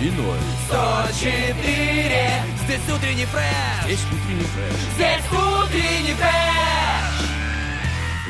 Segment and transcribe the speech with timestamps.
[0.00, 0.38] И ноль.
[0.68, 4.76] 104 Здесь утренний фреш Здесь утренний фреш.
[4.94, 6.55] Здесь утренний фреш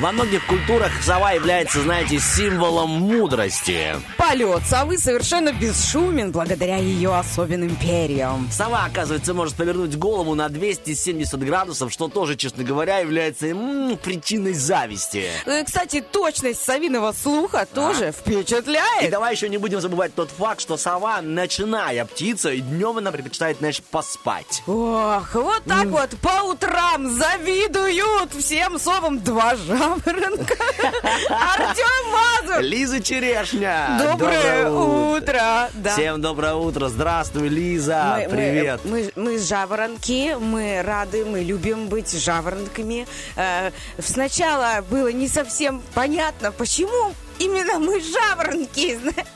[0.00, 3.96] Во многих культурах сова является, знаете, символом мудрости.
[4.18, 8.46] Полет совы совершенно бесшумен благодаря ее особенным перьям.
[8.52, 14.52] Сова, оказывается, может повернуть голову на 270 градусов, что тоже, честно говоря, является м, причиной
[14.52, 15.30] зависти.
[15.46, 19.10] Э, Кстати, точность совиного слуха тоже И впечатляет.
[19.10, 23.58] давай еще не будем забывать тот факт, что сова ночная птица, и днем она предпочитает,
[23.58, 24.62] знаешь, поспать.
[24.66, 29.56] Ох, вот так вот по утрам завидуют всем совам два
[29.94, 30.54] жаворонка.
[31.30, 32.60] Артем Мазур.
[32.62, 33.98] Лиза Черешня!
[34.00, 35.70] Доброе утро.
[35.74, 35.92] Да.
[35.92, 36.88] Всем доброе утро!
[36.88, 38.14] Здравствуй, Лиза!
[38.16, 38.80] Мы- мы- Привет!
[38.84, 43.06] Мы, мы, жаворонки, мы рады, мы любим быть жаворонками.
[43.36, 48.96] Э, сначала было не совсем понятно, почему именно мы жаворонки.
[49.02, 49.26] зна- Вот,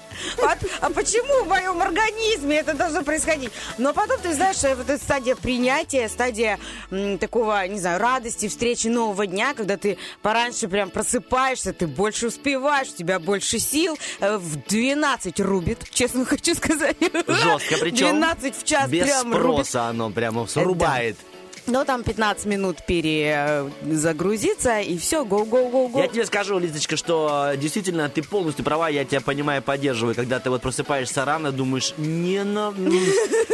[0.80, 3.50] а почему в моем организме это должно происходить?
[3.78, 6.58] Но потом, ты знаешь, э, вот эта стадия принятия, стадия
[7.20, 12.88] такого, не знаю, радости, встречи нового дня, когда ты пораньше прям просыпаешься, ты больше успеваешь,
[12.88, 16.96] у тебя больше сил, э, в 12 рубит, честно хочу сказать.
[17.00, 19.66] Жестко, причем 12 в час без прям рубит.
[19.66, 21.16] спроса оно прямо срубает.
[21.66, 26.00] Но там 15 минут перезагрузиться, и все, гоу-гоу-гоу-гоу.
[26.00, 30.41] Я тебе скажу, Лизочка, что э, действительно ты полностью права, я тебя понимаю, поддерживаю, когда
[30.41, 32.73] ты вот просыпаешься рано, думаешь, не на...
[32.77, 32.92] м».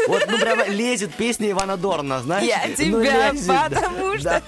[0.09, 2.47] Вот, ну, прямо лезет песня Ивана Дорна, знаешь?
[2.47, 4.41] Я Ну, тебя, потому да.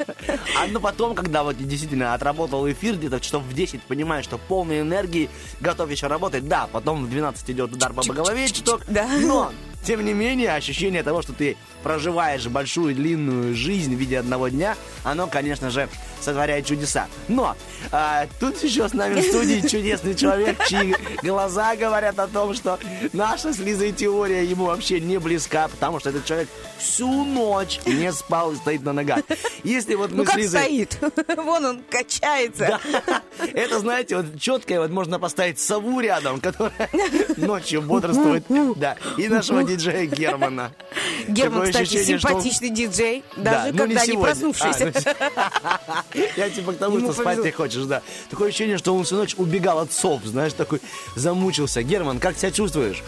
[0.56, 4.80] А ну потом, когда вот действительно отработал эфир, где-то часов в 10, понимаешь, что полной
[4.82, 5.28] энергии,
[5.60, 8.82] готов еще работать, да, потом в 12 идет удар по голове чуток,
[9.20, 9.52] но...
[9.84, 14.76] Тем не менее, ощущение того, что ты проживаешь большую длинную жизнь в виде одного дня,
[15.04, 15.88] оно, конечно же,
[16.20, 17.06] сотворяет чудеса.
[17.28, 17.56] Но
[17.92, 22.78] а, тут еще с нами в студии чудесный человек, чьи глаза говорят о том, что
[23.12, 28.12] наша с Лизой теория ему вообще не близка, потому что этот человек всю ночь не
[28.12, 29.20] спал и стоит на ногах.
[29.62, 30.60] Если вот мы Ну с Лизой...
[30.60, 30.98] стоит?
[31.36, 32.80] Вон он качается.
[32.98, 33.22] Да.
[33.54, 36.90] Это, знаете, вот четкое, вот можно поставить сову рядом, которая
[37.36, 38.44] ночью бодрствует.
[38.76, 38.96] Да.
[39.16, 40.72] И нашего диджея Германа.
[41.28, 44.24] Герман, Такое кстати, ощущение, что он- симпатичный диджей, Да, даже ну, когда не, сегодня.
[44.26, 44.92] проснувшийся.
[45.36, 47.44] А, ну, Я типа к тому, Ему что спать повезло.
[47.44, 48.02] ты хочешь, да.
[48.30, 50.80] Такое ощущение, что он всю ночь убегал от сов, знаешь, такой
[51.16, 51.82] замучился.
[51.82, 53.02] Герман, как себя чувствуешь?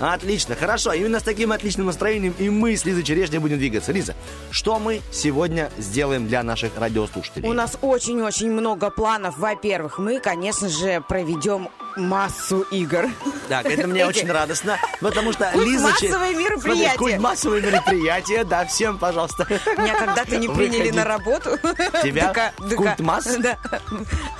[0.00, 0.92] Отлично, хорошо.
[0.92, 3.90] Именно с таким отличным настроением и мы с Лизой Черешней будем двигаться.
[3.90, 4.14] Лиза,
[4.52, 7.48] что мы сегодня сделаем для наших радиослушателей?
[7.48, 9.38] У нас очень-очень много планов.
[9.38, 13.06] Во-первых, мы, конечно же, проведем массу игр.
[13.48, 15.92] Так, это мне очень радостно, потому что Культ Лиза...
[15.98, 16.98] Че- массовые Смотри, мероприятия.
[16.98, 19.46] культ массовые мероприятия, да, всем, пожалуйста.
[19.78, 20.96] Меня когда-то не приняли Выходи.
[20.98, 21.58] на работу.
[22.02, 22.52] Тебя?
[22.76, 23.26] Культ масс?
[23.38, 23.58] Да.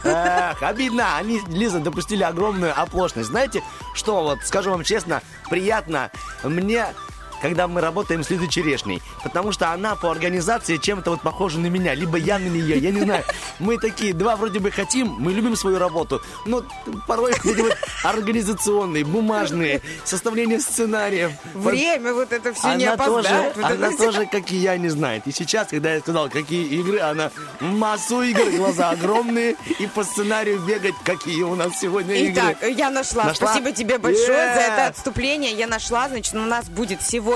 [0.05, 1.17] Эх, обидно.
[1.17, 3.29] Они, Лиза, допустили огромную оплошность.
[3.29, 3.63] Знаете,
[3.95, 6.11] что вот, скажу вам честно, приятно
[6.43, 6.87] мне
[7.43, 9.03] когда мы работаем с Лизой Черешней.
[9.23, 11.95] Потому что она по организации чем-то вот похожа на меня.
[11.95, 13.25] Либо я на нее, я не знаю.
[13.59, 16.21] Мы такие, два вроде бы хотим, мы любим свою работу.
[16.47, 16.63] Но
[17.07, 21.33] порой эти вот организационные, бумажные, составление сценариев.
[21.55, 23.57] Время вот это все не Она тоже, опоздает.
[23.57, 25.27] вот она тоже, как и я, не знает.
[25.27, 30.61] И сейчас, когда я сказал, какие игры, она массу игр, глаза огромные, и по сценарию
[30.61, 32.57] бегать, какие у нас сегодня игры.
[32.59, 33.25] Итак, я нашла.
[33.25, 33.49] Нашла?
[33.49, 34.55] Спасибо тебе большое Yeah.
[34.55, 35.53] за это отступление.
[35.53, 37.28] Я нашла, значит, у нас будет сегодня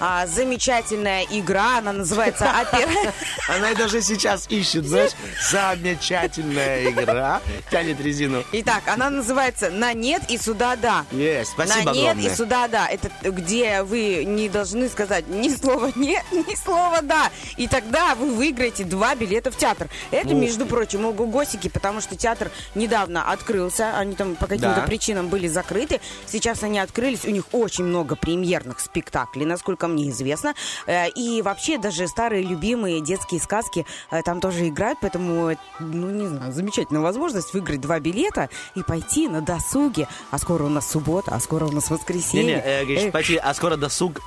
[0.00, 1.78] а, замечательная игра.
[1.78, 3.12] Она называется «Опера».
[3.48, 5.12] Она и даже сейчас ищет, знаешь,
[5.50, 7.40] замечательная игра.
[7.70, 8.44] Тянет резину.
[8.52, 11.04] Итак, она называется «На нет и сюда да».
[11.10, 12.32] Есть, спасибо На нет огромное.
[12.32, 12.88] и сюда да.
[12.88, 17.30] Это где вы не должны сказать ни слова нет, ни слова да.
[17.56, 19.88] И тогда вы выиграете два билета в театр.
[20.10, 23.96] Это, Ух между прочим, ого-госики, потому что театр недавно открылся.
[23.96, 24.86] Они там по каким-то Да.
[24.86, 26.00] причинам были закрыты.
[26.26, 27.24] Сейчас они открылись.
[27.24, 30.54] У них очень много премьерных спектаклей, насколько мне известно.
[30.86, 34.98] Э, И вообще даже старые любимые детские сказки э, там тоже играют.
[35.00, 40.08] Поэтому ну, не знаю, замечательная возможность выиграть два билета и пойти на досуге.
[40.30, 42.44] А скоро у нас суббота, а скоро у нас воскресенье.
[42.56, 44.20] Не-не, э, говоришь, Эх, почти, а скоро досуг.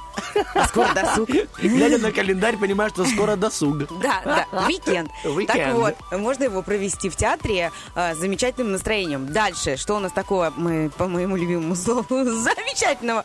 [0.55, 1.29] а скоро досуг.
[1.61, 3.77] Глядя на календарь, понимаешь, что скоро досуг.
[4.01, 5.09] Да, да, уикенд.
[5.23, 5.47] Уикенд.
[5.47, 9.31] Так вот, можно его провести в театре э, с замечательным настроением.
[9.31, 13.23] Дальше, что у нас такое, мы по моему любимому слову, замечательного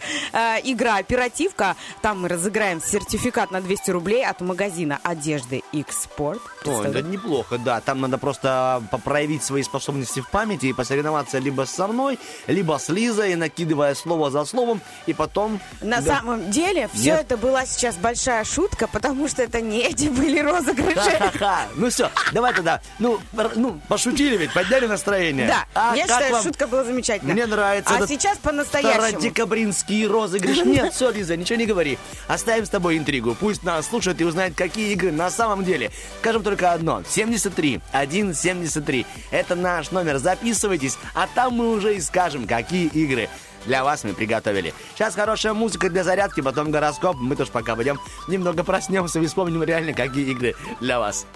[0.64, 1.61] игра «Оперативка».
[2.00, 6.40] Там мы разыграем сертификат на 200 рублей от магазина одежды X-Sport.
[6.66, 7.80] Ой, да неплохо, да.
[7.80, 12.88] Там надо просто проявить свои способности в памяти и посоревноваться либо со мной, либо с
[12.88, 15.60] Лизой, накидывая слово за словом, и потом...
[15.80, 16.16] На Да.
[16.18, 17.20] самом деле, все Нет.
[17.22, 20.94] это была сейчас большая шутка, потому что это не эти были розыгрыши.
[21.00, 21.66] Ха-ха-ха.
[21.76, 22.80] Ну все, давай тогда.
[22.98, 23.18] Ну,
[23.56, 25.46] ну, пошутили ведь, подняли настроение.
[25.46, 27.34] Да, А я считаю, вам шутка была замечательная.
[27.34, 29.02] Мне нравится А сейчас по-настоящему.
[29.08, 30.64] Стародекабринский розыгрыш.
[30.64, 31.98] Нет, все, Лиза, ничего не говори.
[32.28, 33.36] Оставим с тобой интригу.
[33.38, 35.90] Пусть нас слушают и узнают, какие игры на самом деле.
[36.20, 37.02] Скажем только одно.
[37.08, 39.06] 73 173.
[39.30, 40.18] Это наш номер.
[40.18, 43.28] Записывайтесь, а там мы уже и скажем, какие игры
[43.66, 44.74] для вас мы приготовили.
[44.94, 47.16] Сейчас хорошая музыка для зарядки, потом гороскоп.
[47.16, 51.26] Мы тоже пока пойдем немного проснемся и вспомним реально, какие игры для вас.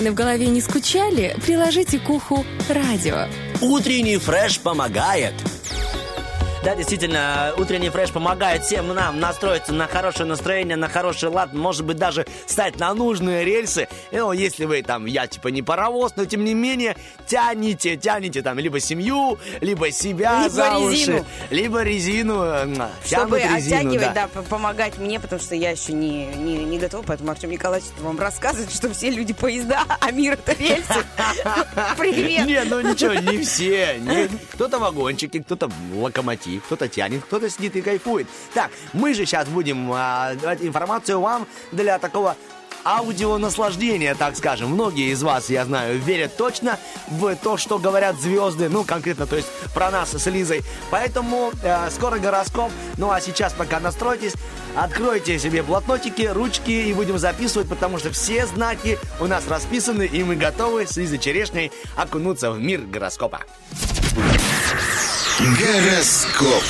[0.00, 3.26] тараканы в голове не скучали, приложите к уху радио.
[3.60, 5.34] Утренний фреш помогает.
[6.64, 11.84] Да, действительно, утренний фреш помогает всем нам настроиться на хорошее настроение, на хороший лад, может
[11.84, 13.88] быть, даже стать на нужные рельсы.
[14.12, 16.96] Ну, если вы там, я типа не паровоз, но тем не менее,
[17.26, 21.26] тянете, тянете там либо семью, либо себя Либо за уши, резину.
[21.50, 24.28] либо резину, э, Чтобы тянут резину, оттягивать, да.
[24.32, 24.42] да.
[24.42, 28.72] помогать мне, потому что я еще не, не, не готова, поэтому Артем Николаевич вам рассказывает,
[28.72, 31.04] что все люди поезда, а мир это рельсы.
[31.98, 32.46] Привет!
[32.46, 34.00] Не, ну ничего, не все.
[34.52, 38.26] Кто-то вагончики, кто-то локомотив, кто-то тянет, кто-то сидит и кайфует.
[38.54, 42.36] Так, мы же сейчас будем а, давать информацию вам для такого
[42.84, 44.70] аудио наслаждения, так скажем.
[44.70, 49.36] Многие из вас, я знаю, верят точно в то, что говорят звезды, ну, конкретно, то
[49.36, 50.62] есть про нас с Лизой.
[50.90, 52.70] Поэтому э, скоро гороскоп.
[52.96, 54.34] Ну, а сейчас пока настройтесь,
[54.76, 60.22] откройте себе блокнотики, ручки и будем записывать, потому что все знаки у нас расписаны, и
[60.22, 63.40] мы готовы с Лизой Черешней окунуться в мир гороскопа.
[65.38, 66.64] Гороскоп.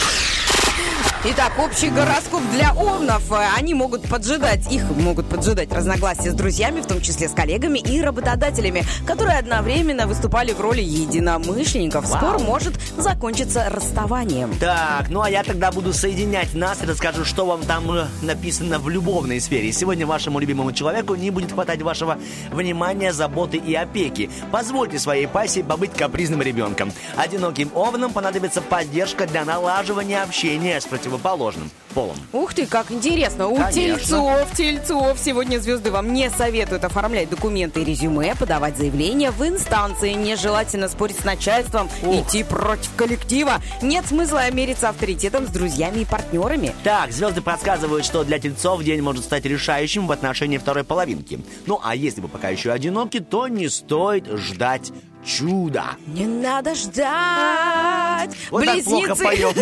[1.23, 3.31] Итак, общий гороскоп для овнов.
[3.31, 7.79] Э, Они могут поджидать, их могут поджидать разногласия с друзьями, в том числе с коллегами
[7.79, 12.07] и работодателями, которые одновременно выступали в роли единомышленников.
[12.07, 14.55] Скоро может закончиться расставанием.
[14.59, 18.79] Так, ну а я тогда буду соединять нас и расскажу, что вам там э, написано
[18.79, 19.73] в любовной сфере.
[19.73, 22.17] Сегодня вашему любимому человеку не будет хватать вашего
[22.51, 24.31] внимания, заботы и опеки.
[24.51, 26.91] Позвольте своей пассии побыть капризным ребенком.
[27.19, 32.17] Одиноким овнам понадобится поддержка для налаживания общения с противоположным противоположным полом.
[32.33, 33.49] Ух ты, как интересно.
[33.49, 33.99] У Конечно.
[33.99, 40.13] тельцов, тельцов сегодня звезды вам не советуют оформлять документы и резюме, подавать заявления в инстанции.
[40.13, 43.55] Нежелательно спорить с начальством, идти против коллектива.
[43.83, 46.75] Нет смысла мериться авторитетом с друзьями и партнерами.
[46.85, 51.41] Так, звезды подсказывают, что для тельцов день может стать решающим в отношении второй половинки.
[51.67, 54.93] Ну, а если вы пока еще одиноки, то не стоит ждать
[55.25, 55.85] чуда.
[56.07, 58.31] Не надо ждать.
[58.51, 59.25] Вот так плохо Близнецы.
[59.25, 59.55] поем.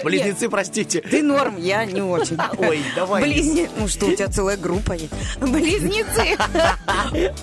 [0.04, 1.00] Близнецы, простите.
[1.00, 2.38] Ты норм, я не очень.
[2.58, 3.22] Ой, давай.
[3.22, 3.68] Близне...
[3.76, 5.12] Ну что, у тебя целая группа есть.
[5.40, 6.36] Близнецы.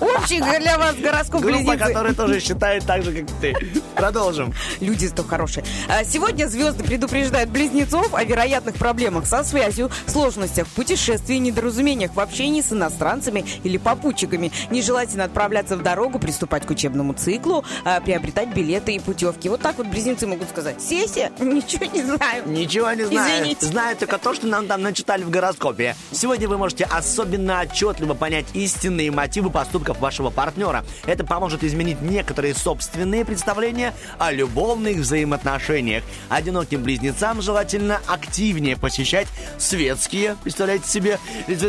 [0.00, 1.78] Общий для вас гороскоп Группа, близнецы.
[1.78, 3.54] которая тоже считает так же, как ты.
[3.94, 4.52] Продолжим.
[4.80, 5.64] Люди-то хорошие.
[5.88, 12.20] А, Сегодня звезды предупреждают близнецов о вероятных проблемах со связью, сложностях в путешествии, недоразумениях в
[12.20, 14.52] общении с иностранцами или попутчиками.
[14.70, 17.41] Нежелательно отправляться в дорогу, приступать к учебному циклу,
[17.84, 19.48] а, приобретать билеты и путевки.
[19.48, 20.80] Вот так вот близнецы могут сказать.
[20.80, 21.30] Сеся?
[21.38, 22.48] Ничего не знаю.
[22.48, 23.42] Ничего не знаю.
[23.42, 23.66] Извините.
[23.66, 25.96] Знаю только то, что нам там начитали в гороскопе.
[26.10, 30.84] Сегодня вы можете особенно отчетливо понять истинные мотивы поступков вашего партнера.
[31.06, 36.04] Это поможет изменить некоторые собственные представления о любовных взаимоотношениях.
[36.28, 41.18] Одиноким близнецам желательно активнее посещать светские, представляете себе,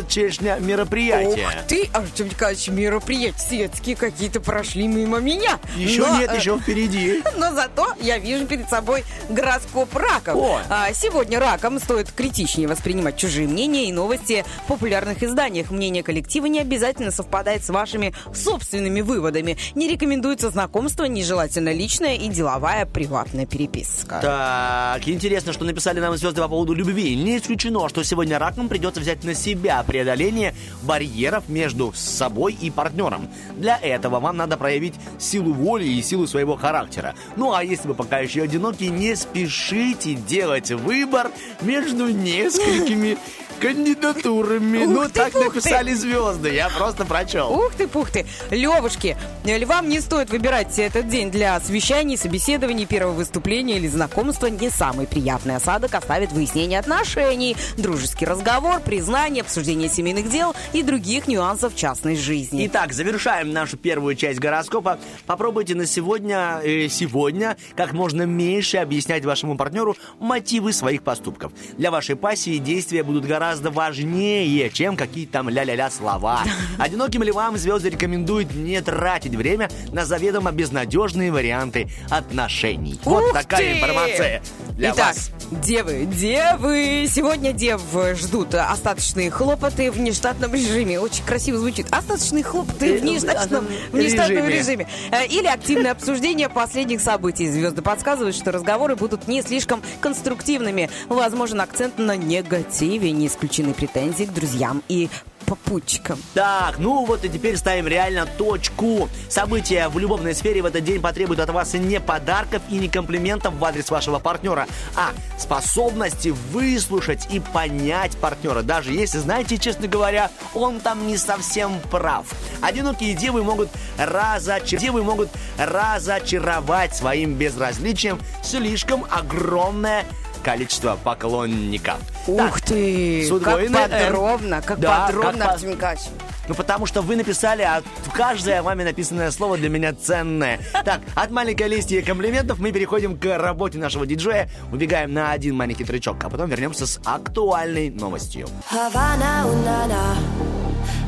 [0.07, 1.45] чешня мероприятия.
[1.45, 5.59] Ух ты, Артем Николаевич, мероприятия светские какие-то прошли мимо меня.
[5.75, 7.23] Еще Но, нет, э, еще впереди.
[7.37, 10.35] Но зато я вижу перед собой гороскоп раков.
[10.35, 10.59] О.
[10.69, 15.71] А, сегодня ракам стоит критичнее воспринимать чужие мнения и новости в популярных изданиях.
[15.71, 19.57] Мнение коллектива не обязательно совпадает с вашими собственными выводами.
[19.75, 24.19] Не рекомендуется знакомство, нежелательно личная и деловая приватная переписка.
[24.21, 27.15] Так, интересно, что написали нам звезды по поводу любви.
[27.15, 30.53] Не исключено, что сегодня ракам придется взять на себя преодоление
[30.83, 33.29] барьеров между собой и партнером.
[33.57, 37.15] Для этого вам надо проявить силу воли и силу своего характера.
[37.35, 41.31] Ну а если вы пока еще одиноки, не спешите делать выбор
[41.61, 43.17] между несколькими
[43.63, 44.85] кандидатурами.
[44.85, 45.47] Ух ну, ты, так пух ты.
[45.49, 47.51] написали звезды, я просто прочел.
[47.51, 48.25] Ух ты, пух ты.
[48.51, 54.47] Левушки, львам не стоит выбирать этот день для совещаний, собеседований, первого выступления или знакомства.
[54.47, 61.27] Не самый приятный осадок оставит выяснение отношений, дружеский разговор, признание, обсуждение семейных дел и других
[61.27, 62.67] нюансов частной жизни.
[62.67, 64.99] Итак, завершаем нашу первую часть гороскопа.
[65.25, 71.53] Попробуйте на сегодня, э, сегодня как можно меньше объяснять вашему партнеру мотивы своих поступков.
[71.77, 76.41] Для вашей пассии действия будут гораздо важнее, чем какие-то там ля-ля-ля слова.
[76.77, 82.99] Одиноким львам звезды рекомендуют не тратить время на заведомо безнадежные варианты отношений.
[83.03, 83.77] вот Ух такая ты!
[83.79, 84.41] информация
[84.77, 85.29] для Итак, вас.
[85.63, 87.81] девы, девы, сегодня дев
[88.15, 90.99] ждут остаточные хлопоты в нештатном режиме.
[90.99, 91.85] Очень красиво звучит.
[91.91, 94.57] Остаточные хлопоты в Э, нештатном, в в нештатном режиме.
[94.59, 94.87] режиме.
[95.11, 97.47] Э, Или активное обсуждение последних событий.
[97.49, 100.89] Звезды подсказывают, что разговоры будут не слишком конструктивными.
[101.07, 105.09] Возможен акцент на негативе, не исключены претензии к друзьям и
[105.45, 106.17] попутчикам.
[106.33, 109.09] Так, ну вот и теперь ставим реально точку.
[109.29, 113.53] События в любовной сфере в этот день потребуют от вас не подарков и не комплиментов
[113.55, 120.31] в адрес вашего партнера, а способности выслушать и понять партнера, даже если, знаете, честно говоря,
[120.53, 122.27] он там не совсем прав.
[122.61, 124.79] Одинокие девы могут, разочар...
[124.79, 130.05] девы могут разочаровать своим безразличием слишком огромное
[130.43, 131.97] количество поклонников.
[132.25, 133.25] Так, Ух ты!
[133.25, 133.89] с Как удвоенной «Н».
[133.89, 136.03] подробно, как Да, подробно, как Артем Николаевич.
[136.47, 137.81] ну, потому что вы написали, а
[138.13, 140.59] каждое вами написанное слово для меня ценное.
[140.85, 144.49] Так, от маленькой листья комплиментов мы переходим к работе нашего диджея.
[144.71, 148.47] Убегаем на один маленький тречок, а потом вернемся с актуальной новостью.
[148.69, 150.15] Havana, ooh, na, na.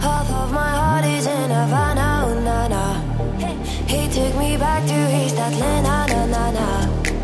[0.02, 3.02] Half of my heart is in Havana, ooh, na, na.
[3.88, 7.15] He took me back to East Atlanta, na, na, na.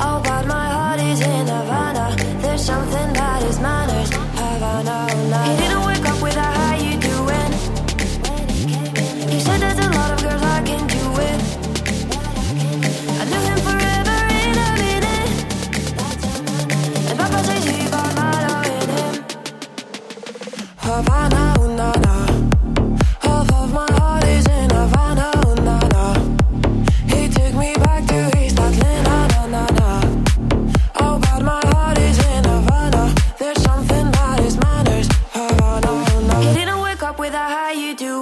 [0.00, 2.14] Oh, but my heart is in Havana.
[2.40, 4.10] There's something about his manners.
[4.10, 4.96] Havana,
[5.48, 7.52] He didn't wake up with a how you doing.
[9.32, 11.40] He said there's a lot of girls I can do it.
[13.20, 15.30] I knew him forever in a minute.
[17.08, 19.14] And Papa says he got Milo in him.
[20.78, 22.17] Havana, ooh, na, na.
[37.72, 38.17] you do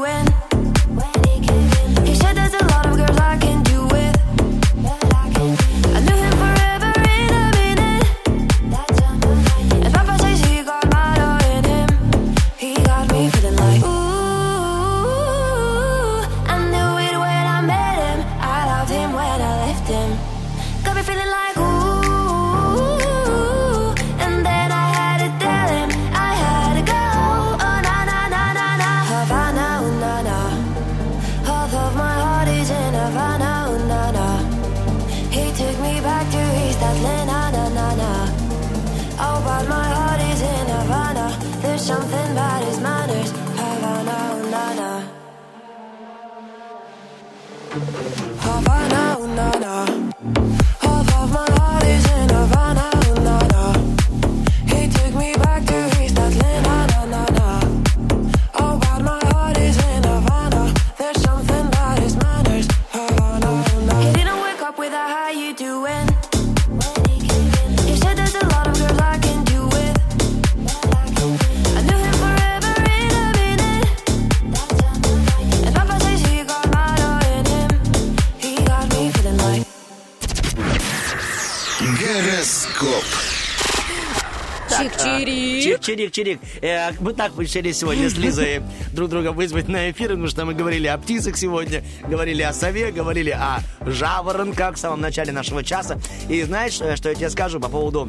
[85.86, 86.40] Чирик, чирик, чирик.
[86.62, 88.60] Э, мы так решили сегодня с Лизой
[88.92, 92.90] друг друга вызвать на эфир, потому что мы говорили о птицах сегодня, говорили о сове,
[92.90, 96.00] говорили о жаворонках в самом начале нашего часа.
[96.28, 98.08] И знаешь, э, что я тебе скажу по поводу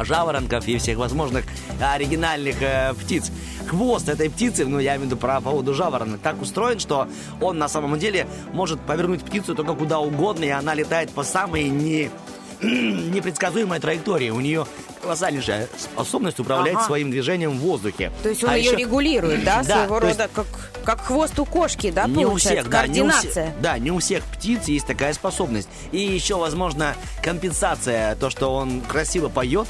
[0.00, 1.46] жаворонков и всех возможных
[1.80, 3.32] оригинальных э, птиц.
[3.66, 7.08] Хвост этой птицы, ну я имею в виду про поводу жаворонок, так устроен, что
[7.40, 11.64] он на самом деле может повернуть птицу только куда угодно, и она летает по самой
[11.64, 12.12] не
[12.62, 14.30] непредсказуемой траектории.
[14.30, 14.66] У нее
[15.04, 16.84] колоссальнейшая способность управлять Ага.
[16.86, 18.10] своим движением в воздухе.
[18.22, 20.46] То есть он А ее еще- регулирует, да, Да, своего то есть- рода, как,
[20.84, 22.62] как хвост у кошки, да, не у получается?
[22.62, 23.30] всех, да, не у Координация.
[23.46, 25.68] всех, да, не у всех птиц есть такая способность.
[25.92, 29.66] И еще, возможно, компенсация, то, что он красиво поет,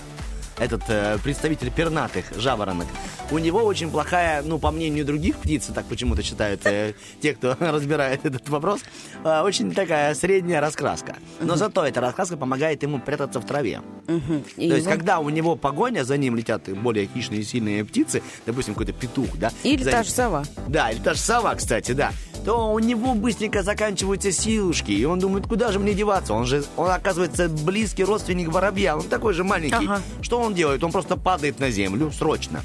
[0.59, 2.87] этот э, представитель пернатых жаворонок,
[3.31, 7.57] у него очень плохая, ну, по мнению других птиц, так почему-то считают э, те, кто
[7.61, 8.81] разбирает этот вопрос,
[9.25, 11.17] э, очень такая средняя раскраска.
[11.41, 13.81] Но зато эта раскраска помогает ему прятаться в траве.
[14.07, 18.75] То есть, когда у него погоня, за ним летят более хищные и сильные птицы, допустим,
[18.75, 19.51] какой-то петух, да?
[19.63, 20.45] Или за та же сова.
[20.69, 22.13] да, или та же сова, кстати, да.
[22.45, 26.35] То у него быстренько заканчиваются силушки, и он думает, куда же мне деваться?
[26.35, 29.87] Он же, он оказывается близкий родственник воробья, он такой же маленький.
[29.87, 30.03] Ага.
[30.21, 30.85] Что он делает?
[30.85, 32.61] Он просто падает на землю срочно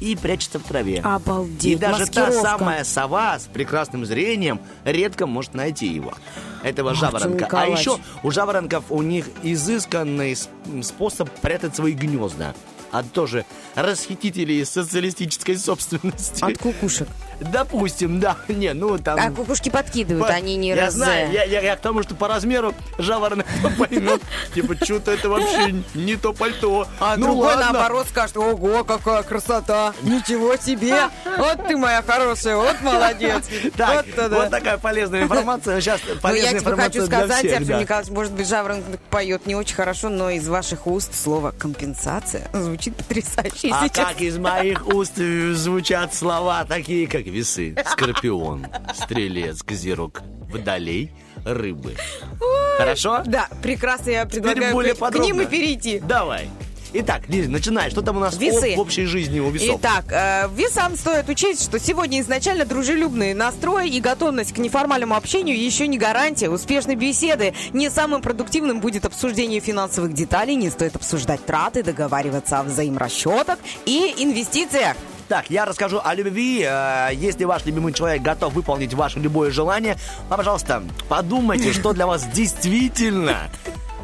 [0.00, 1.00] и прячется в траве.
[1.00, 2.42] Обалдеть, И даже та маскировка.
[2.58, 6.12] самая сова с прекрасным зрением редко может найти его.
[6.64, 7.44] Этого Артем жаворонка.
[7.44, 7.78] А Николаевич.
[7.78, 10.36] еще у жаворонков у них изысканный
[10.82, 12.54] способ прятать свои гнезда.
[12.90, 16.44] От тоже расхитителей социалистической собственности.
[16.44, 17.08] От кукушек.
[17.50, 18.36] Допустим, да.
[18.48, 19.18] Не, ну там...
[19.20, 20.94] А кукушки подкидывают, по- они не Я раз...
[20.94, 23.46] знаю, я, я- я к тому, что по размеру жаворонок
[23.78, 24.20] поймет.
[24.54, 26.86] Типа, что-то это вообще не то пальто.
[27.00, 27.72] А ну другой, ладно.
[27.72, 33.44] наоборот, скажет, ого, какая красота, ничего себе, вот ты моя хорошая, вот молодец.
[33.76, 35.80] Так, вот, вот, такая полезная информация.
[35.80, 37.80] Сейчас Ну, полезная я тебе информация хочу для сказать, всех, Артем да.
[37.80, 42.96] Николаевич, может быть, жаворонок поет не очень хорошо, но из ваших уст слово «компенсация» звучит
[42.96, 44.08] потрясающе А сейчас.
[44.08, 51.12] как из моих уст звучат слова такие, как весы, скорпион, стрелец, козерог, водолей,
[51.44, 51.96] рыбы.
[52.78, 53.22] Хорошо?
[53.26, 55.98] Да, прекрасно, я предлагаю более к, к ним и перейти.
[55.98, 56.48] Давай.
[56.94, 57.90] Итак, Лиза, начинай.
[57.90, 58.74] Что там у нас Весы.
[58.76, 59.80] в общей жизни у весов?
[59.80, 65.58] Итак, э, весам стоит учесть, что сегодня изначально дружелюбный настрой и готовность к неформальному общению
[65.58, 67.54] еще не гарантия успешной беседы.
[67.72, 74.14] Не самым продуктивным будет обсуждение финансовых деталей, не стоит обсуждать траты, договариваться о взаиморасчетах и
[74.18, 74.96] инвестициях.
[75.28, 76.62] Так, я расскажу о любви.
[76.68, 79.96] Э, Если ваш любимый человек готов выполнить ваше любое желание,
[80.28, 83.50] а, пожалуйста, подумайте, что для вас действительно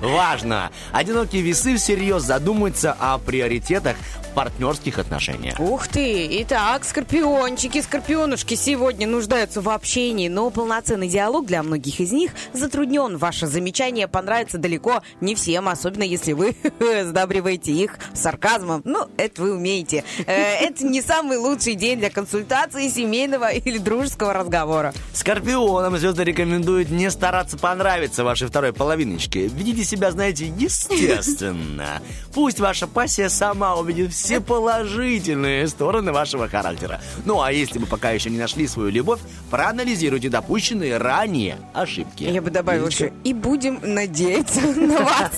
[0.00, 0.70] важно.
[0.92, 3.96] Одинокие весы всерьез задумаются о приоритетах
[4.38, 5.58] партнерских отношениях.
[5.58, 6.28] Ух ты!
[6.42, 13.16] Итак, скорпиончики, скорпионушки сегодня нуждаются в общении, но полноценный диалог для многих из них затруднен.
[13.16, 16.54] Ваше замечание понравится далеко не всем, особенно если вы
[17.02, 18.82] сдабриваете их сарказмом.
[18.84, 20.04] Ну, это вы умеете.
[20.26, 24.94] Э, Это не самый лучший день для консультации семейного или дружеского разговора.
[25.14, 29.48] Скорпионам звезды рекомендуют не стараться понравиться вашей второй половиночке.
[29.48, 32.00] Ведите себя, знаете, естественно.
[32.32, 37.00] Пусть ваша пассия сама увидит все положительные стороны вашего характера.
[37.24, 42.24] Ну, а если вы пока еще не нашли свою любовь, проанализируйте допущенные ранее ошибки.
[42.24, 45.32] Я бы добавила Лизочка, еще, и будем надеяться на вас.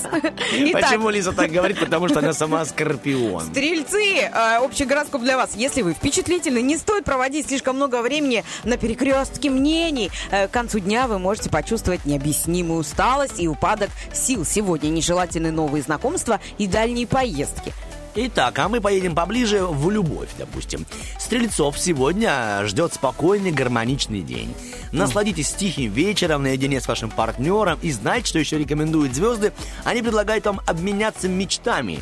[0.73, 1.79] Почему Лиза так говорит?
[1.79, 3.43] Потому что она сама скорпион.
[3.45, 5.51] Стрельцы, э, общий гороскоп для вас.
[5.55, 10.11] Если вы впечатлительны, не стоит проводить слишком много времени на перекрестке мнений.
[10.31, 14.45] Э, к концу дня вы можете почувствовать необъяснимую усталость и упадок сил.
[14.45, 17.73] Сегодня нежелательны новые знакомства и дальние поездки.
[18.13, 20.85] Итак, а мы поедем поближе в любовь, допустим.
[21.17, 24.53] Стрельцов сегодня ждет спокойный, гармоничный день.
[24.91, 29.53] Насладитесь тихим вечером наедине с вашим партнером и знайте, что еще рекомендуют звезды.
[29.85, 31.99] Они предлагают вам обменяться мечтами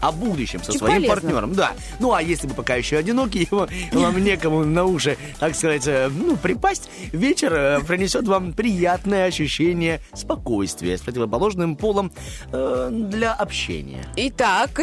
[0.00, 1.14] о будущем со Очень своим полезно.
[1.14, 1.54] партнером.
[1.54, 1.72] Да.
[2.00, 3.38] Ну, а если вы пока еще одиноки,
[3.92, 9.26] и вам некому на уши, так сказать, э, ну, припасть, вечер э, принесет вам приятное
[9.26, 12.10] ощущение спокойствия с противоположным полом
[12.52, 14.04] э, для общения.
[14.16, 14.80] Итак,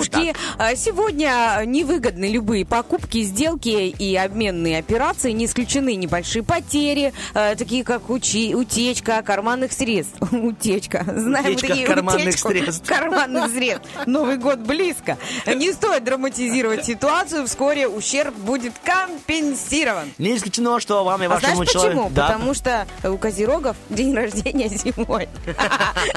[0.00, 5.32] козерогушки, э, сегодня невыгодны любые покупки, сделки и обменные операции.
[5.32, 10.16] Не исключены небольшие потери, э, такие как учи- утечка карманных средств.
[10.32, 11.04] Утечка.
[11.06, 12.86] Знаем Утечка такие карманных утечку средств.
[12.88, 13.88] карманных средств.
[14.06, 15.16] Новый год близко.
[15.46, 17.46] Не стоит драматизировать ситуацию.
[17.46, 20.12] Вскоре ущерб будет компенсирован.
[20.18, 22.02] Не исключено, что вам и А вашему знаешь человеку...
[22.04, 22.10] почему?
[22.14, 22.26] Да.
[22.28, 25.28] Потому что у козерогов день рождения зимой.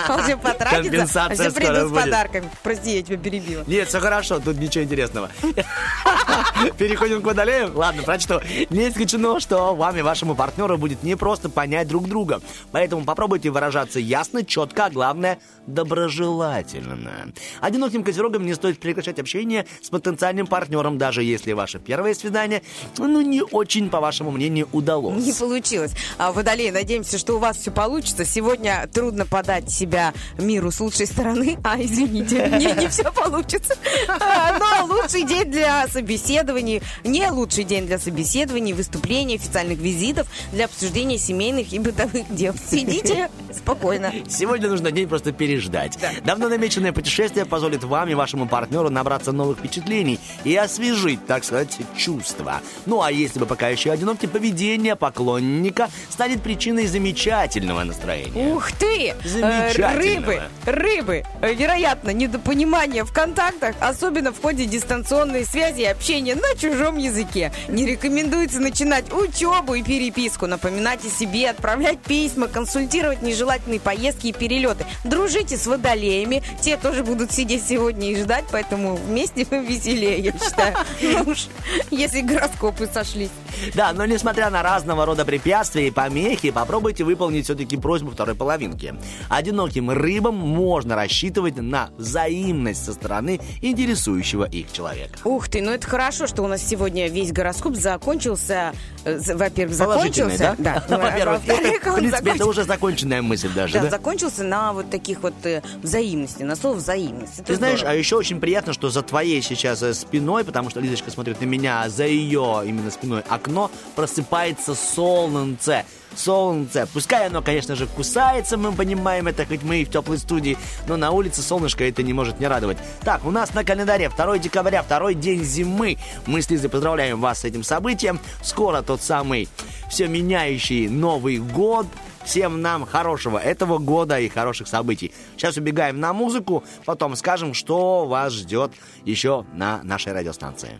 [0.10, 2.50] Он же потратится, а все придут с подарками.
[2.64, 3.64] Прости, я тебя перебила.
[3.70, 5.30] Нет, все хорошо, тут ничего интересного.
[6.80, 7.78] Переходим к водолеям.
[7.78, 8.40] Ладно, прочту.
[8.72, 12.42] Не исключено, что вам и вашему партнеру будет не просто понять друг друга.
[12.72, 17.32] Поэтому попробуйте выражаться ясно, четко, а главное, доброжелательно.
[17.62, 22.64] Одиноким козерогам не стоит прекращать общение с потенциальным партнером, даже если ваше первое свидание,
[22.98, 25.24] ну, не очень, по вашему мнению, удалось.
[25.24, 25.92] Не получилось.
[26.18, 28.26] А, Водолей, надеемся, что у вас все получится.
[28.26, 31.60] Сегодня трудно подать себя миру с лучшей стороны.
[31.64, 33.59] А, извините, не, не все получится.
[34.08, 40.66] А, Но лучший день для собеседований, не лучший день для собеседований, выступлений, официальных визитов, для
[40.66, 42.54] обсуждения семейных и бытовых дел.
[42.70, 44.14] Сидите спокойно.
[44.28, 45.98] Сегодня нужно день просто переждать.
[46.24, 51.78] Давно намеченное путешествие позволит вам и вашему партнеру набраться новых впечатлений и освежить, так сказать,
[51.98, 52.62] чувства.
[52.86, 58.54] Ну а если вы пока еще одиноки, поведение поклонника станет причиной замечательного настроения.
[58.54, 59.14] Ух ты!
[59.24, 59.94] Э, Замечательного.
[60.00, 61.24] Рыбы, рыбы.
[61.42, 63.14] Вероятно, недопонимание в
[63.50, 67.52] контактах, особенно в ходе дистанционной связи и общения на чужом языке.
[67.68, 74.34] Не рекомендуется начинать учебу и переписку, напоминать о себе, отправлять письма, консультировать нежелательные поездки и
[74.34, 74.86] перелеты.
[75.04, 80.76] Дружите с водолеями, те тоже будут сидеть сегодня и ждать, поэтому вместе веселее, я считаю.
[81.02, 81.48] Ну уж,
[81.92, 83.30] если гороскопы сошлись.
[83.74, 88.96] Да, но несмотря на разного рода препятствия и помехи, попробуйте выполнить все-таки просьбу второй половинки.
[89.28, 95.20] Одиноким рыбам можно рассчитывать на взаимность со стороны интересующего их человека.
[95.24, 98.74] Ух ты, ну это хорошо, что у нас сегодня весь гороскоп закончился.
[99.06, 100.56] э, Во-первых, закончился.
[100.58, 100.84] да?
[100.90, 103.90] Ну, а Во-первых, в принципе, это уже законченная мысль даже, Да, да?
[103.90, 107.40] закончился на вот таких вот э, взаимности, на слово взаимность.
[107.40, 110.80] Это Ты знаешь, а еще очень приятно, что за твоей сейчас э, спиной, потому что
[110.80, 115.86] Лизочка смотрит на меня, а за ее именно спиной окно просыпается солнце.
[116.16, 116.88] Солнце.
[116.94, 120.98] Пускай оно, конечно же, кусается, мы понимаем это, хоть мы и в теплой студии, но
[120.98, 122.78] на улице солнышко это не может не радовать.
[123.02, 125.98] Так, у нас на календаре 2 декабря, второй день зимы.
[126.26, 128.20] Мы с Лизой поздравляем вас с этим событием.
[128.42, 129.48] Скоро тот самый
[129.90, 131.88] все меняющий Новый год.
[132.24, 135.14] Всем нам хорошего этого года и хороших событий.
[135.36, 138.72] Сейчас убегаем на музыку, потом скажем, что вас ждет
[139.04, 140.80] еще на нашей радиостанции.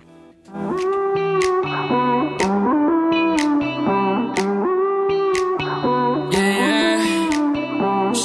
[2.40, 2.79] Yeah,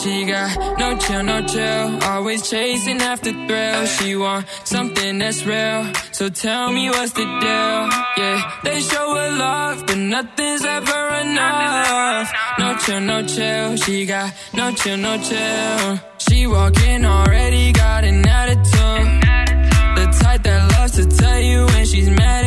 [0.03, 2.03] She got no chill, no chill.
[2.05, 3.87] Always chasing after thrill.
[3.87, 5.93] She want something that's real.
[6.13, 7.81] So tell me what's the deal?
[8.19, 12.33] Yeah, they show her love, but nothing's ever enough.
[12.59, 13.77] No chill, no chill.
[13.77, 16.01] She got no chill, no chill.
[16.19, 19.23] She walking already got an attitude.
[19.97, 22.44] The type that loves to tell you when she's mad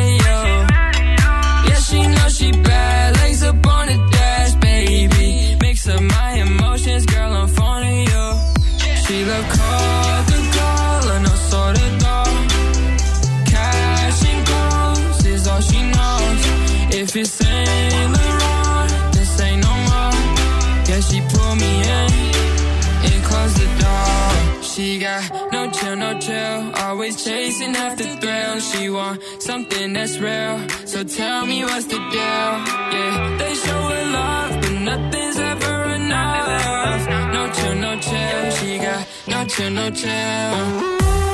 [27.08, 28.60] Always chasing after thrill.
[28.60, 30.68] She want something that's real.
[30.86, 32.52] So tell me what's the deal?
[32.96, 37.08] Yeah, they show her love, but nothing's ever enough.
[37.32, 38.52] No chill, no chill.
[38.58, 41.27] She got no chill, no chill.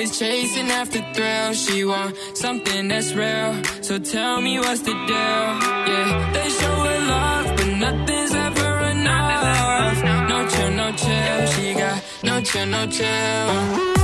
[0.00, 1.52] Always chasing after thrill.
[1.52, 3.62] She want something that's real.
[3.82, 5.50] So tell me what's the deal?
[5.90, 10.02] Yeah, they show her love, but nothing's ever enough.
[10.30, 11.46] No chill, no chill.
[11.48, 13.99] She got no chill, no chill.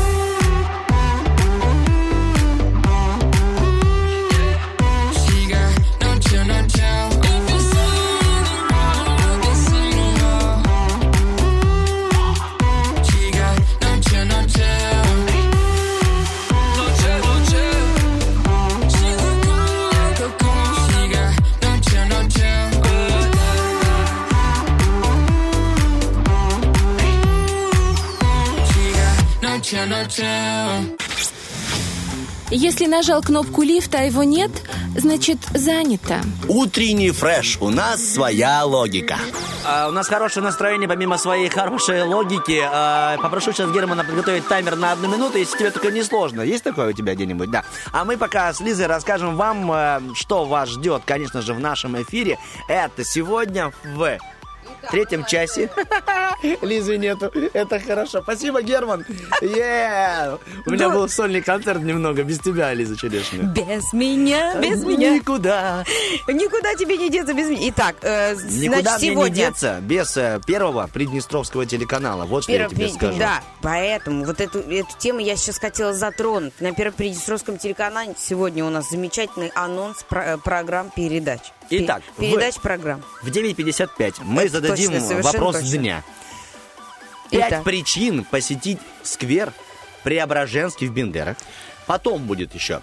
[32.51, 34.53] Если нажал кнопку лифта, а его нет,
[34.97, 36.21] значит занято.
[36.49, 37.59] Утренний фреш.
[37.61, 39.19] У нас своя логика.
[39.65, 42.63] А, у нас хорошее настроение, помимо своей хорошей логики.
[42.65, 46.41] А, попрошу сейчас Германа подготовить таймер на одну минуту, если тебе только не сложно.
[46.41, 47.51] Есть такое у тебя где-нибудь?
[47.51, 47.65] Да.
[47.93, 52.01] А мы пока с Лизой расскажем вам, э, что вас ждет, конечно же, в нашем
[52.01, 52.39] эфире.
[52.69, 54.19] Это сегодня в
[54.91, 55.71] третьем часе.
[56.63, 57.31] Лизы нету.
[57.53, 58.23] Это хорошо.
[58.23, 59.05] Спасибо, Герман.
[59.41, 60.39] Yeah.
[60.67, 63.45] У меня был сольный концерт немного без тебя, Лиза Черешня.
[63.45, 65.15] Без меня, без меня.
[65.15, 65.85] Никуда.
[66.29, 67.69] Никуда тебе не деться без меня.
[67.71, 72.25] Итак, э, Никуда мне не деться без э, первого приднестровского телеканала.
[72.25, 73.19] Вот что я тебе скажу.
[73.19, 76.53] Да, поэтому вот эту, эту тему я сейчас хотела затронуть.
[76.61, 81.41] На Первом Приднестровском телеканале сегодня у нас замечательный анонс э, программ передач.
[81.71, 83.03] Итак, в- передач программ.
[83.23, 85.71] В 9.55 мы Это зададим точно, вопрос точно.
[85.79, 86.05] дня.
[87.31, 87.65] Пять Итак.
[87.65, 89.53] причин посетить сквер
[90.05, 91.37] Преображенский в Бендерах.
[91.87, 92.81] Потом будет еще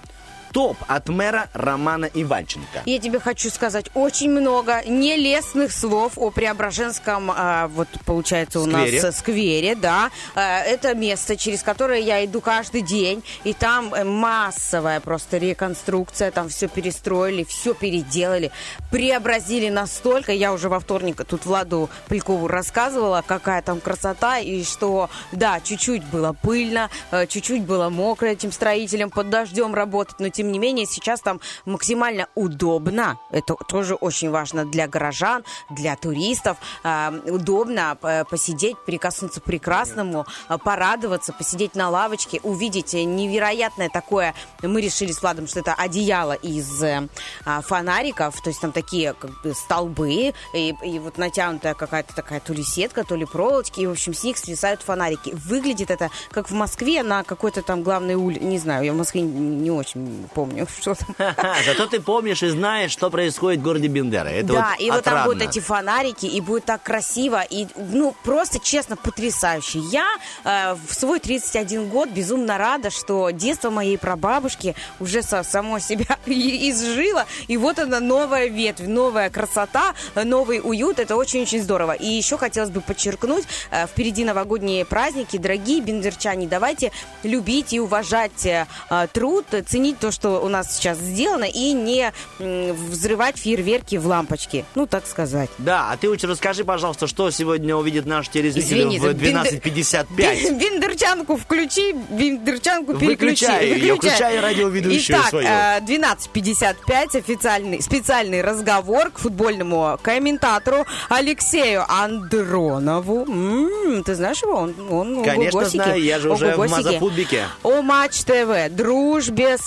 [0.54, 2.84] топ от мэра Романа Иванченко.
[2.86, 9.02] Я тебе хочу сказать очень много нелестных слов о Преображенском, а, вот получается у Сквере.
[9.02, 10.12] нас э, сквере, да.
[10.36, 16.30] А, это место, через которое я иду каждый день, и там э, массовая просто реконструкция,
[16.30, 18.52] там все перестроили, все переделали,
[18.92, 20.32] преобразили настолько.
[20.32, 26.04] Я уже во вторник тут Владу Пылькову рассказывала, какая там красота, и что, да, чуть-чуть
[26.04, 30.86] было пыльно, э, чуть-чуть было мокро этим строителям под дождем работать, но тем не менее
[30.86, 33.18] сейчас там максимально удобно.
[33.32, 36.58] Это тоже очень важно для горожан, для туристов.
[36.84, 44.34] А, Удобно э, посидеть, прикоснуться к прекрасному, а, порадоваться, посидеть на лавочке, увидеть невероятное такое.
[44.62, 47.08] Мы решили с Владом, что это одеяло из э,
[47.46, 52.40] а, фонариков, то есть там такие как бы столбы, и, и вот натянутая какая-то такая
[52.40, 55.32] то ли сетка, то ли проволочки, и, в общем, с них свисают фонарики.
[55.34, 59.22] Выглядит это как в Москве на какой-то там главной улице, не знаю, я в Москве
[59.22, 61.36] не очень помню, что там.
[61.66, 64.28] Зато ты помнишь и знаешь, что происходит в городе Бендера.
[64.30, 68.16] Это да, вот и вот там будут эти фонарики, и будет так красиво, и, ну,
[68.24, 69.80] просто, честно, потрясающе.
[69.80, 70.08] Я
[70.44, 76.18] э, в свой 31 год безумно рада, что детство моей прабабушки уже со- само себя
[76.26, 81.94] изжило, и вот она новая ветвь, новая красота, новый уют, это очень-очень здорово.
[81.94, 86.92] И еще хотелось бы подчеркнуть, э, впереди новогодние праздники, дорогие бендерчане, давайте
[87.24, 92.12] любить и уважать э, э, труд, ценить то, что у нас сейчас сделано, и не
[92.40, 95.50] взрывать фейерверки в лампочки, ну, так сказать.
[95.58, 99.60] Да, а ты лучше расскажи, пожалуйста, что сегодня увидит наш телезритель Извини, в это бендер-
[99.62, 100.58] 12.55.
[100.60, 103.46] Биндерчанку включи, биндерчанку переключи.
[103.46, 105.48] Выключай её, включай радиоведущую Итак, свою.
[105.48, 113.26] э, 12.55 официальный, специальный разговор к футбольному комментатору Алексею Андронову.
[113.28, 114.54] М, ты знаешь его?
[114.56, 116.68] Он, он Конечно знаю, я же уже в.
[116.74, 117.44] Мазафутбике.
[117.64, 119.58] О Матч ТВ, дружбе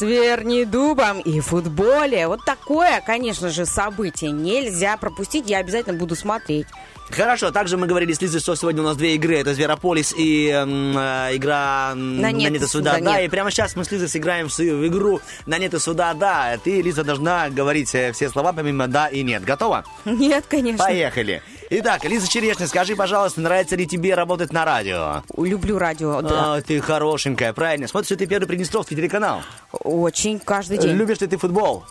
[0.47, 2.29] с Вернидубом и футболе.
[2.29, 5.49] Вот такое, конечно же, событие нельзя пропустить.
[5.51, 6.67] Я обязательно буду смотреть.
[7.11, 9.37] Хорошо, также мы говорили с Лизой, что сегодня у нас две игры.
[9.39, 12.67] Это Зверополис и э, игра м, На нет и суда.
[12.69, 13.25] суда Да, нет.
[13.27, 16.15] и прямо сейчас мы с Лизой сыграем в свою игру на нет и суда.
[16.15, 19.45] Да, ты, Лиза, должна говорить э, все слова помимо да и нет.
[19.45, 19.85] Готова?
[20.05, 20.85] Нет, конечно.
[20.85, 21.43] Поехали.
[21.69, 25.23] Итак, Лиза Черешня, скажи, пожалуйста, нравится ли тебе работать на радио?
[25.37, 26.55] Люблю радио, да.
[26.55, 27.89] А, ты хорошенькая, правильно.
[27.89, 29.43] Смотришь ли ты первый Приднестровский телеканал?
[29.73, 30.93] Очень, каждый день.
[30.93, 31.85] Любишь ли ты футбол?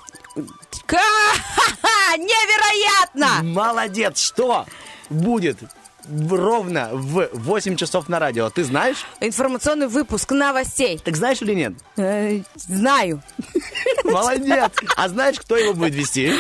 [2.17, 3.43] Невероятно!
[3.43, 4.19] Молодец!
[4.19, 4.65] Что
[5.09, 5.57] будет
[6.29, 8.49] ровно в 8 часов на радио?
[8.49, 9.05] Ты знаешь?
[9.19, 10.99] Информационный выпуск новостей.
[11.03, 11.73] Так знаешь или нет?
[11.97, 13.21] Э, знаю.
[14.05, 14.71] Молодец!
[14.95, 16.31] А знаешь, кто его будет вести?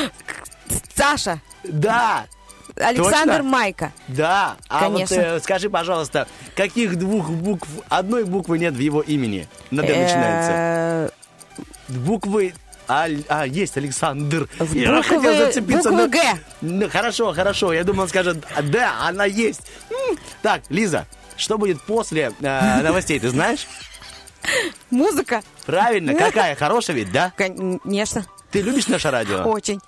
[0.95, 2.27] Саша, Да!
[2.75, 3.43] Александр Точно?
[3.43, 3.93] Майка.
[4.07, 4.57] Да!
[4.67, 5.15] А Конечно.
[5.15, 9.47] вот э, скажи, пожалуйста, каких двух букв, одной буквы нет в его имени?
[9.71, 10.51] На «Д» начинается.
[10.53, 11.09] Э,
[11.87, 12.53] Буквы...
[12.87, 14.47] А, а, есть Александр.
[14.59, 16.21] В Я буквы- хотел зацепиться буквы на- «Г».
[16.61, 17.73] Ну, хорошо, хорошо.
[17.73, 19.61] Я думал, он скажет, «А, да, она есть.
[20.43, 21.07] Так, Лиза,
[21.37, 23.67] что будет после э, новостей, ты знаешь?
[24.91, 25.41] Музыка.
[25.65, 26.55] Правильно, какая?
[26.55, 27.31] Хорошая ведь, да?
[27.35, 28.25] Конечно.
[28.54, 29.42] Ты любишь наше радио?
[29.44, 29.80] Очень.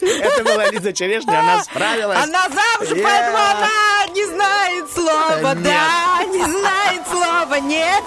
[0.00, 2.18] Это была Лиза Черешня, она справилась.
[2.22, 3.02] Она замуж, Yeah.
[3.02, 5.54] поэтому она не знает слова.
[5.54, 5.62] Нет.
[5.64, 7.58] Да, не знает слова.
[7.60, 8.04] Нет.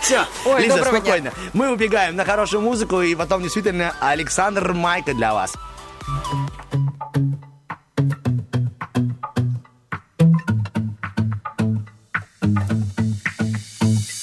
[0.00, 1.12] Все, Ой, Лиза, доброго дня.
[1.12, 1.32] спокойно.
[1.52, 5.54] Мы убегаем на хорошую музыку, и потом действительно Александр Майка для вас.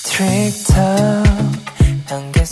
[0.04, 1.24] 트릭터
[2.10, 2.46] 안개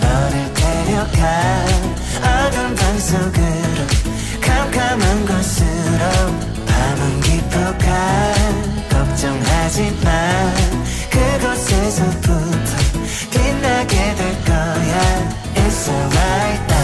[0.00, 1.20] 너를 데려가
[2.22, 3.86] 어둠 방 속으로
[4.40, 6.04] 캄캄한 곳으로
[6.66, 8.34] 밤은 깊어가
[8.90, 10.08] 걱정하지 마.
[11.10, 12.70] 그곳에서부터
[13.30, 15.46] 빛나게 될 거야.
[15.54, 16.75] It's alright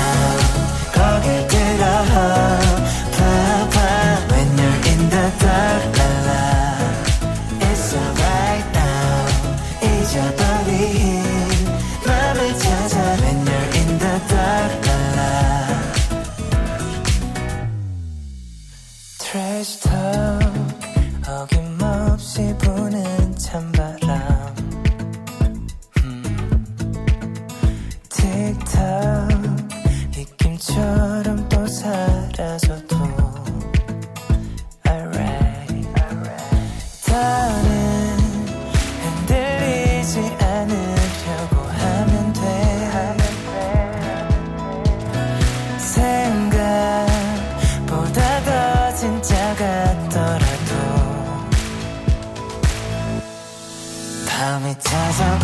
[54.43, 55.39] 밤이 찾아와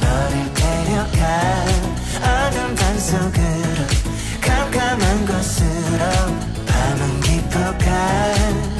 [0.00, 1.18] 너를 데려가
[2.22, 3.86] 어둠 방 속으로
[4.40, 5.98] 캄캄한 곳으로
[6.66, 8.32] 밤은 깊어가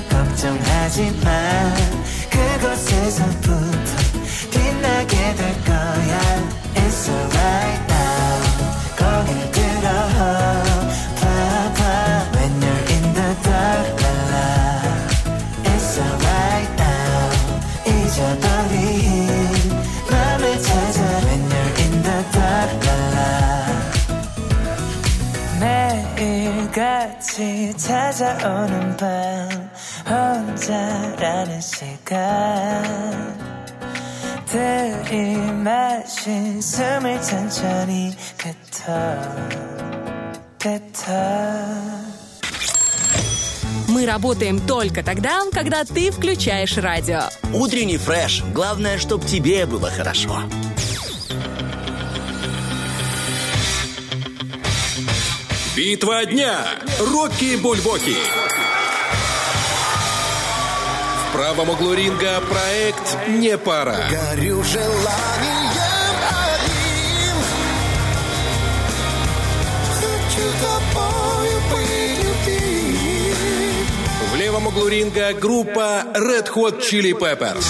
[0.09, 1.29] 걱정하지 마.
[2.31, 3.91] 그곳에서부터
[4.51, 6.21] 빛나게 될 거야.
[6.77, 7.62] It's alright
[27.82, 29.70] 찾아오는 밤
[30.08, 33.38] 혼자라는 시간
[34.46, 35.92] 들이마신
[36.62, 39.18] 숨을 천천히 뱉어
[40.60, 41.98] 뱉어
[43.90, 47.22] Мы работаем только тогда, когда ты включаешь радио.
[47.54, 48.44] Утренний фреш.
[48.54, 50.44] Главное, чтобы тебе было хорошо.
[55.77, 56.67] Битва дня.
[57.01, 58.17] Рокки Бульбоки.
[61.17, 63.97] В правом углу ринга проект «Не пара».
[64.11, 67.37] Горю желанием одним
[69.95, 72.99] Хочу тобою полюбить
[74.31, 77.65] В левом углу ринга группа Red Hot Chili Peppers.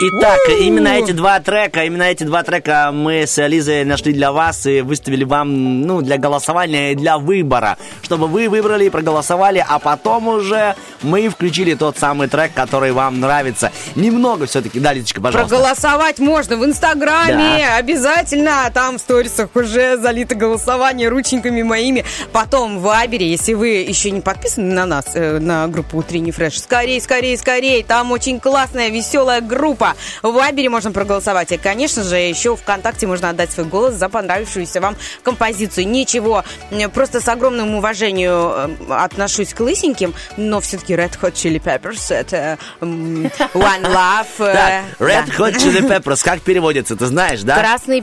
[0.00, 4.66] Итак, именно эти два трека, именно эти два трека мы с Лизой нашли для вас
[4.66, 9.78] и выставили вам, ну, для голосования и для выбора, чтобы вы выбрали и проголосовали, а
[9.78, 13.70] потом уже мы включили тот самый трек, который вам нравится.
[13.94, 15.48] Немного все-таки, да, Лизочка, пожалуйста.
[15.56, 17.76] Проголосовать можно в Инстаграме, Да.
[17.76, 18.68] обязательно.
[18.74, 22.04] Там в сторисах уже залито голосование рученьками моими.
[22.32, 26.60] Потом в Вайбере, если вы еще не подписаны на нас, э, на группу Утренний Фреш,
[26.60, 27.84] скорее, скорее, скорее.
[27.84, 29.83] Там очень классная, веселая группа.
[30.22, 31.52] В Вайбере можно проголосовать.
[31.52, 35.88] И, конечно же, еще ВКонтакте можно отдать свой голос за понравившуюся вам композицию.
[35.88, 36.44] Ничего,
[36.92, 42.58] просто с огромным уважением э, отношусь к лысеньким, но все-таки Red Hot Chili Peppers это
[42.80, 44.26] One Love.
[44.38, 45.26] э, Red.
[45.38, 47.58] Hot Chili Peppers, как переводится, ты знаешь, да?
[47.58, 48.02] Красный.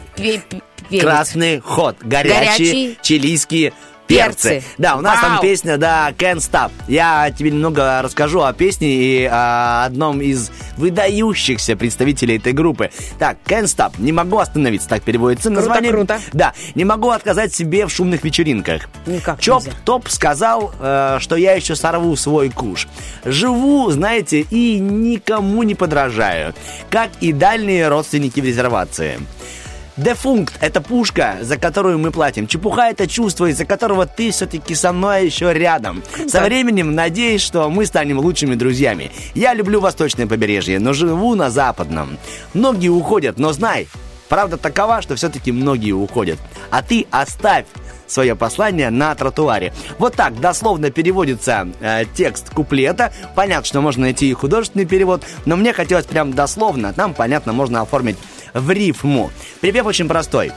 [0.99, 2.99] Красный ход, горячие Горячий.
[3.01, 3.73] чилийские
[4.15, 4.49] перцы.
[4.49, 4.63] Перцы.
[4.77, 5.41] Да, у нас там Вау.
[5.41, 6.71] песня, да, Can't Stop.
[6.87, 12.91] Я тебе немного расскажу о песне и о одном из выдающихся представителей этой группы.
[13.19, 13.93] Так, Can't Stop.
[13.97, 15.91] Не могу остановиться, так переводится Круто, название.
[15.91, 16.19] круто.
[16.33, 18.89] Да, не могу отказать себе в шумных вечеринках.
[19.05, 19.77] Никак Чоп нельзя.
[19.85, 22.87] Топ сказал, э, что я еще сорву свой куш.
[23.25, 26.53] Живу, знаете, и никому не подражаю.
[26.89, 29.19] Как и дальние родственники в резервации.
[30.01, 32.47] Дефункт– это пушка, за которую мы платим.
[32.47, 36.01] Чепуха– это чувство, из-за которого ты все-таки со мной еще рядом.
[36.27, 39.11] Со временем надеюсь, что мы станем лучшими друзьями.
[39.35, 42.17] Я люблю восточное побережье, но живу на западном.
[42.55, 43.87] Многие уходят, но знай,
[44.27, 46.39] правда такова, что все-таки многие уходят.
[46.71, 47.65] А ты оставь
[48.07, 49.71] свое послание на тротуаре.
[49.99, 53.13] Вот так дословно переводится э, текст куплета.
[53.35, 56.91] Понятно, что можно найти и художественный перевод, но мне хотелось прям дословно.
[56.91, 58.17] Там, понятно, можно оформить
[58.53, 59.31] в рифму.
[59.59, 60.51] Припев очень простой.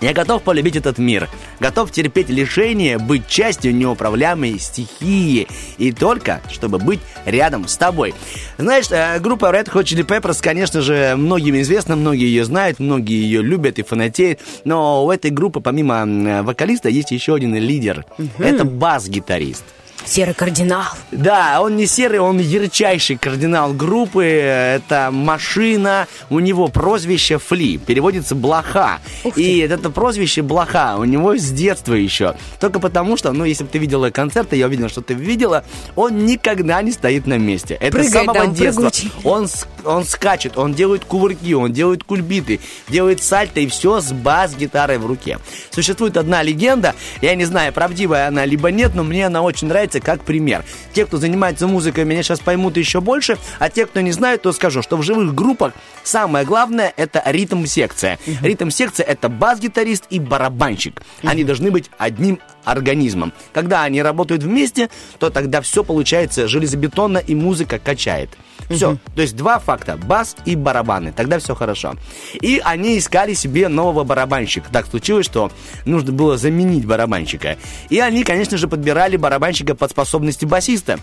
[0.00, 1.28] Я готов полюбить этот мир,
[1.60, 5.46] готов терпеть лишение, быть частью неуправляемой стихии,
[5.76, 8.14] и только, чтобы быть рядом с тобой.
[8.56, 13.22] Знаешь, э, группа Red Hot Chili Peppers, конечно же, многим известна, многие ее знают, многие
[13.22, 18.06] ее любят и фанатеют, но у этой группы, помимо вокалиста, есть еще один лидер.
[18.38, 19.64] Это бас-гитарист.
[20.04, 20.84] Серый кардинал.
[21.12, 24.24] Да, он не серый, он ярчайший кардинал группы.
[24.24, 26.08] Это машина.
[26.30, 27.76] У него прозвище Фли.
[27.78, 28.98] Переводится Блоха.
[29.36, 32.34] И это прозвище Блоха у него с детства еще.
[32.58, 36.24] Только потому, что, ну, если бы ты видела концерты, я уверен, что ты видела, он
[36.26, 37.74] никогда не стоит на месте.
[37.80, 38.80] Это с Прыгает самого там, детства.
[38.90, 39.12] прыгучий.
[39.22, 44.12] Он, с- он скачет, он делает кувырки, он делает кульбиты, делает сальто и все с
[44.12, 45.38] бас-гитарой в руке.
[45.70, 49.89] Существует одна легенда, я не знаю, правдивая она либо нет, но мне она очень нравится
[49.98, 50.64] как пример.
[50.92, 54.52] Те, кто занимается музыкой, меня сейчас поймут еще больше, а те, кто не знает, то
[54.52, 55.72] скажу, что в живых группах
[56.04, 58.20] самое главное это ритм-секция.
[58.42, 61.02] Ритм-секция это бас-гитарист и барабанщик.
[61.24, 63.32] Они должны быть одним организмом.
[63.52, 68.30] Когда они работают вместе, то тогда все получается железобетонно и музыка качает.
[68.68, 68.98] Все.
[69.16, 69.96] То есть два факта.
[69.96, 71.12] Бас и барабаны.
[71.12, 71.96] Тогда все хорошо.
[72.40, 74.70] И они искали себе нового барабанщика.
[74.70, 75.50] Так случилось, что
[75.84, 77.56] нужно было заменить барабанщика.
[77.88, 81.00] И они, конечно же, подбирали барабанщика под способности басиста.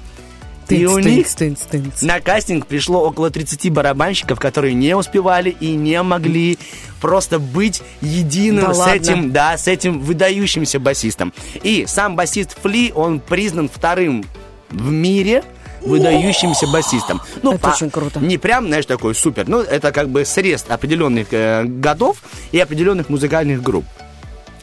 [0.70, 1.28] И у них
[2.01, 6.57] на кастинг пришло около 30 барабанщиков, которые не успевали и не могли
[7.01, 8.93] просто быть единым Да с ладно?
[8.93, 11.34] этим, да, с этим выдающимся басистом.
[11.63, 14.26] И сам басист Фли, он признан вторым
[14.70, 15.43] в мире
[15.82, 17.22] выдающимся басистом.
[17.43, 18.20] Ну, Это очень круто.
[18.20, 22.18] Не прям, знаешь, такой супер, но это как бы срез определенных э, годов
[22.51, 23.86] и определенных музыкальных групп.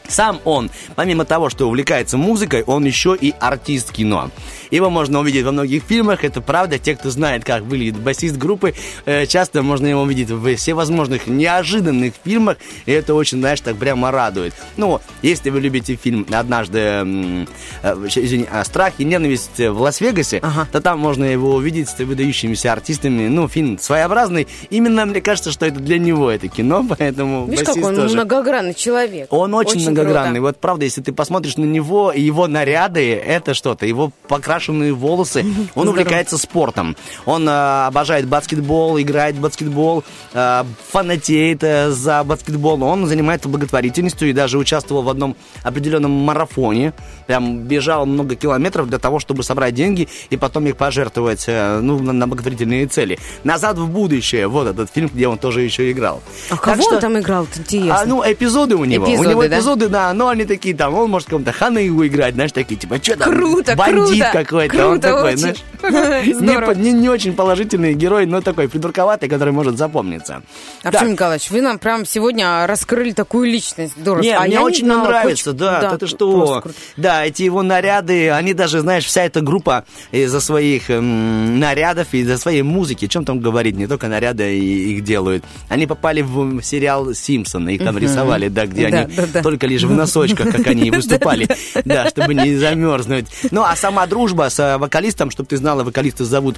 [0.07, 4.31] Сам он, помимо того, что увлекается музыкой, он еще и артист кино.
[4.71, 6.77] Его можно увидеть во многих фильмах, это правда.
[6.79, 8.73] Те, кто знает, как выглядит басист группы,
[9.05, 14.11] э, часто можно его увидеть в всевозможных неожиданных фильмах, и это очень, знаешь, так прямо
[14.11, 14.53] радует.
[14.77, 17.45] Ну, если вы любите фильм «Однажды», э,
[17.83, 20.41] извини, а, «Страх и ненависть в Лас-Вегасе»,
[20.71, 23.27] то там можно его увидеть с выдающимися артистами.
[23.27, 24.47] Ну, фильм своеобразный.
[24.69, 28.15] Именно, мне кажется, что это для него это кино, поэтому Видишь, какой он тоже.
[28.15, 29.27] многогранный человек.
[29.31, 29.94] Он очень, круто.
[30.03, 30.39] Многогранный.
[30.39, 33.85] Вот правда, если ты посмотришь на него его наряды, это что-то.
[33.85, 35.45] Его покрашенные волосы.
[35.75, 36.95] Он увлекается спортом.
[37.25, 42.83] Он э, обожает баскетбол, играет в баскетбол, э, фанатеет э, за баскетбол.
[42.83, 46.93] Он занимается благотворительностью и даже участвовал в одном определенном марафоне.
[47.27, 51.99] Прям бежал много километров для того, чтобы собрать деньги и потом их пожертвовать э, ну,
[51.99, 53.17] на, на благотворительные цели.
[53.43, 54.47] «Назад в будущее».
[54.47, 56.21] Вот этот фильм, где он тоже еще играл.
[56.49, 57.47] А Так кого что- он там играл?
[57.55, 57.99] Интересно.
[57.99, 59.05] а, ну, эпизоды у него.
[59.05, 59.47] у Эпизоды, него да?
[59.57, 63.17] эпизоды, да, но они такие там, он может кому-то ханыгу играть, знаешь, такие, типа, что
[63.17, 65.37] там, Круто, бандит круто, какой-то, он круто такой, очень.
[65.37, 65.57] знаешь,
[66.77, 70.41] не, не, не очень положительный герой, но такой придурковатый, который может запомниться.
[70.83, 71.09] Артем Так.
[71.09, 73.93] Николаевич, вы нам прям сегодня раскрыли такую личность.
[73.97, 74.21] Здорово.
[74.23, 76.63] Не, А мне не очень знала, нравится, очень- да, это просто что,
[76.97, 82.19] да, эти его наряды, они даже, знаешь, вся эта группа из-за своих эм, нарядов и
[82.19, 86.61] из-за своей музыки, о чем там говорить, не только наряды их делают, они попали в
[86.61, 89.41] сериал «Симпсоны», их там рисовали, да, где Да, они да,
[89.75, 91.47] только лишь в носочках, как они выступали,
[91.85, 93.25] да, чтобы не замерзнуть.
[93.51, 96.57] Ну, а сама дружба с э, вокалистом, чтобы ты знала, вокалиста зовут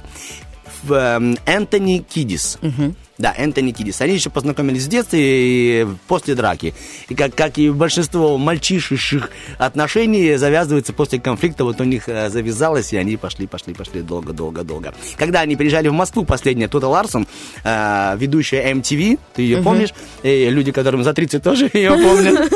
[0.88, 2.58] эм, Энтони Кидис.
[3.18, 4.00] Да, Энтони Кидис.
[4.00, 5.20] Они еще познакомились в детстве
[5.82, 6.72] и после драки.
[7.08, 11.64] И как, как и большинство мальчишечных отношений завязывается после конфликта.
[11.64, 14.94] Вот у них э, завязалось, и они пошли, пошли, пошли долго-долго-долго.
[15.16, 17.26] Когда они приезжали в Москву, последняя Тота Ларсон,
[17.64, 19.64] э, ведущая MTV, ты ее Мгм.
[19.64, 19.90] помнишь?
[20.22, 22.52] И люди, которым за 30 тоже ее помнят.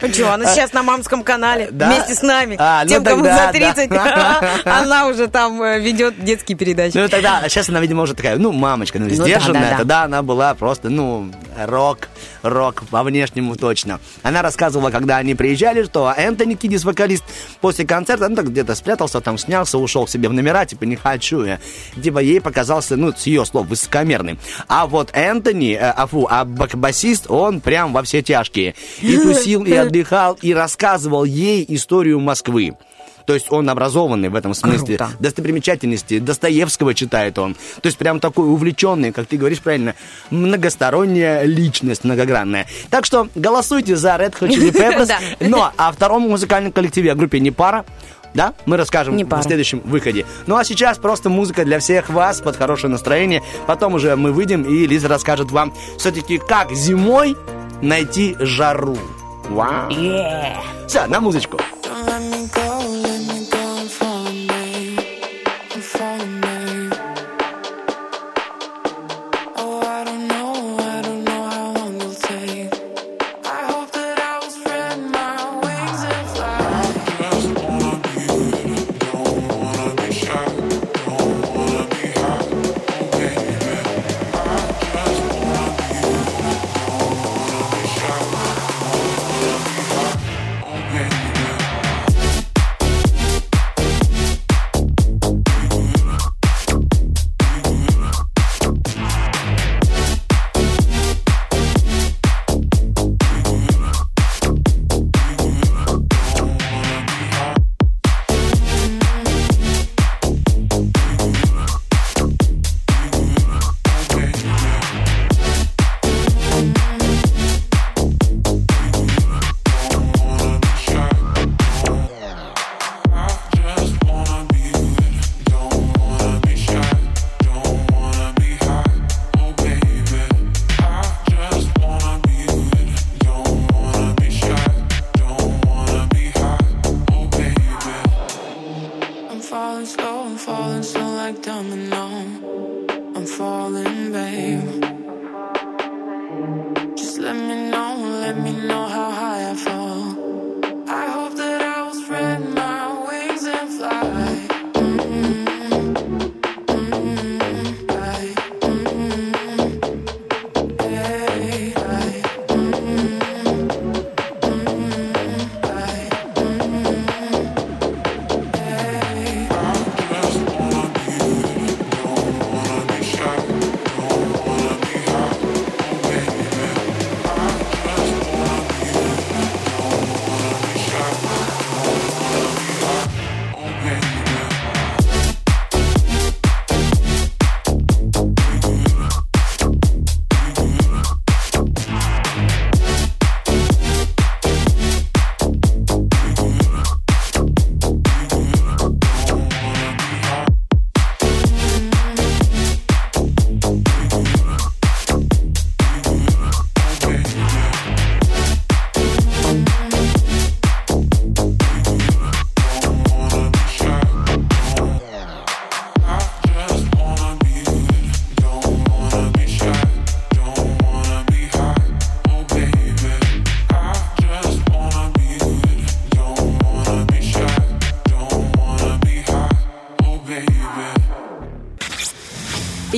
[0.00, 0.28] Почему?
[0.28, 2.56] Она сейчас на мамском канале вместе с нами.
[2.58, 4.42] А, ну Тем, кому за 30, да.
[4.64, 6.96] она уже там э, ведет детские передачи.
[6.96, 9.62] Ну, тогда, сейчас она, видимо, уже такая, ну, мамочка, ну, Ну, сдержанная.
[9.62, 9.78] да, да.
[9.78, 12.08] Тогда она была просто, ну, рок,
[12.42, 14.00] рок по внешнему точно.
[14.22, 17.24] Она рассказывала, когда они приезжали, что Энтони Кидис, вокалист,
[17.60, 20.96] после концерта, ну, так где-то спрятался, там снялся, ушел к себе в номера, типа, не
[20.96, 21.58] хочу я.
[22.02, 24.38] Типа, ей показался, ну, с ее слов, высокомерным.
[24.68, 28.74] А вот Энтони, э, а, фу, а басист, он прям во все тяжкие.
[29.00, 32.74] И тусил, и отдыхал, и рассказывал ей историю Москвы.
[33.26, 34.96] То есть он образованный в этом смысле.
[34.96, 35.10] Круто.
[35.20, 37.54] Достопримечательности Достоевского читает он.
[37.80, 39.94] То есть прям такой увлеченный, как ты говоришь правильно,
[40.30, 42.66] многосторонняя личность, многогранная.
[42.90, 45.12] Так что голосуйте за Red Hot Chili Peppers.
[45.40, 47.84] Но о втором музыкальном коллективе, о группе «Непара»,
[48.34, 50.24] да, мы расскажем в следующем выходе.
[50.46, 53.42] Ну а сейчас просто музыка для всех вас под хорошее настроение.
[53.66, 57.36] Потом уже мы выйдем, и Лиза расскажет вам все-таки, как зимой
[57.82, 58.96] найти жару.
[59.52, 59.90] Вау.
[60.86, 61.58] Все, на музычку.
[61.82, 62.48] Don't let me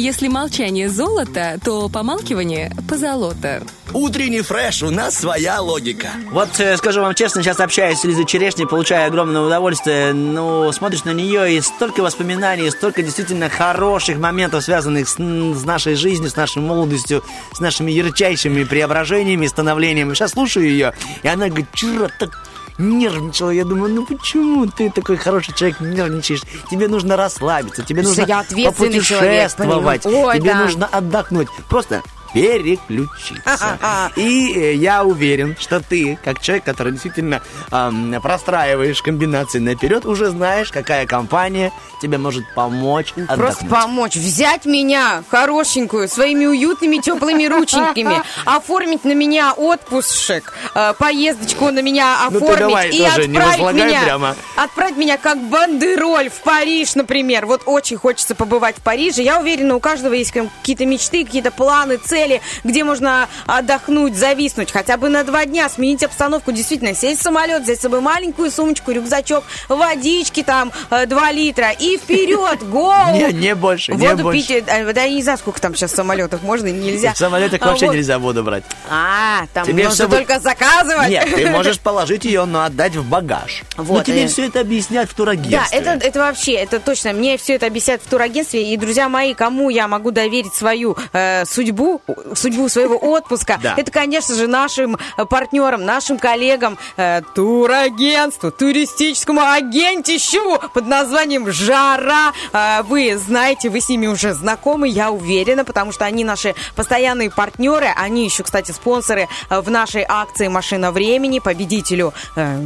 [0.05, 3.63] Если молчание золото, то помалкивание позолото.
[3.95, 6.11] Утренний фреш, у нас своя логика.
[6.31, 10.13] Вот э, скажу вам честно, сейчас общаюсь с Лизой Черешней, получаю огромное удовольствие.
[10.13, 15.95] Ну, смотришь на нее, и столько воспоминаний, столько действительно хороших моментов, связанных с, с нашей
[15.95, 17.25] жизнью, с нашей молодостью,
[17.55, 20.13] с нашими ярчайшими преображениями, становлениями.
[20.13, 20.93] Сейчас слушаю ее,
[21.23, 22.43] и она говорит, чура, так
[22.79, 23.51] нервничала.
[23.51, 26.43] Я думаю, ну почему ты такой хороший человек нервничаешь?
[26.71, 30.07] Тебе нужно расслабиться, тебе нужно я человек, попутешествовать?
[30.07, 30.63] Ой, тебе да.
[30.63, 31.49] нужно отдохнуть.
[31.69, 32.03] Просто
[32.35, 33.79] переключиться.
[34.17, 40.31] И э, я уверен, что ты, как человек, который действительно ам, простраиваешь комбинации наперед, уже
[40.31, 41.73] знаешь, какая компания
[42.03, 43.33] тебе может помочь Просто
[43.65, 43.71] отдохнуть.
[43.71, 51.81] помочь, взять меня, хорошенькую, своими уютными теплыми рученьками, оформить на меня отпуск, э, поездочку на
[51.83, 54.37] меня Ну оформить давай и тоже отправить меня, прямо.
[54.57, 57.47] отправить меня как бандероль в Париж, например.
[57.47, 59.23] Вот очень хочется побывать в Париже.
[59.23, 62.24] Я уверена, у каждого есть какие-то мечты, какие-то планы, цели,
[62.65, 67.63] где можно отдохнуть, зависнуть, хотя бы на два дня, сменить обстановку, действительно, сесть в самолет,
[67.63, 72.93] взять с собой маленькую сумочку, рюкзачок, водички там, 2 литра и вперед, гоу!
[73.15, 74.41] Не, не больше, не Воду больше.
[74.47, 77.13] пить, э, да я не знаю, сколько там сейчас в самолетах можно и нельзя.
[77.15, 78.65] В самолетах А вообще вот- нельзя воду брать.
[78.91, 81.09] А, там будет- только заказывать.
[81.09, 83.63] Нет, ты можешь положить ее, но отдать в багаж.
[83.77, 84.29] Вот, но тебе э.
[84.29, 85.79] все это объяснят в Да, турагентстве.
[85.79, 87.13] это, это вообще, это точно.
[87.13, 88.73] Мне все это объясняют в турагентстве.
[88.73, 92.01] И, друзья мои, кому я могу доверить свою э, судьбу,
[92.35, 93.75] судьбу своего отпуска, Да.
[93.77, 102.33] это, конечно же, нашим э, партнерам, нашим коллегам, э, турагентству, туристическому агентищу под названием «Жара».
[102.53, 107.31] Э, вы знаете, вы с ними уже знакомы, я уверена, потому что они наши постоянные
[107.31, 107.89] партнеры.
[107.97, 111.39] Они еще, кстати, спонсоры э, в нашей акции «Машина времени».
[111.39, 112.59] Победителю э,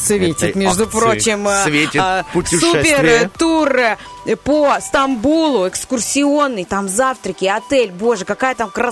[0.00, 2.96] светит, Этой между прочим, э, светит э, путешествие.
[2.96, 7.90] супер тур э, по Стамбулу, экскурсионный, там завтраки, отель.
[7.92, 8.83] Боже, какая там красота.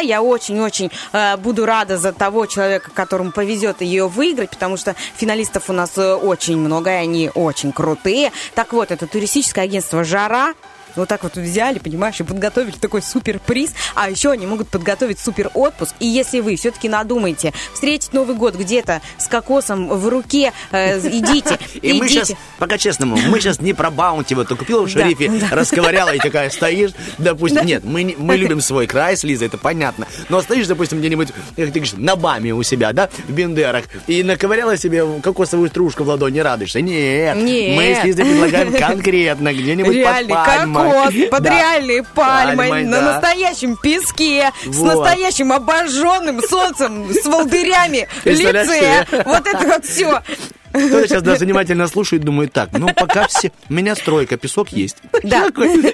[0.00, 5.70] Я очень-очень э, буду рада за того человека, которому повезет ее выиграть, потому что финалистов
[5.70, 8.32] у нас э, очень много, и они очень крутые.
[8.54, 10.54] Так вот, это туристическое агентство «Жара».
[10.96, 13.72] Вот так вот взяли, понимаешь, и подготовили такой супер приз.
[13.94, 15.94] А еще они могут подготовить супер отпуск.
[16.00, 21.58] И если вы все-таки надумаете встретить Новый год где-то с кокосом в руке, э, идите.
[21.82, 25.28] И мы сейчас, пока честному, мы сейчас не про баунти, вот ты купила в шерифе,
[25.28, 25.48] да.
[25.50, 28.02] расковыряла и такая стоишь, допустим, нет, мы,
[28.36, 32.16] любим свой край с Лизой, это понятно, но стоишь, допустим, где-нибудь, как ты говоришь, на
[32.16, 36.80] Баме у себя, да, в Бендерах, и наковыряла себе кокосовую стружку в ладони, радуешься.
[36.80, 37.76] Нет, Нет.
[37.76, 40.87] мы с Лизой предлагаем конкретно, где-нибудь под пальмой.
[40.92, 49.06] Кокос, под реальной пальмой, на настоящем песке, с настоящим обожженным солнцем, с волдырями лице.
[49.24, 50.22] Вот это вот все.
[50.70, 54.98] Кто-то сейчас даже внимательно слушает, думает так, ну пока все, у меня стройка, песок есть.
[55.22, 55.46] Да.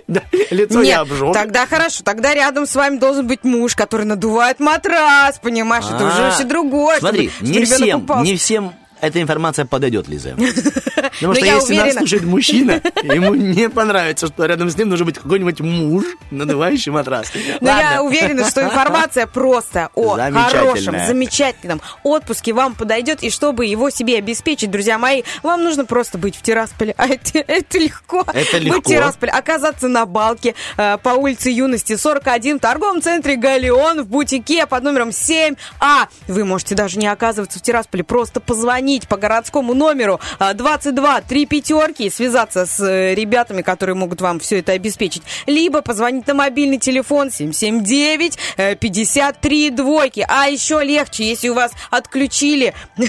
[0.08, 1.32] Да, Лицо я Нет, обжег.
[1.32, 6.18] тогда хорошо, тогда рядом с вами должен быть муж, который надувает матрас, понимаешь, это уже
[6.18, 6.98] А, вообще другое.
[6.98, 8.74] Смотри, чтобы- не чтобы всем, не всем
[9.06, 10.34] эта информация подойдет Лизе.
[10.94, 14.88] Потому Ну, что я если нас слушает мужчина, ему не понравится, что рядом с ним
[14.88, 17.30] должен быть какой-нибудь муж, надувающий матрас.
[17.60, 18.02] Но я Ладно.
[18.02, 23.22] уверена, что информация просто о хорошем, замечательном отпуске вам подойдет.
[23.22, 26.94] И чтобы его себе обеспечить, друзья мои, вам нужно просто быть в Тирасполе.
[26.96, 28.24] А это, это легко.
[28.32, 28.80] Это Быть легко.
[28.80, 34.06] в Тирасполе, оказаться на балке э, по улице Юности 41 в торговом центре Галеон в
[34.08, 36.06] бутике под номером 7А.
[36.28, 41.46] Вы можете даже не оказываться в Тирасполе, просто позвонить по городскому номеру э, 22 3
[41.46, 45.22] пятерки и связаться с э, ребятами, которые могут вам все это обеспечить.
[45.46, 50.24] Либо позвонить на мобильный телефон 779 э, 53 двойки.
[50.28, 52.74] А еще легче, если у вас отключили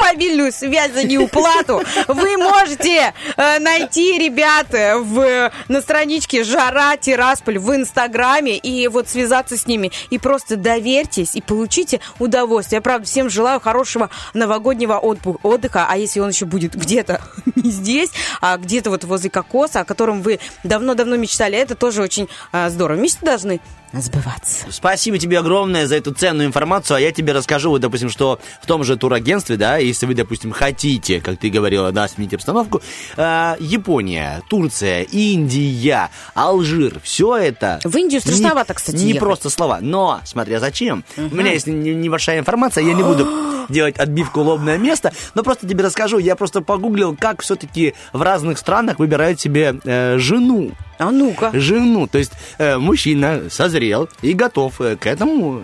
[0.00, 7.58] мобильную связь за неуплату, вы можете э, найти ребят э, в, на страничке Жара Тирасполь
[7.58, 9.92] в Инстаграме и вот связаться с ними.
[10.10, 12.78] И просто доверьтесь и получите удовольствие.
[12.78, 15.86] Я, правда, всем желаю хорошего новогоднего отпу- отдыха.
[15.88, 17.20] А если он еще будет где-то
[17.54, 18.10] не здесь,
[18.40, 22.98] а где-то вот возле кокоса, о котором вы давно-давно мечтали, это тоже очень э, здорово.
[22.98, 23.60] Мечты должны
[23.92, 24.66] сбываться.
[24.70, 26.96] Спасибо тебе огромное за эту ценную информацию.
[26.96, 30.52] А я тебе расскажу, вот, допустим, что в том же турагентстве, да, если вы, допустим,
[30.52, 32.82] хотите, как ты говорила, да, сменить обстановку,
[33.16, 37.80] э, Япония, Турция, Индия, Алжир, все это...
[37.84, 39.20] В Индию не- страшновато, кстати, Не ехать.
[39.20, 41.04] просто слова, но, смотря зачем.
[41.16, 43.26] У меня есть не- небольшая информация, я не буду
[43.68, 46.18] делать отбивку лобное место, но просто тебе расскажу.
[46.18, 51.50] Я просто погуглил, как все-таки в разных странах выбирают себе э, жену А ну-ка.
[51.54, 52.06] жену.
[52.06, 55.62] То есть э, мужчина созрел и готов э, к этому.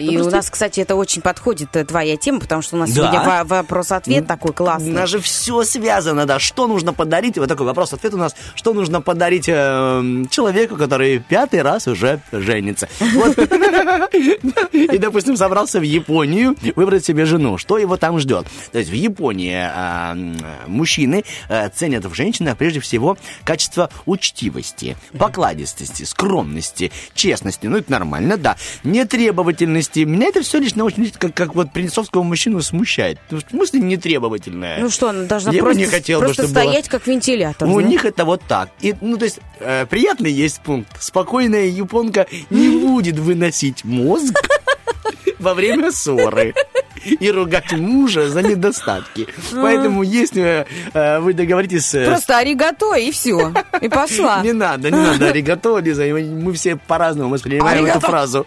[0.00, 2.94] И у нас, кстати, это очень подходит, э, твоя тема, потому что у нас Да.
[3.12, 4.92] сегодня во- вопрос-ответ такой У классный.
[4.92, 6.38] нас же все связано, да.
[6.38, 7.38] Что нужно подарить?
[7.38, 8.34] Вот такой вопрос-ответ у нас.
[8.54, 12.88] Что нужно подарить э, человеку, который пятый раз уже женится?
[14.72, 17.58] И, допустим, собрался в Японию выбрать себе жену.
[17.58, 18.46] Что его там ждет?
[18.72, 20.36] То есть в Японии э, м,
[20.66, 27.66] мужчины э, ценят в женщинах прежде всего качество учтивости, покладистости, скромности, честности.
[27.66, 28.56] Ну, это нормально, да.
[28.84, 29.89] Нетребовательности.
[29.94, 33.18] Меня это все лично очень, как, как вот принцовского мужчину смущает.
[33.20, 34.78] Потому что мысль нетребовательная.
[34.80, 37.68] Ну что, она должна Я бы просто, не хотел бы, просто было- стоять как вентилятор.
[37.68, 37.88] у знаешь?
[37.88, 38.70] них это вот так.
[38.80, 40.90] И, ну, то есть, э, приятный есть пункт.
[41.02, 44.34] Спокойная японка не будет выносить мозг
[45.38, 46.54] во время ссоры
[47.04, 49.26] и ругать мужа за недостатки.
[49.52, 51.94] Поэтому, если э, вы договоритесь...
[51.94, 53.52] э, Просто аригато и все.
[53.80, 54.42] И пошла.
[54.42, 56.04] Не надо, не надо аригато, Лиза.
[56.06, 58.46] и Мы все по-разному воспринимаем эту фразу.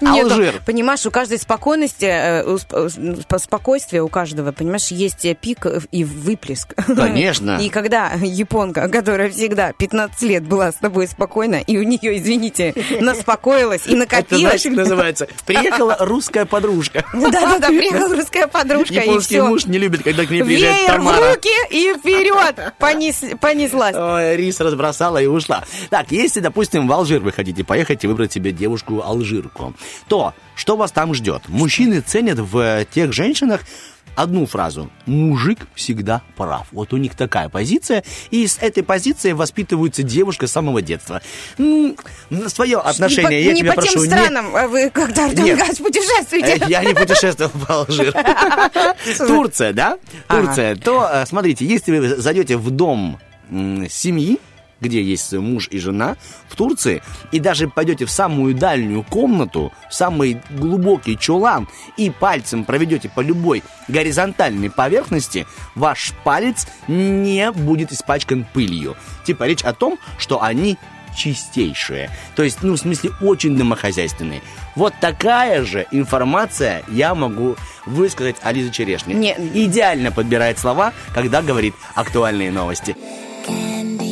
[0.00, 0.62] Нет, Алжир.
[0.64, 6.74] понимаешь, у каждой спокойности, э, сп- спокойствия у каждого, понимаешь, есть э, пик и выплеск.
[6.86, 7.58] Конечно.
[7.60, 12.74] И когда японка, которая всегда 15 лет была с тобой спокойна, и у нее, извините,
[13.00, 14.62] наспокоилась и Это знаешь, накопилась.
[14.62, 15.28] как называется?
[15.46, 17.04] Приехала русская подружка.
[17.12, 21.34] Да-да-да, приехала русская подружка, Японский муж не любит, когда к ней приезжает Веер в Тамара.
[21.34, 22.72] руки и вперед!
[22.78, 23.94] Понес- понеслась.
[23.96, 25.64] Ой, рис разбросала и ушла.
[25.90, 28.52] Так, если, допустим, в Алжир вы хотите поехать и выбрать себе
[28.86, 29.74] девушку-алжирку,
[30.08, 31.42] то что вас там ждет?
[31.48, 33.60] Мужчины ценят в э, тех женщинах
[34.14, 34.90] одну фразу.
[35.04, 36.66] Мужик всегда прав.
[36.72, 38.02] Вот у них такая позиция.
[38.30, 41.20] И с этой позиции воспитывается девушка с самого детства.
[41.58, 41.94] Ну,
[42.48, 45.28] свое отношение, не я по, не тебя по прошу, тем не- странам а вы, когда.
[45.28, 46.56] Гач путешествуете.
[46.64, 48.14] Э, Я не путешествовал в Алжир.
[49.18, 49.98] Турция, да?
[50.28, 50.76] Турция.
[50.76, 53.18] То, э, смотрите, если вы зайдете в дом
[53.90, 54.38] семьи,
[54.80, 56.16] где есть муж и жена,
[56.48, 57.02] в Турции,
[57.32, 63.20] и даже пойдете в самую дальнюю комнату, в самый глубокий чулан, и пальцем проведете по
[63.20, 68.96] любой горизонтальной поверхности, ваш палец не будет испачкан пылью.
[69.24, 70.76] Типа речь о том, что они
[71.16, 72.10] чистейшие.
[72.34, 74.42] То есть, ну, в смысле, очень домохозяйственные.
[74.74, 77.56] Вот такая же информация я могу
[77.86, 79.14] высказать о Лизе Черешне.
[79.14, 82.94] Не- Идеально подбирает слова, когда говорит актуальные новости.
[83.48, 84.05] Candyman,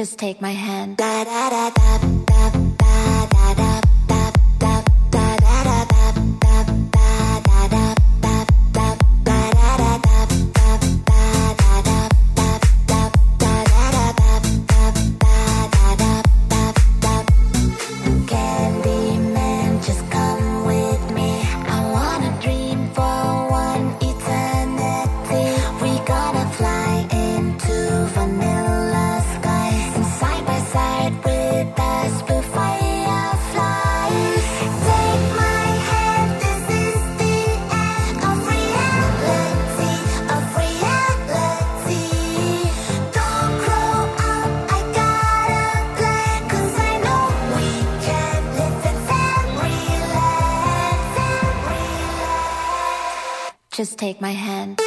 [0.00, 0.96] Just take my hand.
[0.96, 2.19] Da da da
[54.00, 54.80] take my hand.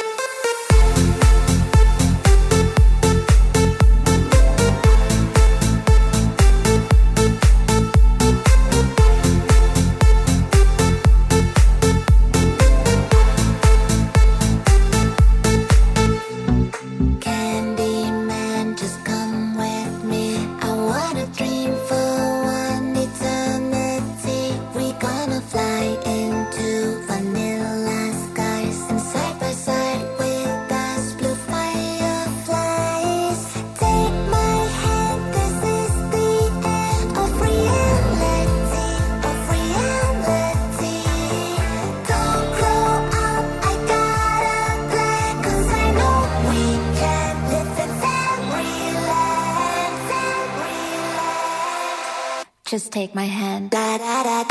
[52.94, 53.70] Take my hand.
[53.70, 54.43] Da da da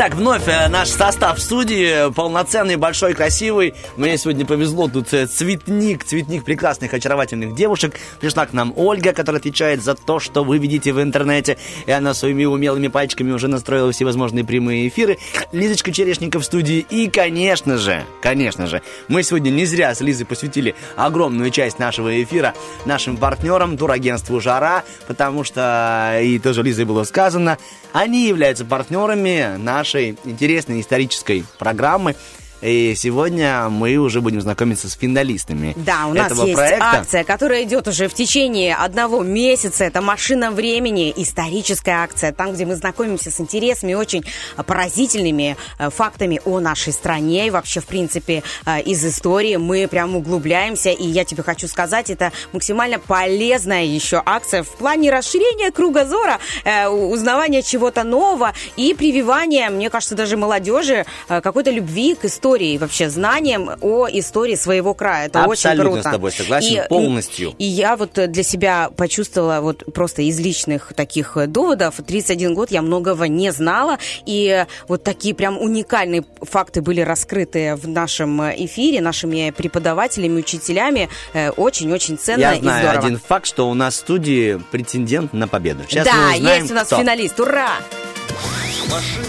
[0.00, 3.74] Итак, вновь э, наш состав в студии полноценный, большой, красивый.
[3.96, 7.96] Мне сегодня повезло, тут э, цветник, цветник прекрасных, очаровательных девушек.
[8.20, 11.58] Пришла к нам Ольга, которая отвечает за то, что вы видите в интернете.
[11.86, 15.18] И она своими умелыми пальчиками уже настроила всевозможные прямые эфиры.
[15.50, 16.86] Лизочка Черешников в студии.
[16.90, 22.22] И, конечно же, конечно же, мы сегодня не зря с Лизой посвятили огромную часть нашего
[22.22, 27.58] эфира нашим партнерам, турагентству «Жара», потому что, и тоже Лизой было сказано,
[27.92, 29.56] они являются партнерами
[29.88, 32.14] нашей интересной исторической программы.
[32.60, 36.84] И сегодня мы уже будем знакомиться с финалистами Да, у нас этого есть проекта.
[36.84, 39.84] акция, которая идет уже в течение одного месяца.
[39.84, 44.24] Это «Машина времени», историческая акция, там, где мы знакомимся с интересными, очень
[44.66, 49.54] поразительными э, фактами о нашей стране и вообще, в принципе, э, из истории.
[49.56, 55.12] Мы прям углубляемся, и я тебе хочу сказать, это максимально полезная еще акция в плане
[55.12, 62.24] расширения кругозора, э, узнавания чего-то нового и прививания, мне кажется, даже молодежи какой-то любви к
[62.24, 65.26] истории, вообще знаниям о истории своего края.
[65.26, 66.08] Это очень Абсолютно круто.
[66.08, 67.54] с тобой согласен, И- полностью.
[67.58, 71.94] И я вот э, для себя почувствовала вот просто из личных таких э, доводов.
[72.06, 77.86] 31 год я многого не знала, и вот такие прям уникальные факты были раскрыты в
[77.88, 81.08] нашем э, эфире нашими преподавателями, учителями.
[81.56, 83.06] Очень-очень ценно Я и знаю здорово.
[83.06, 85.84] один факт, что у нас в студии претендент на победу.
[85.88, 86.98] Сейчас да, мы узнаем, есть у нас кто.
[86.98, 87.38] финалист.
[87.40, 87.70] Ура!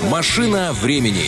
[0.10, 1.26] Машина времени.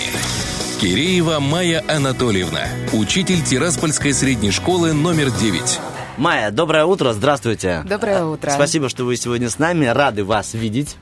[0.81, 2.61] Киреева Майя Анатольевна,
[2.91, 5.79] учитель Тираспольской средней школы номер 9.
[6.17, 7.83] Майя, доброе утро, здравствуйте.
[7.87, 8.49] Доброе утро.
[8.49, 10.97] Спасибо, что вы сегодня с нами, рады вас видеть.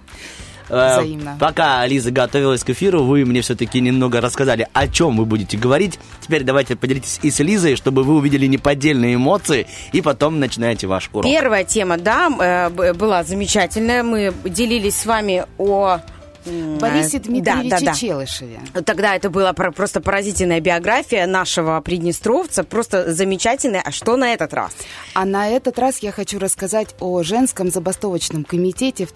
[0.68, 1.38] Э, Взаимно.
[1.40, 5.98] Пока Лиза готовилась к эфиру, вы мне все-таки немного рассказали, о чем вы будете говорить.
[6.20, 11.10] Теперь давайте поделитесь и с Лизой, чтобы вы увидели неподдельные эмоции, и потом начинаете ваш
[11.14, 11.24] урок.
[11.24, 14.04] Первая тема, да, э, была замечательная.
[14.04, 16.02] Мы делились с вами о...
[16.80, 17.93] Борисе Дмитриевиче да, да, да.
[17.93, 18.60] Челышеве.
[18.86, 23.82] Тогда это была про- просто поразительная биография нашего приднестровца, просто замечательная.
[23.86, 24.72] А что на этот раз?
[25.14, 29.12] А на этот раз я хочу рассказать о женском забастовочном комитете в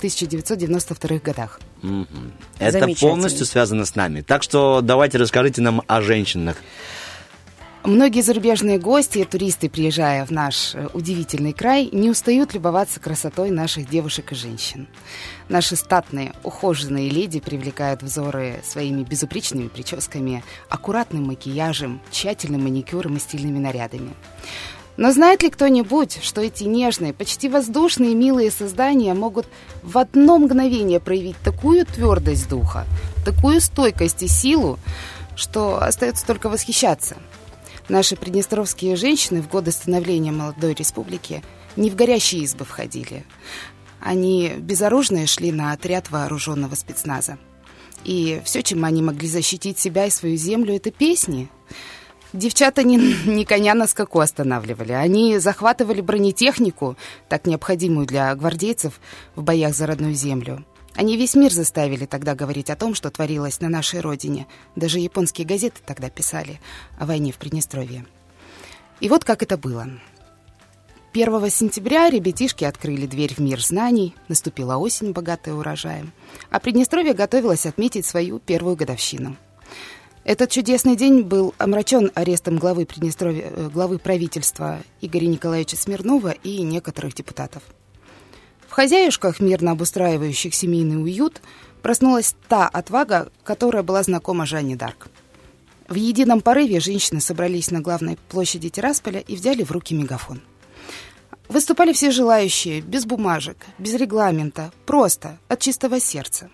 [0.00, 1.60] 1991-1992 годах.
[1.82, 2.32] Мгм.
[2.58, 4.20] Это полностью связано с нами.
[4.22, 6.56] Так что давайте расскажите нам о женщинах.
[7.84, 13.50] Многие зарубежные гости и туристы, приезжая в наш э, удивительный край, не устают любоваться красотой
[13.50, 14.86] наших девушек и женщин.
[15.48, 23.58] Наши статные, ухоженные леди привлекают взоры своими безупречными прическами, аккуратным макияжем, тщательным маникюром и стильными
[23.58, 24.12] нарядами.
[24.96, 29.46] Но знает ли кто-нибудь, что эти нежные, почти воздушные, милые создания могут
[29.82, 32.86] в одно мгновение проявить такую твердость духа,
[33.24, 34.78] такую стойкость и силу,
[35.34, 37.16] что остается только восхищаться?
[37.88, 41.42] Наши приднестровские женщины в годы становления молодой республики
[41.76, 43.24] не в горящие избы входили.
[44.00, 47.38] Они безоружные шли на отряд вооруженного спецназа.
[48.04, 51.48] И все, чем они могли защитить себя и свою землю, это песни.
[52.32, 54.92] Девчата не, не коня на скаку останавливали.
[54.92, 56.96] Они захватывали бронетехнику,
[57.28, 59.00] так необходимую для гвардейцев
[59.36, 60.64] в боях за родную землю.
[60.94, 64.46] Они весь мир заставили тогда говорить о том, что творилось на нашей родине.
[64.76, 66.60] Даже японские газеты тогда писали
[66.98, 68.04] о войне в Приднестровье.
[69.00, 69.88] И вот как это было.
[71.14, 76.12] 1 сентября ребятишки открыли дверь в мир знаний, наступила осень, богатая урожаем,
[76.50, 79.36] а Приднестровье готовилось отметить свою первую годовщину.
[80.24, 86.62] Этот чудесный день был омрачен арестом главы, Приднестровья, э, главы правительства Игоря Николаевича Смирнова и
[86.62, 87.62] некоторых депутатов.
[88.72, 91.42] В хозяюшках, мирно обустраивающих семейный уют,
[91.82, 95.08] проснулась та отвага, которая была знакома Жанне Дарк.
[95.88, 100.40] В едином порыве женщины собрались на главной площади Тирасполя и взяли в руки мегафон.
[101.50, 106.48] Выступали все желающие, без бумажек, без регламента, просто, от чистого сердца.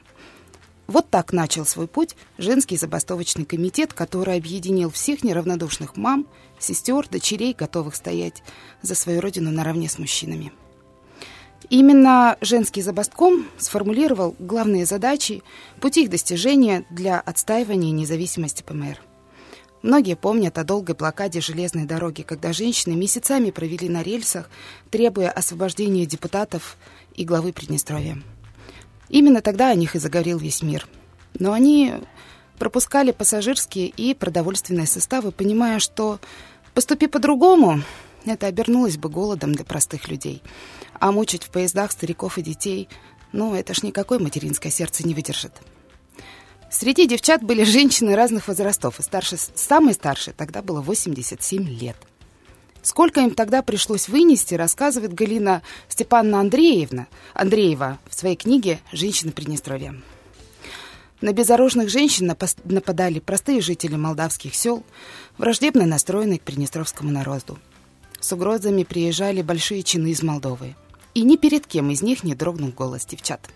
[0.89, 6.27] Вот так начал свой путь женский забастовочный комитет, который объединил всех неравнодушных мам,
[6.59, 8.43] сестер, дочерей, готовых стоять
[8.83, 10.53] за свою родину наравне с мужчинами.
[11.71, 15.43] Именно женский забастком сформулировал главные задачи,
[15.81, 18.99] пути их достижения для отстаивания независимости ПМР.
[19.83, 24.51] Многие помнят о долгой блокаде железной дороги, когда женщины месяцами провели на рельсах,
[24.91, 26.77] требуя освобождения депутатов
[27.15, 28.21] и главы Приднестровья.
[29.09, 30.87] Именно тогда о них и заговорил весь мир.
[31.39, 31.95] Но они
[32.59, 36.19] пропускали пассажирские и продовольственные составы, понимая, что
[36.75, 37.83] поступи по-другому,
[38.25, 40.43] это обернулось бы голодом для простых людей.
[41.01, 42.89] А мучить в поездах стариков и детей,
[43.33, 45.53] ну, это ж никакое материнское сердце не выдержит.
[46.71, 51.97] Среди девчат были женщины разных возрастов, и старше, самой старшей тогда было 87 лет.
[52.83, 59.95] Сколько им тогда пришлось вынести, рассказывает Галина Степановна Андреевна, Андреева в своей книге «Женщины Приднестровья».
[61.21, 62.33] На безоружных женщин
[62.65, 64.85] нападали простые жители молдавских сел,
[65.37, 67.59] враждебно настроенные к приднестровскому народу.
[68.21, 70.77] С угрозами приезжали большие чины из Молдовы.
[71.15, 73.49] И ни перед кем из них не дрогнул голос девчат.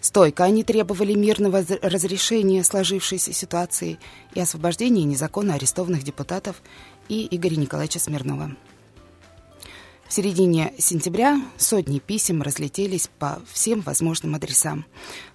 [0.00, 3.98] Стойко они требовали мирного разрешения сложившейся ситуации
[4.34, 6.60] и освобождения незаконно арестованных депутатов
[7.08, 8.54] и Игоря Николаевича Смирнова.
[10.06, 14.84] В середине сентября сотни писем разлетелись по всем возможным адресам.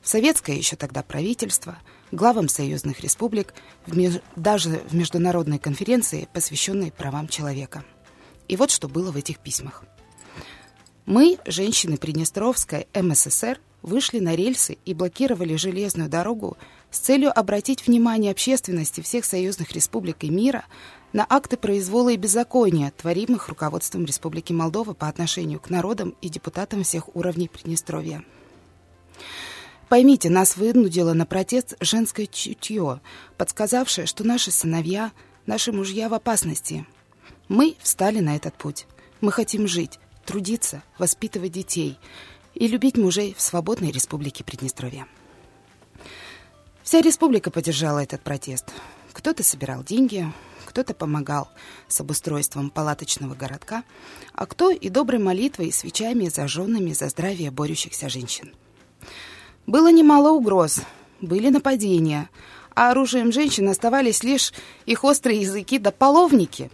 [0.02, 1.80] В советское еще тогда правительство,
[2.12, 3.56] главам союзных республик,
[3.88, 4.22] в меж...
[4.36, 7.84] даже в международной конференции, посвященной правам человека.
[8.48, 9.84] И вот что было в этих письмах.
[11.10, 16.56] Мы, женщины Приднестровской МССР, вышли на рельсы и блокировали железную дорогу
[16.92, 20.66] с целью обратить внимание общественности всех союзных республик и мира
[21.12, 26.84] на акты произвола и беззакония, творимых руководством Республики Молдова по отношению к народам и депутатам
[26.84, 28.24] всех уровней Приднестровья.
[29.88, 33.02] Поймите, нас вынудило на протест женское чутье,
[33.36, 35.12] подсказавшее, что наши сыновья,
[35.48, 36.86] наши мужья в опасности.
[37.48, 38.86] Мы встали на этот путь.
[39.22, 40.00] Мы хотим жить,
[40.30, 41.98] трудиться, воспитывать детей–
[42.60, 45.08] и любить мужей в свободной республике Приднестровья.
[46.84, 48.66] Вся республика поддержала этот протест.
[49.14, 50.32] Кто-то собирал деньги,
[50.66, 51.50] кто-то помогал
[51.88, 53.84] с обустройством палаточного городка,
[54.34, 58.54] а кто и доброй молитвой и свечами, зажженными за здравие борющихся женщин.
[59.66, 60.82] Было немало угроз,
[61.22, 62.30] были нападения,
[62.76, 64.54] а оружием женщин оставались лишь
[64.86, 66.72] их острые языки да половники.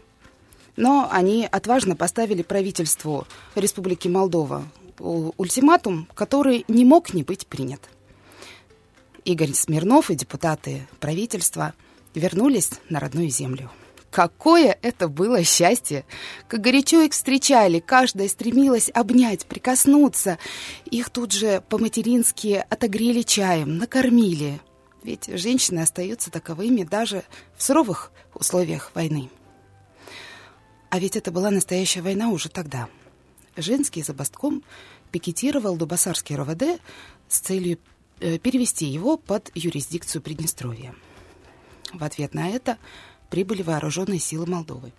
[0.75, 4.63] Но они отважно поставили правительству Республики Молдова
[4.99, 7.81] ультиматум, который не мог не быть принят.
[9.23, 11.73] Игорь Смирнов и депутаты правительства
[12.13, 13.71] вернулись на родную землю.
[14.11, 16.05] Какое это было счастье!
[16.47, 20.37] Как горячо их встречали, каждая стремилась обнять, прикоснуться.
[20.85, 24.61] Их тут же по-матерински отогрели чаем, накормили.
[25.03, 27.23] Ведь женщины остаются таковыми даже
[27.57, 29.29] в суровых условиях войны.
[30.95, 32.87] А ведь это была настоящая война уже тогда–
[33.57, 34.63] женский забастком
[35.11, 36.79] пикетировал Дубасарский РОВД
[37.27, 37.79] с целью
[38.21, 40.95] э, перевести его под юрисдикцию Приднестровья.
[41.91, 42.77] В ответ на это
[43.29, 44.93] прибыли вооруженные силы Молдовы.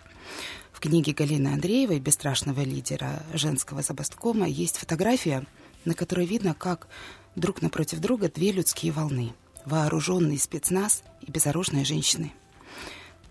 [0.71, 5.47] В книге Галины Андреевой «Бесстрашного лидера женского забасткома» есть фотография,
[5.83, 6.87] на которой видно, как
[7.35, 9.33] друг напротив друга две людские волны–
[9.65, 12.33] вооруженный спецназ и безоружные женщины.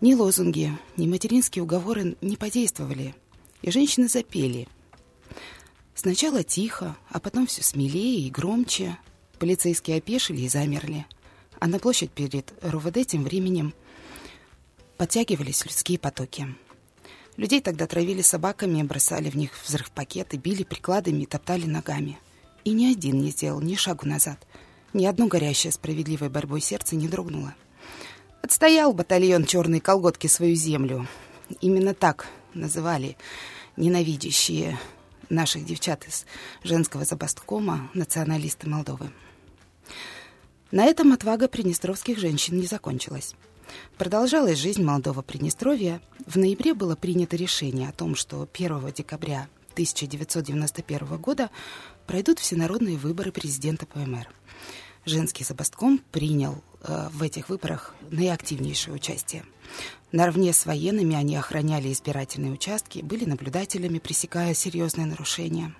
[0.00, 3.14] Ни лозунги, ни материнские уговоры не подействовали,
[3.62, 4.68] и женщины запели–
[5.96, 8.98] Сначала тихо, а потом все смелее и громче.
[9.38, 11.06] Полицейские опешили и замерли.
[11.58, 13.72] А на площадь перед РУВД тем временем
[14.98, 16.54] подтягивались людские потоки.
[17.38, 22.18] Людей тогда травили собаками, бросали в них взрыв-пакеты, били прикладами и топтали ногами.
[22.64, 24.46] И ни один не сделал ни шагу назад.
[24.92, 27.54] Ни одно горящее справедливой борьбой сердце не дрогнуло.
[28.42, 31.06] Отстоял батальон «Черные колготки» свою землю.
[31.60, 33.16] Именно так называли
[33.76, 34.78] ненавидящие
[35.28, 36.26] наших девчат из
[36.62, 39.10] женского забасткома националисты Молдовы.
[40.70, 43.34] На этом отвага приднестровских женщин не закончилась.
[43.98, 46.00] Продолжалась жизнь Молдова-Приднестровья.
[46.26, 51.50] В ноябре было принято решение о том, что 1 декабря 1991 года
[52.06, 54.28] пройдут всенародные выборы президента ПМР.
[55.04, 59.44] Женский забастком принял в этих выборах наиактивнейшее участие.
[60.12, 65.74] Наравне с военными они охраняли избирательные участки, были наблюдателями, пресекая серьезные нарушения.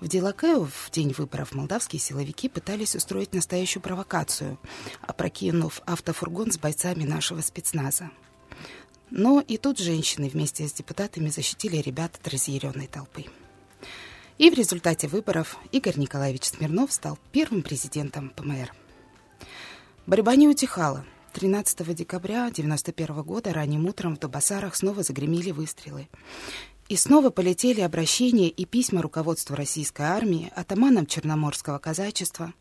[0.00, 4.58] В Дилакео в день выборов молдавские силовики пытались устроить настоящую провокацию,
[5.00, 8.10] опрокинув автофургон с бойцами нашего спецназа.
[9.10, 13.26] Но и тут женщины вместе с депутатами защитили ребят от разъяренной толпы.
[14.36, 18.72] И в результате выборов Игорь Николаевич Смирнов стал первым президентом ПМР.
[20.06, 21.02] Борьба не утихала.
[21.32, 26.08] 13 декабря 1991 года ранним утром в Дубасарах снова загремели выстрелы.
[26.90, 32.52] И снова полетели обращения и письма руководству российской армии, атаманам Черноморского казачества,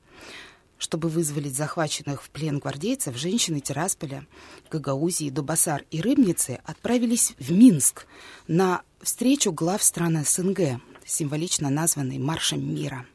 [0.77, 4.25] чтобы вызволить захваченных в плен гвардейцев, женщины Тирасполя,
[4.71, 8.07] Гагаузии, Дубасар и Рыбницы отправились в Минск
[8.47, 13.05] на встречу глав стран СНГ, символично названной «Маршем мира».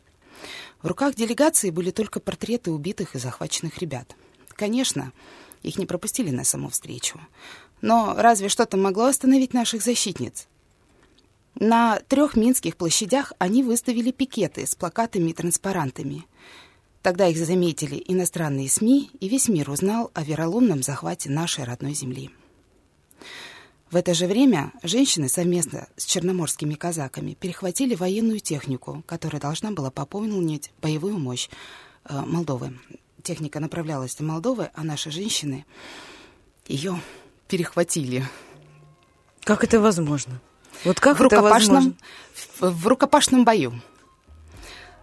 [0.82, 4.14] В руках делегации были только портреты убитых и захваченных ребят.
[4.50, 5.12] Конечно,
[5.62, 7.20] их не пропустили на саму встречу.
[7.80, 10.46] Но разве что-то могло остановить наших защитниц?
[11.54, 16.26] На трех минских площадях они выставили пикеты с плакатами и транспарантами.
[17.02, 22.30] Тогда их заметили иностранные СМИ, и весь мир узнал о вероломном захвате нашей родной земли.
[23.90, 29.90] В это же время женщины совместно с черноморскими казаками перехватили военную технику, которая должна была
[29.90, 31.48] пополнить боевую мощь
[32.04, 32.78] э, Молдовы.
[33.22, 35.64] Техника направлялась в Молдовы, а наши женщины
[36.66, 37.00] ее
[37.48, 38.26] перехватили.
[39.42, 40.38] Как это возможно?
[40.84, 41.96] Вот как в это рукопашном, возможно?
[42.34, 43.80] в, в рукопашном бою.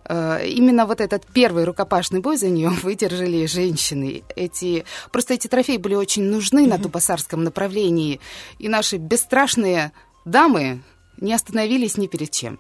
[0.08, 4.24] Э, Именно вот этот первый рукопашный бой за нее выдержали женщины.
[4.36, 8.20] Эти, просто эти трофеи были очень нужны на Дубасарском направлении,
[8.60, 9.92] и наши бесстрашные
[10.26, 10.82] дамы
[11.18, 12.60] не остановились ни перед чем.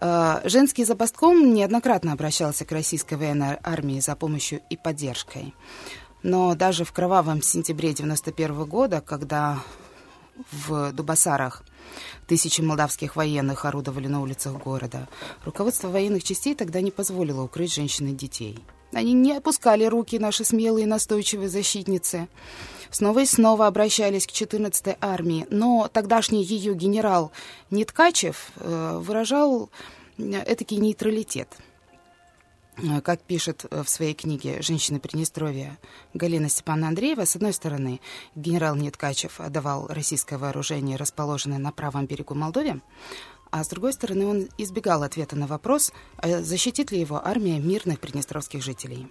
[0.00, 5.54] Э, Женский забастком неоднократно обращался к российской военной армии за помощью и поддержкой.
[6.22, 9.60] Но даже в кровавом сентябре 91 года, когда
[10.52, 11.62] в Дубасарах
[12.26, 15.08] тысячи молдавских военных орудовали на улицах города,
[15.44, 18.58] руководство военных частей тогда не позволило укрыть женщин и детей.
[18.92, 22.28] Они не опускали руки, наши смелые и настойчивые защитницы.
[22.90, 27.30] Снова и снова обращались к 14-й армии, но тогдашний ее генерал
[27.70, 29.70] Ниткачев э, выражал
[30.18, 31.69] этакий нейтралитет– Э,
[33.02, 35.78] как пишет в своей книге «Женщины Приднестровья»
[36.14, 38.00] Галина Степановна Андреева, с одной стороны,
[38.34, 42.80] генерал Неткачев отдавал российское вооружение, расположенное на правом берегу Молдове,
[43.50, 47.98] а с другой стороны, он избегал ответа на вопрос, а защитит ли его армия мирных
[47.98, 49.08] приднестровских жителей.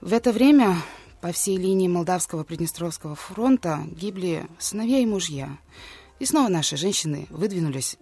[0.00, 0.76] В это время
[1.20, 5.58] по всей линии Молдавского Приднестровского фронта гибли сыновья и мужья.
[6.18, 7.96] И снова наши женщины выдвинулись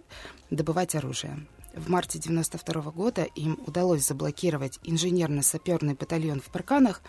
[0.49, 1.45] добывать оружие.
[1.73, 7.01] В марте 92 года им удалось заблокировать инженерно-саперный батальон в Парканах.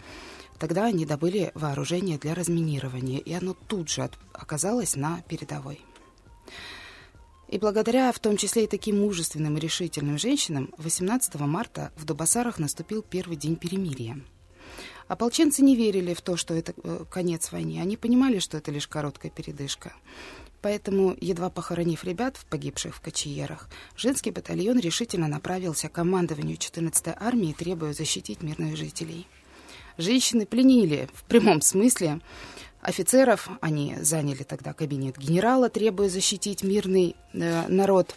[0.59, 5.81] Тогда они добыли вооружение для разминирования, и оно тут же оказалось на передовой.
[7.49, 12.59] И благодаря в том числе и таким мужественным и решительным женщинам 18 марта в Дубасарах
[12.59, 14.21] наступил первый день перемирия.
[15.09, 17.81] Ополченцы не верили в то, что это э, конец войны.
[17.83, 19.93] Они понимали, что это лишь короткая передышка.
[20.63, 27.53] Поэтому, едва похоронив ребят, погибших в Кочиерах, женский батальон решительно направился к командованию 14-й армии,
[27.53, 29.27] требуя защитить мирных жителей.
[29.99, 32.21] Женщины пленили в прямом смысле
[32.81, 33.51] офицеров.
[33.61, 38.15] Они заняли тогда кабинет генерала, требуя защитить мирный э, народ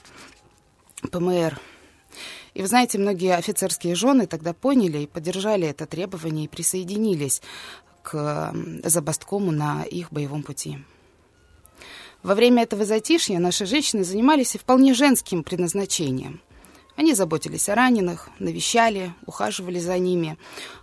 [1.12, 1.60] ПМР.
[2.54, 7.42] И вы знаете, многие офицерские жены тогда поняли и поддержали это требование и присоединились
[8.04, 10.78] к забасткому на их боевом пути.
[12.26, 16.42] Во время этого затишья наши женщины занимались и вполне женским предназначением.
[16.96, 20.36] Они заботились о раненых, навещали, ухаживали за ними.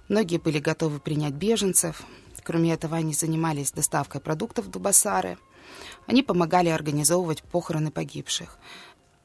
[0.08, 2.04] Многие были готовы принять беженцев.
[2.44, 5.36] Кроме этого, они занимались доставкой продуктов в Дубасары.
[6.06, 8.56] Они помогали организовывать похороны погибших.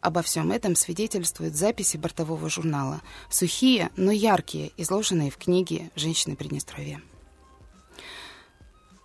[0.01, 3.01] Обо всем этом свидетельствуют записи бортового журнала.
[3.29, 6.99] Сухие, но яркие, изложенные в книге «Женщины Приднестровья».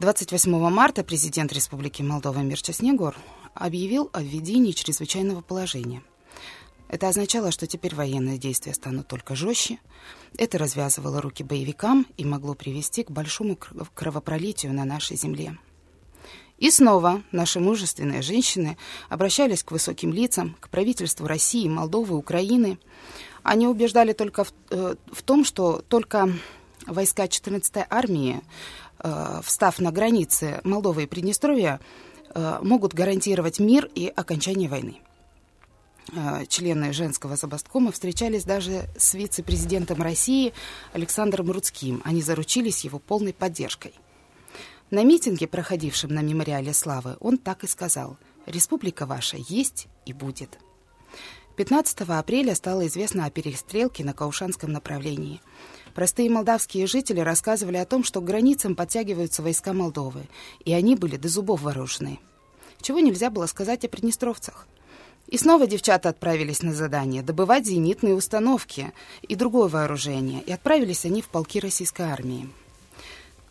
[0.03, 3.15] 28 марта президент Республики Молдова Мирча Снегур
[3.55, 6.03] объявил о введении чрезвычайного положения.
[6.89, 9.79] Это означало, что теперь военные действия станут только жестче.
[10.37, 15.57] Это развязывало руки боевикам и могло привести к большому кр- кровопролитию на нашей земле.
[16.59, 18.77] И снова наши мужественные женщины
[19.09, 22.81] обращались к высоким лицам, к правительству России, Молдовы, Украины.
[23.45, 26.29] Они убеждали только в, э, в том, что только
[26.87, 28.43] войска 14-й армии,
[29.43, 31.81] встав на границе Молдовы и Приднестровья,
[32.35, 35.01] э, могут гарантировать мир и окончание войны.
[36.15, 40.53] Э, Члены женского забасткома встречались даже с вице-президентом России
[40.93, 42.03] Александром Рудским.
[42.05, 43.95] Они заручились его полной поддержкой.
[44.91, 50.59] На митинге, проходившем на мемориале славы, он так и сказал «Республика ваша есть и будет».
[51.57, 55.41] 15 апреля стало известно о перестрелке на Каушанском направлении.
[55.95, 60.23] Простые молдавские жители рассказывали о том, что к границам подтягиваются войска Молдовы,
[60.65, 62.19] и они были до зубов вооружены.
[62.81, 64.67] Чего нельзя было сказать о приднестровцах.
[65.29, 71.23] И снова девчата отправились на задание добывать зенитные установки и другое вооружение, и отправились они
[71.23, 72.49] в полки российской армии.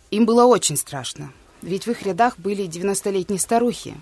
[0.09, 1.31] Им было очень страшно,
[1.61, 3.95] ведь в их рядах были 90-летние старухи.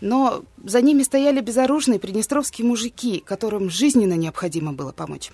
[0.00, 5.30] Но за ними стояли безоружные приднестровские мужики, которым жизненно необходимо было помочь.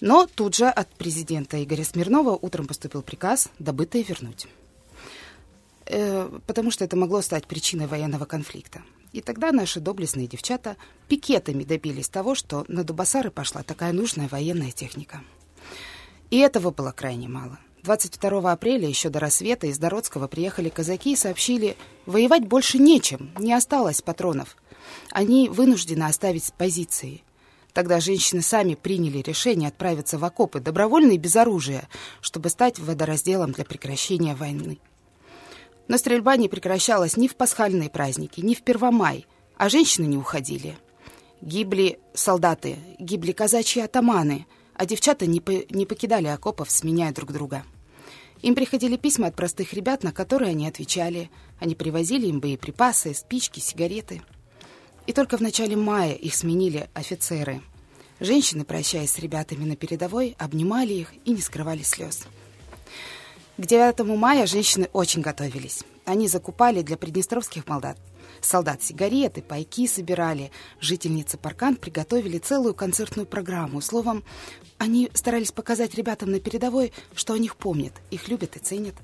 [0.00, 4.46] Но тут же от президента Игоря Смирнова утром поступил приказ добытое вернуть.
[5.86, 8.82] Э, потому что это могло стать причиной военного конфликта.
[9.12, 10.76] И тогда наши доблестные девчата
[11.08, 15.22] пикетами добились того, что на Дубасары пошла такая нужная военная техника.
[16.30, 17.58] И этого было крайне мало.
[17.84, 23.54] 22 апреля, еще до рассвета, из Дородского приехали казаки и сообщили, воевать больше нечем, не
[23.54, 24.56] осталось патронов.
[25.10, 27.22] Они вынуждены оставить позиции.
[27.72, 31.88] Тогда женщины сами приняли решение отправиться в окопы, добровольно и без оружия,
[32.20, 34.78] чтобы стать водоразделом для прекращения войны.
[35.86, 40.76] Но стрельба не прекращалась ни в пасхальные праздники, ни в Первомай, а женщины не уходили.
[41.40, 47.64] Гибли солдаты, гибли казачьи атаманы, а девчата не, по не покидали окопов, сменяя друг друга.
[48.42, 51.30] Им приходили письма от простых ребят, на которые они отвечали.
[51.58, 54.22] Они привозили им боеприпасы, спички, сигареты.
[55.08, 57.62] И только в начале мая их сменили офицеры.
[58.20, 62.24] Женщины, прощаясь с ребятами на передовой, обнимали их и не скрывали слез.
[63.56, 65.82] К 9 мая женщины очень готовились.
[66.04, 67.98] Они закупали для приднестровских молдат
[68.42, 70.50] солдат сигареты, пайки собирали.
[70.78, 73.80] Жительницы Паркан приготовили целую концертную программу.
[73.80, 74.22] Словом,
[74.76, 78.94] они старались показать ребятам на передовой, что о них помнят, их любят и ценят.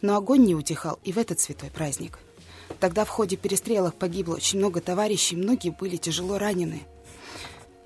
[0.00, 2.20] Но огонь не утихал и в этот святой праздник.
[2.84, 6.82] Тогда в ходе перестрелок погибло очень много товарищей, многие были тяжело ранены.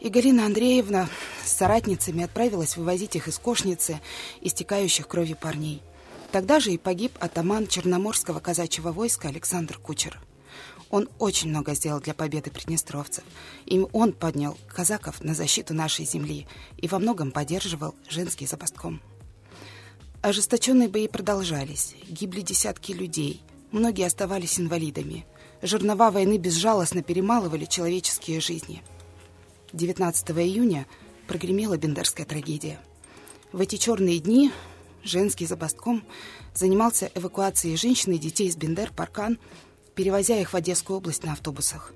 [0.00, 1.08] И Галина Андреевна
[1.44, 4.00] с соратницами отправилась вывозить их из кошницы,
[4.40, 5.82] истекающих кровью парней.
[6.32, 10.20] Тогда же и погиб атаман Черноморского казачьего войска Александр Кучер.
[10.90, 13.22] Он очень много сделал для победы приднестровцев.
[13.66, 19.00] И он поднял казаков на защиту нашей земли и во многом поддерживал женский запастком.
[20.22, 21.94] Ожесточенные бои продолжались.
[22.08, 23.44] Гибли десятки людей.
[23.70, 25.26] Многие оставались инвалидами.
[25.60, 28.82] Жернова войны безжалостно перемалывали человеческие жизни.
[29.72, 30.86] 19 июня
[31.26, 32.80] прогремела бендерская трагедия.
[33.52, 34.50] В эти черные дни
[35.04, 36.02] женский забастком
[36.54, 39.38] занимался эвакуацией женщин и детей из Бендер, Паркан,
[39.94, 41.92] перевозя их в Одесскую область на автобусах.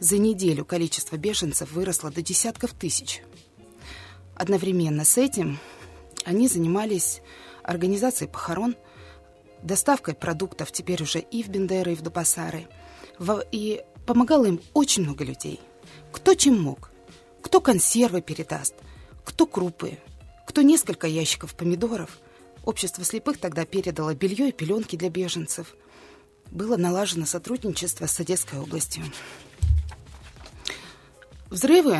[0.00, 3.22] За неделю количество беженцев выросло до десятков тысяч.
[4.34, 5.58] Одновременно с этим
[6.24, 7.22] они занимались
[7.62, 8.76] организацией похорон,
[9.64, 12.68] доставкой продуктов теперь уже и в Бендеры, и в Дупасары.
[13.50, 15.60] И помогало им очень много людей.
[16.12, 16.90] Кто чем мог.
[17.42, 18.74] Кто консервы передаст,
[19.24, 19.98] кто крупы,
[20.46, 22.18] кто несколько ящиков помидоров–
[22.64, 25.74] Общество слепых тогда передало белье и пеленки для беженцев.
[26.50, 29.04] Было налажено сотрудничество с Одесской областью.
[31.50, 31.98] Взрывы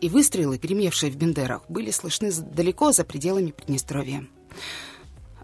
[0.00, 4.26] и выстрелы, гремевшие в Бендерах, были слышны далеко за пределами Приднестровья.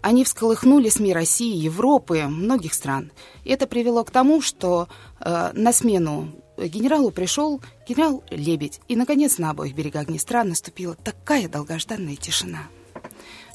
[0.07, 3.11] Они всколыхнули СМИ России, Европы, многих стран.
[3.43, 4.87] Это привело к тому, что
[5.19, 8.79] э, на смену генералу пришел генерал Лебедь.
[8.87, 12.69] И, наконец, на обоих берегах Днестра наступила такая долгожданная тишина–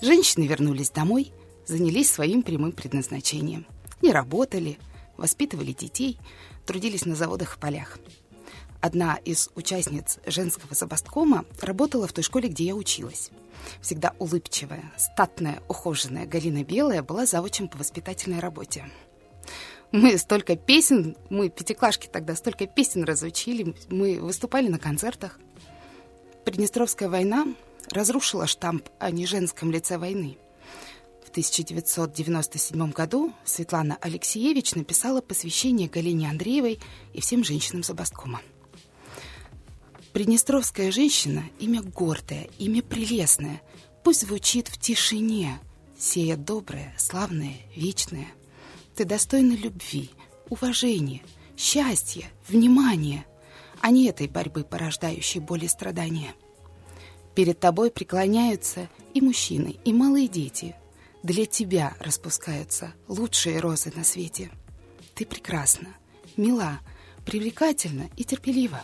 [0.02, 1.32] Женщины вернулись домой,
[1.64, 3.66] занялись своим прямым предназначением.
[4.02, 4.78] Не работали,
[5.16, 6.18] воспитывали детей,
[6.66, 8.00] трудились на заводах и полях.
[8.80, 13.30] Одна из участниц женского забасткома работала в той школе, где я училась.
[13.80, 18.84] Всегда улыбчивая, статная, ухоженная Галина Белая была завучем по воспитательной работе.
[19.92, 25.38] Мы столько песен, мы пятиклашки тогда столько песен разучили, мы выступали на концертах.
[26.44, 27.46] Приднестровская война
[27.90, 30.38] разрушила штамп о неженском лице войны.
[31.24, 36.80] В 1997 году Светлана Алексеевич написала посвящение Галине Андреевой
[37.12, 38.40] и всем женщинам Забасткома.
[40.12, 43.62] Приднестровская женщина– имя гордое, имя прелестное.
[44.04, 45.58] Пусть звучит в тишине,
[45.98, 48.28] сея доброе, славное, вечное.
[48.94, 50.10] Ты достойна любви,
[50.50, 51.22] уважения,
[51.56, 53.24] счастья, внимания,
[53.80, 56.34] а не этой борьбы, порождающей боль и страдания–
[57.34, 60.74] Перед тобой преклоняются и мужчины, и малые дети.
[61.22, 64.50] Для тебя распускаются лучшие розы на свете.
[65.14, 65.88] Ты прекрасна,
[66.36, 66.80] мила,
[67.24, 68.82] привлекательна и терпелива.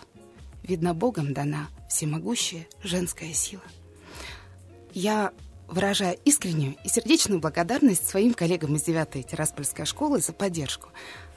[0.68, 3.62] Видно, Богом дана всемогущая женская сила.
[4.92, 5.32] Я
[5.66, 10.90] выражаю искреннюю и сердечную благодарность своим коллегам из 9-й Тираспольской школы за поддержку.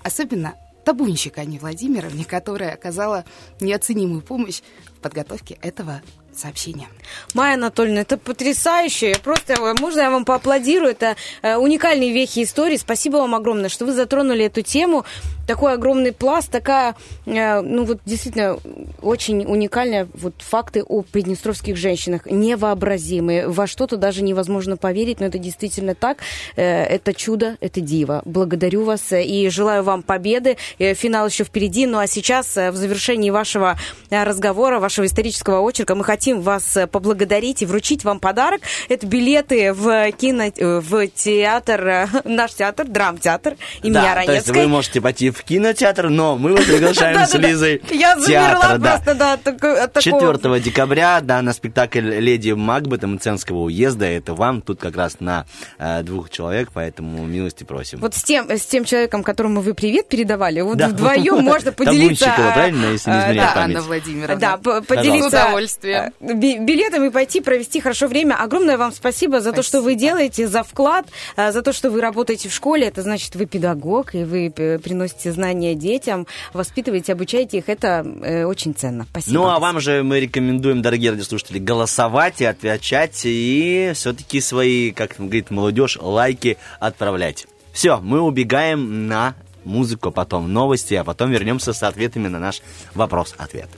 [0.04, 3.24] Особенно Табунщик Анне Владимировне, которая оказала
[3.62, 4.62] неоценимую помощь
[4.98, 6.02] в подготовке этого
[6.34, 6.88] сообщения.
[7.34, 9.16] Майя Анатольевна, это потрясающе.
[9.24, 10.92] Просто, э, можно я вам поаплодирую?
[10.92, 12.78] Это э, уникальные вехи истории.
[12.78, 15.06] Спасибо вам огромное, что вы затронули эту тему.
[15.48, 16.96] Такой огромный пласт, такая,
[17.26, 18.58] э, ну вот действительно,
[19.02, 22.26] очень уникальная вот факты о приднестровских женщинах.
[22.26, 23.48] Невообразимые.
[23.48, 26.20] Во что-то даже невозможно поверить, но это действительно так.
[26.56, 28.22] Э, это чудо, это диво.
[28.26, 30.58] Благодарю вас э, и желаю вам победы.
[30.78, 31.86] Финал еще впереди.
[31.86, 33.78] Ну а сейчас, в завершении вашего
[34.10, 38.62] разговора, вашего исторического очерка, мы хотим вас поблагодарить и вручить вам подарок.
[38.90, 44.64] Это билеты в кино, в театр, наш театр, драмтеатр имени Да, то есть Аронецкой.
[44.64, 47.34] вы можете пойти в кинотеатр, но мы вас приглашаем с.
[47.36, 50.34] Лизой Я замерла просто, да, от тако- от такого.
[50.38, 54.06] 4 декабря, да, на спектакль «Леди Макбета» Мценского уезда.
[54.06, 55.46] Это вам тут как раз на
[55.80, 58.00] э, двух человек, поэтому милости просим.
[58.00, 62.26] Вот с тем, с тем человеком, которому вы привет передавали, вот вдвоем можно поделиться...
[62.26, 63.76] Табунщикова, правильно, если не а, изменяет да, память?
[63.78, 64.36] Анна Владимировна.
[64.40, 66.14] Да, поделиться С удовольствием.
[66.20, 68.36] э, би- билетом и пойти провести хорошо время.
[68.36, 71.06] Огромное вам спасибо за то, что вы делаете, за вклад,
[71.36, 72.88] э, за то, что вы работаете в школе.
[72.88, 74.78] Это значит, вы педагог, и вы э,
[75.22, 77.70] приносите знания детям, воспитываете, обучаете их.
[77.70, 79.06] Это э, очень ценно.
[79.10, 79.34] Спасибо.
[79.34, 85.16] Ну, а вам же мы рекомендуем, дорогие радиослушатели, голосовать и отвечать, и все-таки свои, как
[85.18, 87.48] говорит молодежь, лайки отправлять.
[87.74, 92.62] Все, мы убегаем на музыку, потом новости, а потом вернемся с ответами на наш
[92.96, 93.70] вопрос-ответ.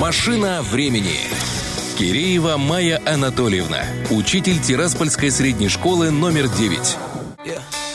[0.00, 1.18] Машина времени.
[1.98, 6.96] Киреева Майя Анатольевна, учитель Тираспольской средней школы номер 9.
[7.46, 7.85] Ooh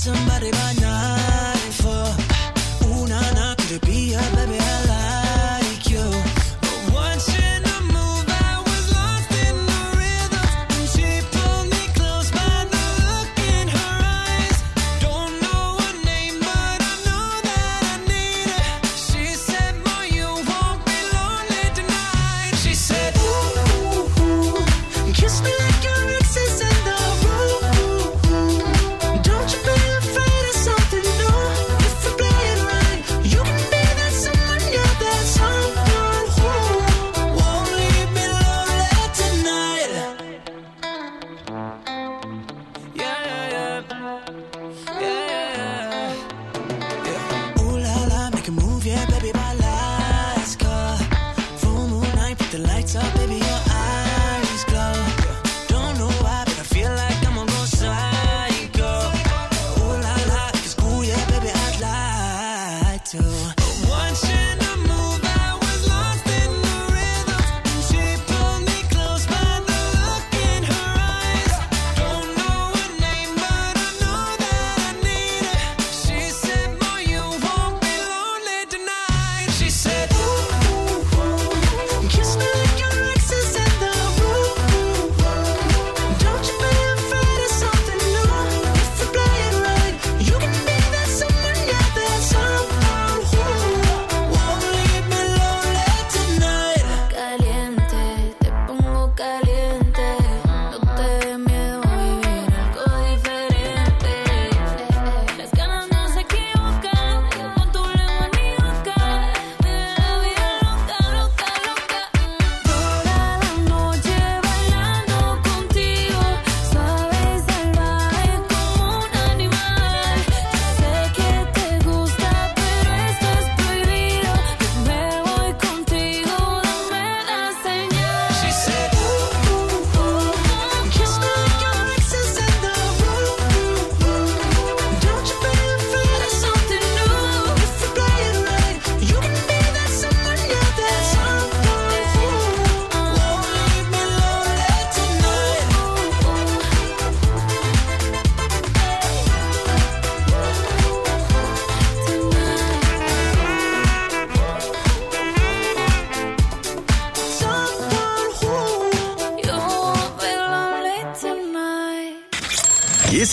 [0.00, 0.79] somebody by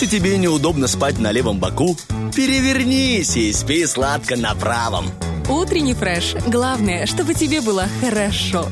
[0.08, 1.96] тебе неудобно спать на левом боку,
[2.34, 5.10] перевернись и спи сладко на правом.
[5.48, 6.34] Утренний фреш.
[6.46, 8.66] Главное, чтобы тебе было хорошо.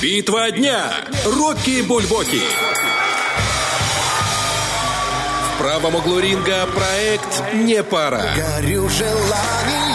[0.00, 0.92] Битва дня.
[1.24, 2.40] Рокки Бульбоки.
[5.44, 8.22] В правом углу ринга проект «Не пара».
[8.34, 9.90] Горю желание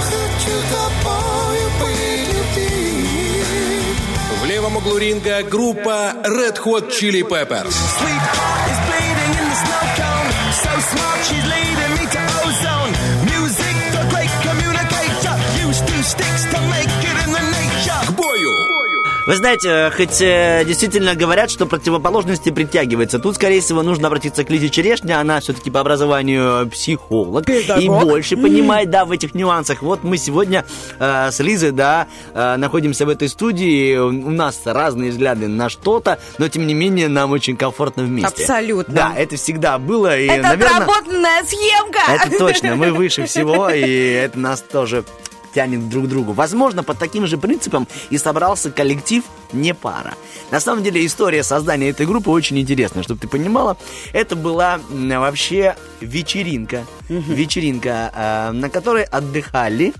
[0.00, 1.43] Хочу тобой
[4.64, 8.53] левом углу ринга группа Red Hot Chili Peppers.
[19.26, 24.50] Вы знаете, хоть э, действительно говорят, что противоположности притягиваются, тут, скорее всего, нужно обратиться к
[24.50, 29.80] Лизе Черешне, она все-таки по образованию психолог и больше понимает, да, в этих нюансах.
[29.80, 30.66] Вот мы сегодня
[30.98, 36.18] э, с Лизой, да, э, находимся в этой студии, у нас разные взгляды на что-то,
[36.36, 38.28] но, тем не менее, нам очень комфортно вместе.
[38.28, 38.94] Абсолютно.
[38.94, 40.82] Да, это всегда было, и, Это наверное...
[40.82, 42.00] отработанная съемка.
[42.12, 45.02] Это точно, мы выше всего, и это нас тоже
[45.54, 46.32] тянет друг к другу.
[46.32, 49.22] Возможно, под таким же принципом и собрался коллектив
[49.52, 50.14] «Не пара».
[50.50, 53.02] На самом деле, история создания этой группы очень интересная.
[53.02, 53.76] Чтобы ты понимала,
[54.12, 56.84] это была вообще вечеринка.
[57.08, 59.94] Вечеринка, э, на которой отдыхали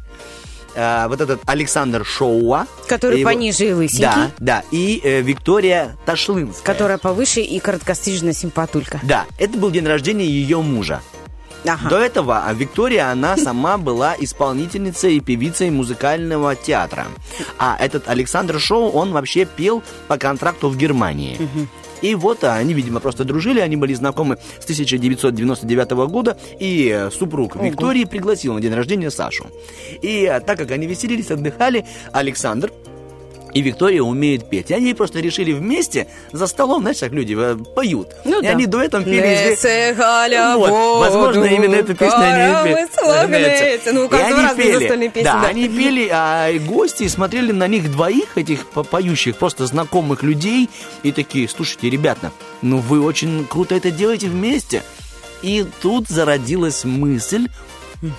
[0.74, 2.66] э, вот этот Александр Шоуа.
[2.89, 4.02] Который Его- пониже и лысенький.
[4.05, 4.62] Да, да.
[4.70, 6.64] И э, Виктория Ташлынская.
[6.64, 9.01] Которая повыше и короткострижная симпатулька.
[9.02, 11.01] Да, это был день рождения ее мужа.
[11.66, 11.89] Ага.
[11.89, 17.07] До этого а, Виктория, она сама была исполнительницей и певицей музыкального театра.
[17.59, 21.39] А этот Александр Шоу, он вообще пел по контракту в Германии.
[22.03, 28.05] И вот они, видимо, просто дружили, они были знакомы с 1999 года, и супруг Виктории
[28.05, 29.47] пригласил на день рождения Сашу.
[30.03, 32.73] И так как они веселились, отдыхали, Александр
[33.55, 34.70] и Виктория умеет петь.
[34.70, 38.09] И они просто решили вместе за столом, знаешь, как люди э, поют.
[38.24, 38.51] Ну и да.
[38.51, 39.55] они дуэтом пели.
[40.56, 40.70] Вот,
[41.01, 42.89] возможно, именно эту песню они пели.
[43.93, 44.78] Ну, у И они пели.
[44.89, 45.48] песни, Да, да.
[45.48, 50.68] они пели, а гости смотрели на них двоих, этих по- поющих, просто знакомых людей,
[51.02, 54.82] и такие, слушайте, ребята, ну вы очень круто это делаете вместе.
[55.43, 57.48] И тут зародилась мысль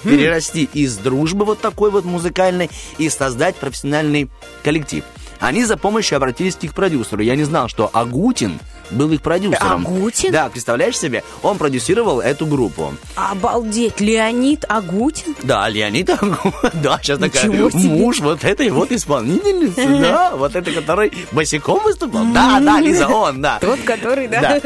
[0.03, 4.29] перерасти из дружбы вот такой вот музыкальной и создать профессиональный
[4.63, 5.03] коллектив.
[5.39, 7.21] Они за помощью обратились к их продюсеру.
[7.21, 8.59] Я не знал, что Агутин
[8.91, 9.85] был их продюсером.
[9.85, 10.31] Агутин?
[10.31, 11.23] Да, представляешь себе?
[11.41, 12.93] Он продюсировал эту группу.
[13.15, 15.35] Обалдеть, Леонид Агутин?
[15.43, 16.35] Да, Леонид Агутин.
[16.85, 22.25] Да, сейчас такая муж вот этой вот исполнительницы, да, вот это, который босиком выступал.
[22.33, 23.59] Да, да, Лиза, он, да.
[23.59, 24.61] Тот, который, да.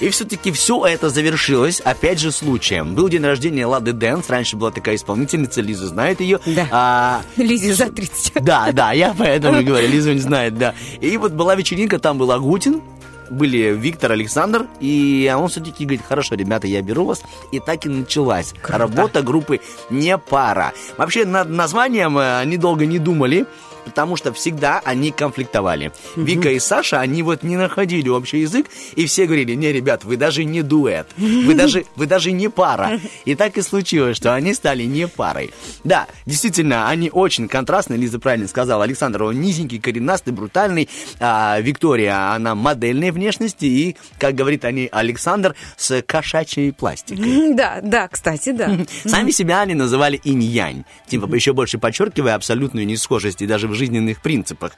[0.00, 2.94] И все-таки все это завершилось, опять же, случаем.
[2.94, 6.38] Был день рождения Лады Дэнс, раньше была такая исполнительница, Лиза знает ее.
[6.46, 6.68] Да.
[6.70, 8.44] А, Лизе за 30.
[8.44, 10.74] да, да, я поэтому и говорю, Лиза не знает, да.
[11.00, 12.82] И вот была вечеринка, там был Агутин,
[13.30, 17.22] были Виктор, Александр, и он все-таки говорит, хорошо, ребята, я беру вас.
[17.52, 19.60] И так и началась работа группы
[19.90, 20.72] «Не пара».
[20.96, 23.46] Вообще над названием э, они долго не думали,
[23.84, 25.92] потому что всегда они конфликтовали.
[26.16, 28.66] Вика и Саша, они вот не находили общий язык,
[28.96, 33.00] и все говорили, не, ребят, вы даже не дуэт, вы даже, вы даже не пара.
[33.24, 35.52] И так и случилось, что они стали не парой.
[35.84, 38.84] Да, действительно, они очень контрастные, Лиза правильно сказала.
[38.84, 40.88] Александр, он низенький, коренастый, брутальный.
[41.20, 47.54] А Виктория, она модельной внешности, и, как говорит они, Александр с кошачьей пластикой.
[47.54, 48.78] Да, да, кстати, да.
[49.04, 54.20] Сами себя они называли инь-янь, типа еще больше подчеркивая абсолютную несхожесть и даже в жизненных
[54.22, 54.72] принципах.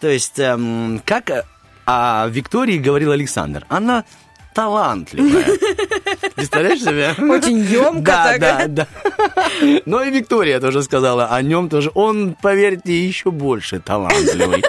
[0.00, 1.44] То есть, эм, как э,
[1.86, 4.04] о Виктории говорил Александр, она
[4.54, 5.44] талантливая.
[6.36, 7.14] Представляешь себе?
[7.18, 8.40] Очень ёмко Да, так.
[8.40, 8.86] да, да.
[9.86, 11.90] Но и Виктория тоже сказала о нем тоже.
[11.94, 14.62] Он, поверьте, еще больше талантливый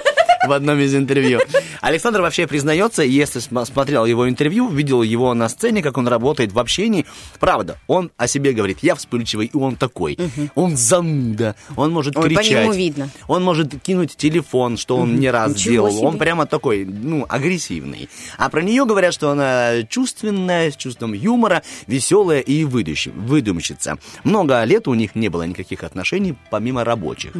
[0.45, 1.39] в одном из интервью.
[1.81, 6.51] Александр вообще признается, если см- смотрел его интервью, видел его на сцене, как он работает
[6.53, 7.05] в общении,
[7.39, 10.17] правда, он о себе говорит, я вспыльчивый, и он такой.
[10.55, 12.63] Он зануда, он может Ой, по кричать.
[12.63, 13.09] нему видно.
[13.27, 16.05] Он может кинуть телефон, что он не раз Ничего делал.
[16.05, 16.19] Он себе.
[16.19, 18.09] прямо такой, ну, агрессивный.
[18.37, 23.97] А про нее говорят, что она чувственная, с чувством юмора, веселая и выдумщи- выдумщица.
[24.23, 27.33] Много лет у них не было никаких отношений, помимо рабочих.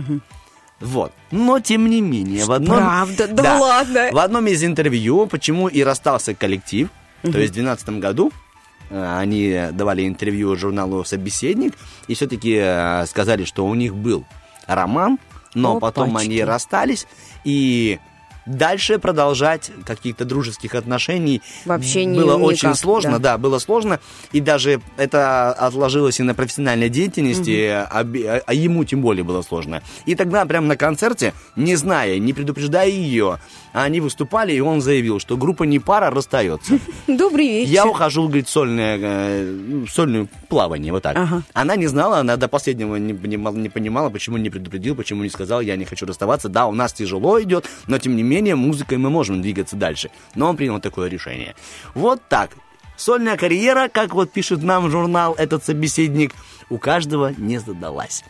[0.84, 1.14] Вот.
[1.32, 2.78] Но, тем не менее, в одном...
[2.78, 3.28] Правда?
[3.30, 4.10] Да ладно?
[4.12, 6.90] В одном из интервью, почему и расстался коллектив,
[7.22, 8.34] то есть в 2012 году,
[8.90, 11.74] э, они давали интервью журналу «Собеседник»,
[12.10, 14.26] и все-таки э, сказали, что у них был
[14.68, 15.20] роман,
[15.54, 16.28] но потом Опачки.
[16.28, 17.08] они расстались,
[17.46, 18.00] и
[18.46, 23.34] дальше продолжать каких-то дружеских отношений Вообще не- было никак, очень сложно, да.
[23.34, 23.38] да.
[23.38, 24.00] было сложно,
[24.32, 29.42] и даже это отложилось и на профессиональной деятельности, би- а- а ему тем более было
[29.42, 29.82] сложно.
[30.06, 33.40] И тогда прямо на концерте, не зная, не предупреждая ее,
[33.82, 36.80] они выступали, и он заявил, что группа не пара расстается.
[37.08, 37.72] Добрый вечер.
[37.72, 41.18] Я ухожу, говорит, сольное, э, ну, сольное плавание, вот так.
[41.18, 41.44] Ага.
[41.54, 45.30] Она не знала, она до последнего не понимала, не понимала, почему не предупредил, почему не
[45.30, 46.50] сказал, я не хочу расставаться.
[46.50, 50.10] Да, у нас тяжело идет, но тем не менее музыкой мы можем двигаться дальше.
[50.36, 51.56] Но он принял такое решение.
[51.96, 52.52] Вот так.
[52.96, 56.34] Сольная карьера, как вот пишет нам журнал этот собеседник,
[56.70, 58.24] у каждого не задалась.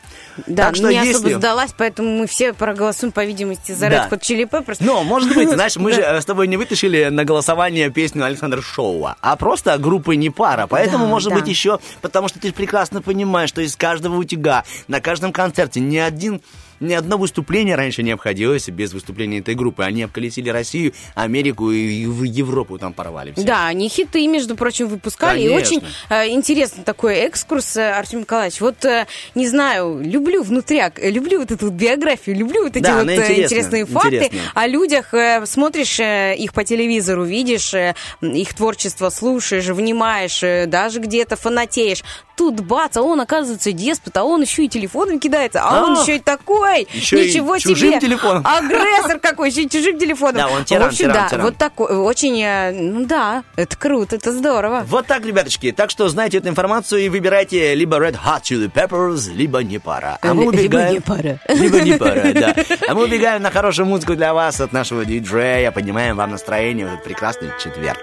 [0.48, 4.08] Да, Так что не если- особо сдалась, поэтому мы все проголосуем, по видимости, за Да.
[4.08, 4.78] Red Hot Chili Peppers.
[4.80, 8.62] Но, может быть, знаешь, мы же э, с тобой не вытащили на голосование песню Александра
[8.62, 10.66] Шоуа, а просто группы не пара.
[10.68, 11.36] Поэтому, Да, может да.
[11.36, 15.98] быть, еще, потому что ты прекрасно понимаешь, что из каждого утюга на каждом концерте ни
[15.98, 16.42] один
[16.80, 19.84] ни одно выступление раньше не обходилось без выступления этой группы.
[19.84, 23.34] Они обколесили Россию, Америку и в Европу там порвали.
[23.34, 23.44] все.
[23.44, 25.42] Да, они хиты, между прочим, выпускали.
[25.42, 25.78] И Конечно.
[25.78, 28.62] очень э, интересный такой экскурс, э, Артем Николаевич.
[28.62, 29.06] Вот, э,
[29.36, 33.10] не знаю, люблю внутряк, э, люблю вот эту вот биографию, люблю вот эти Да, вот
[33.10, 34.52] э, интересная, интересные факты интересная.
[34.54, 35.14] о людях.
[35.14, 41.36] э, смотришь э, их по телевизору, видишь э, их творчество, слушаешь, внимаешь, э, даже где-то
[41.36, 42.04] фанатеешь.
[42.36, 46.02] Тут бац, а он, оказывается, деспот, а он еще и телефоном кидается, а, он А,
[46.02, 46.63] еще и такой.
[46.68, 48.00] Еще и Ничего чужим себе.
[48.00, 48.46] телефоном.
[48.46, 50.36] Агрессор какой, еще и чужим телефоном.
[50.36, 51.46] Да, он тиран, В общем, тиран, да, тиран.
[51.46, 54.84] вот такой, очень, э, ну да, это круто, это здорово.
[54.88, 55.72] Вот так, ребяточки.
[55.72, 60.18] Так что знайте эту информацию и выбирайте либо Red Hot Chili Peppers, либо не пара.
[60.22, 60.94] А мы Ли- либо убегаем...
[60.94, 61.40] не пара.
[61.50, 62.56] Либо не пара, да.
[62.88, 65.72] А мы убегаем на хорошую музыку для вас от нашего диджея.
[65.72, 68.00] Поднимаем вам настроение в этот прекрасный четверг.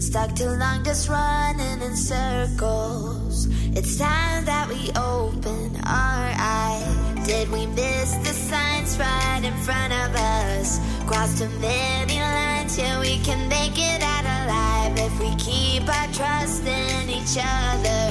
[0.00, 3.46] Stuck too long just running in circles.
[3.76, 7.26] It's time that we open our eyes.
[7.26, 10.80] Did we miss the signs right in front of us?
[11.06, 16.06] Crossed too many lines, yeah, we can make it out alive if we keep our
[16.12, 18.02] trust in each other.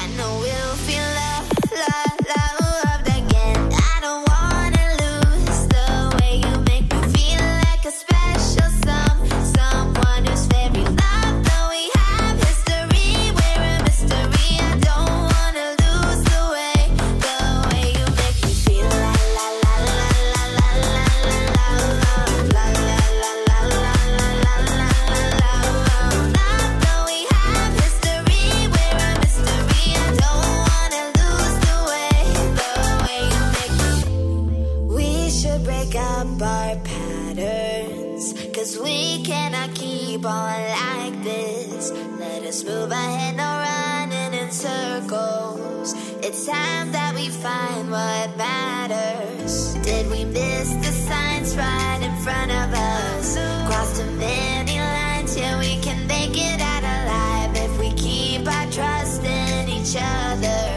[0.00, 2.11] I know we'll feel love, love,
[36.42, 38.34] our patterns.
[38.54, 41.90] Cause we cannot keep on like this.
[42.18, 45.94] Let us move ahead, no running in circles.
[46.22, 49.74] It's time that we find what matters.
[49.82, 53.36] Did we miss the signs right in front of us?
[53.66, 58.70] Crossed too many lines, yeah, we can make it out alive if we keep our
[58.70, 60.71] trust in each other.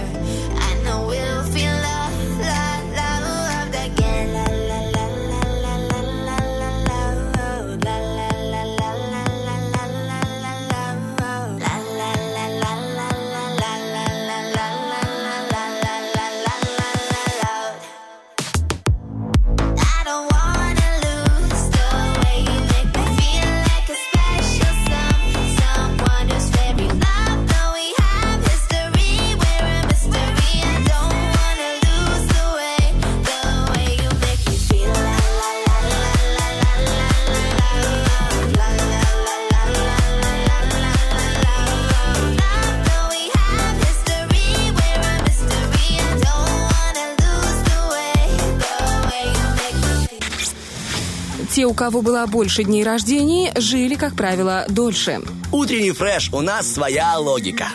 [51.56, 55.22] Те, у кого было больше дней рождения, жили, как правило, дольше.
[55.54, 57.68] Утренний фреш, у нас своя логика.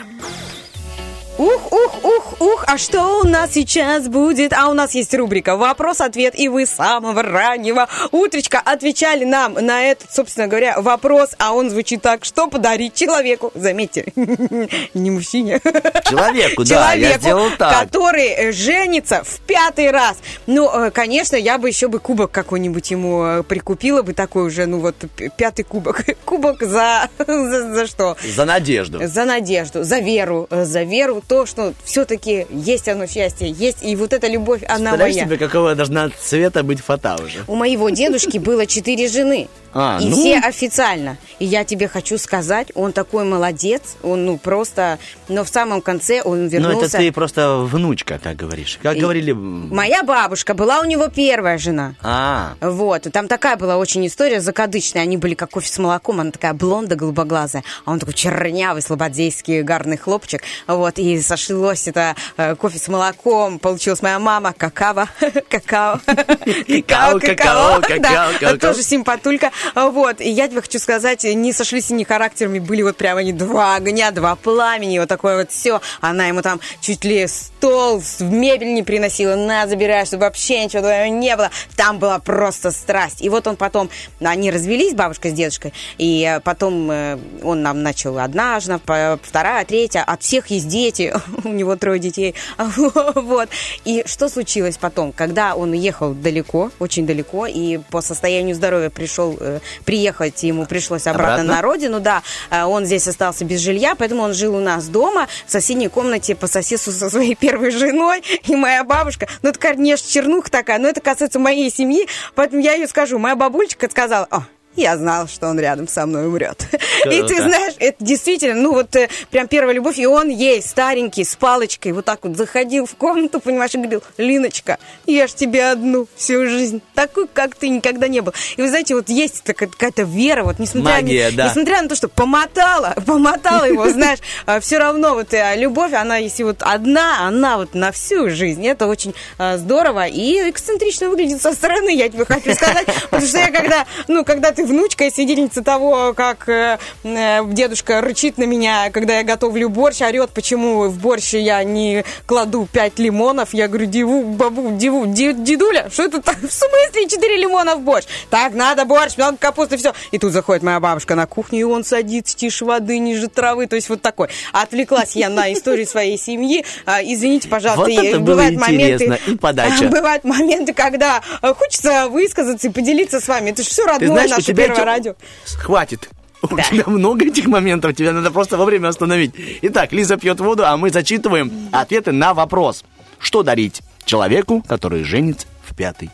[1.41, 4.53] Ух, ух, ух, ух, а что у нас сейчас будет?
[4.53, 9.85] А у нас есть рубрика «Вопрос-ответ», и вы с самого раннего утречка отвечали нам на
[9.85, 14.13] этот, собственно говоря, вопрос, а он звучит так, что подарить человеку, заметьте,
[14.93, 15.61] не мужчине,
[16.05, 17.85] Человеку, да, я сделал так.
[17.85, 20.19] который э, женится в пятый раз.
[20.47, 24.67] Ну, э, конечно, я бы еще бы кубок какой-нибудь ему э, прикупила бы такой уже,
[24.67, 24.97] ну вот,
[25.39, 26.05] пятый кубок.
[26.27, 28.17] Кубок за, за, за что?
[28.23, 29.01] За надежду.
[29.07, 34.13] За надежду, за веру, за веру, то, что все-таки есть оно счастье, есть, и вот
[34.13, 35.27] эта любовь, она Представляешь моя.
[35.27, 37.45] себе, какого должна цвета быть фата уже?
[37.47, 39.47] У моего дедушки было четыре жены.
[39.73, 40.17] А, и ну.
[40.17, 41.17] все официально.
[41.39, 44.99] И я тебе хочу сказать, он такой молодец, он ну просто,
[45.29, 46.87] но в самом конце он Ну, вернулся.
[46.87, 48.81] это ты просто внучка, так говоришь.
[48.83, 49.31] Как И- говорили...
[49.31, 51.95] Моя бабушка была у него первая жена.
[52.03, 55.03] А, Вот, там такая была очень история закадычная.
[55.03, 59.63] Они были как кофе с молоком, она такая блонда, голубоглазая, а он такой чернявый, слободейский,
[59.63, 60.43] гарный хлопчик.
[60.67, 65.09] Вот, и сошлось это э, кофе с молоком, получилась моя мама, какао,
[65.49, 69.51] какао, Какао, какао, какао, тоже симпатулька.
[69.75, 73.77] Вот, и я тебе хочу сказать, не сошлись они характерами, были вот прям они два
[73.77, 75.81] огня, два пламени, вот такое вот все.
[76.01, 81.15] Она ему там чуть ли стол, мебель не приносила, на, забирай, чтобы вообще ничего твоего
[81.15, 81.51] не было.
[81.77, 83.23] Там была просто страсть.
[83.23, 83.91] И вот он потом,
[84.21, 88.81] они развелись, бабушка с дедушкой, и э, потом э, он нам начал одна жена,
[89.23, 91.10] вторая, третья, от всех есть дети,
[91.45, 92.35] у него трое детей,
[93.15, 93.49] вот.
[93.85, 99.37] И что случилось потом, когда он уехал далеко, очень далеко, и по состоянию здоровья пришел,
[99.41, 101.55] э, приехать ему пришлось обратно, Обратно?
[101.55, 105.29] на родину, да, э, он здесь остался без жилья, поэтому он жил у нас дома,
[105.47, 110.09] в соседней комнате по соседству со своей первой женой, и моя бабушка, ну это, конечно,
[110.09, 114.45] чернуха такая, но это касается моей семьи, поэтому я ее скажу, моя бабульчика сказала, о,
[114.77, 116.67] я знала, что он рядом со мной умрет.
[117.05, 117.43] И ты Круто.
[117.43, 121.93] знаешь, это действительно, ну вот э, прям первая любовь, и он ей старенький, с палочкой,
[121.93, 126.47] вот так вот заходил в комнату, понимаешь, и говорил, Линочка, я ж тебе одну всю
[126.47, 128.33] жизнь, такой, как ты никогда не был.
[128.57, 131.49] И вы знаете, вот есть какая-то вера, вот несмотря, Магия, на, да.
[131.49, 134.19] несмотря на то, что помотала, помотала его, знаешь,
[134.61, 138.67] все равно вот э, любовь, она если вот одна, она вот на всю жизнь.
[138.67, 143.39] Это очень э, здорово и эксцентрично выглядит со стороны, я тебе хочу сказать, потому что
[143.39, 148.45] я когда, ну, когда ты внучка и свидетельница того, как э, э, дедушка рычит на
[148.45, 153.69] меня, когда я готовлю борщ, орет, почему в борщ я не кладу 5 лимонов, я
[153.69, 156.37] говорю, диву, бабу, диву, ди- дедуля, что это так?
[156.41, 158.07] В смысле 4 лимона в борщ?
[158.31, 159.93] Так, надо борщ, много капусты, все.
[160.11, 163.77] И тут заходит моя бабушка на кухню, и он садится тише воды, ниже травы, то
[163.77, 164.29] есть вот такой.
[164.53, 166.65] Отвлеклась я на историю своей семьи.
[166.87, 169.85] А, Извините, пожалуйста, Вот это было бывают интересно, моменты, и подача.
[169.91, 173.51] бывают моменты, когда э, хочется высказаться и поделиться с вами.
[173.51, 175.15] Это же все Ты родное знаешь, наше тебя первое радио.
[175.59, 176.09] Хватит.
[176.43, 179.35] У тебя много этих моментов, тебе надо просто вовремя остановить.
[179.63, 182.85] Итак, Лиза пьет воду, а мы зачитываем ответы на вопрос.
[183.19, 186.11] Что дарить человеку, который женится в пятый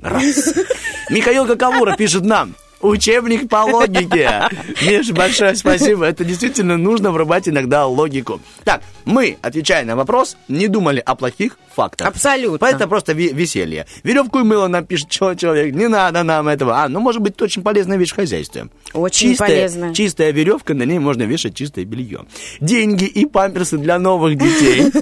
[0.00, 0.54] раз?
[1.10, 2.54] Михаил Какавура пишет нам.
[2.80, 4.48] Учебник по логике.
[4.82, 6.04] Миш, большое спасибо.
[6.04, 8.40] Это действительно нужно врубать иногда логику.
[8.64, 12.06] Так, мы, отвечая на вопрос, не думали о плохих фактах.
[12.06, 12.64] Абсолютно.
[12.66, 13.86] Это просто веселье.
[14.04, 15.74] Веревку и мыло нам пишет человек.
[15.74, 16.82] Не надо нам этого.
[16.82, 18.68] А, ну, может быть, это очень полезная вещь в хозяйстве.
[18.92, 19.94] Очень чистая, полезная.
[19.94, 22.26] Чистая веревка, на ней можно вешать чистое белье.
[22.60, 24.92] Деньги и памперсы для новых детей.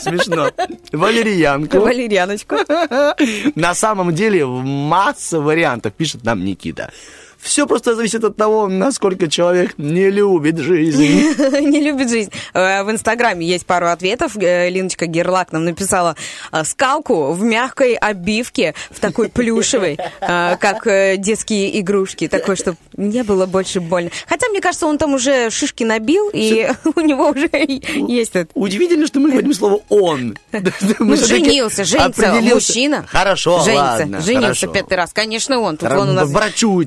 [0.00, 0.50] Смешно.
[0.92, 1.80] Валерьянку.
[1.80, 2.56] Валерьяночку.
[3.54, 6.92] На самом деле масса вариантов, пишет нам Никита.
[7.42, 11.02] Все просто зависит от того, насколько человек не любит жизнь.
[11.60, 12.30] Не любит жизнь.
[12.54, 14.36] Э, В Инстаграме есть пару ответов.
[14.36, 16.14] Э, Линочка Герлак нам написала
[16.52, 20.84] э, скалку в мягкой обивке, в такой плюшевой, как
[21.18, 24.10] детские игрушки, такой, чтобы не было больше больно.
[24.28, 28.50] Хотя, мне кажется, он там уже шишки набил, и у него уже есть это.
[28.54, 30.36] Удивительно, что мы говорим слово «он».
[30.52, 33.04] Ну, всё-таки женился, женится, мужчина.
[33.08, 35.12] Хорошо, ладно, женился пятый раз.
[35.12, 35.76] Конечно, он.
[35.76, 36.84] Тут он у нас Врачу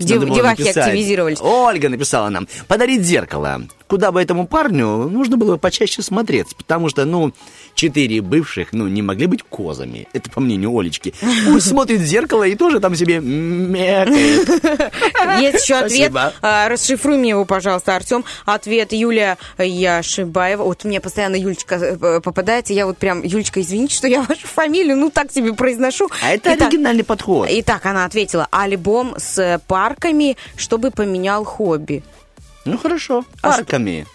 [0.51, 0.77] написать.
[0.77, 1.39] активизировались.
[1.41, 2.47] Ольга написала нам.
[2.67, 3.61] Подарить зеркало.
[3.87, 7.33] Куда бы этому парню нужно было почаще смотреться, потому что, ну,
[7.75, 10.07] четыре бывших, ну, не могли быть козами.
[10.13, 11.13] Это по мнению Олечки.
[11.45, 14.09] Пусть смотрит в зеркало и тоже там себе мекает.
[15.39, 16.11] Есть еще ответ.
[16.41, 18.23] А, Расшифруй мне его, пожалуйста, Артем.
[18.45, 20.63] Ответ Юлия Яшибаева.
[20.63, 22.73] Вот мне постоянно Юлечка э, попадается.
[22.73, 26.09] Я вот прям, Юлечка, извините, что я вашу фамилию, ну, так себе произношу.
[26.23, 27.47] А это Итак, оригинальный подход.
[27.51, 28.47] Итак, она ответила.
[28.51, 32.03] Альбом с парками, чтобы поменял хобби.
[32.63, 33.25] Ну, хорошо.
[33.41, 34.07] А Парками.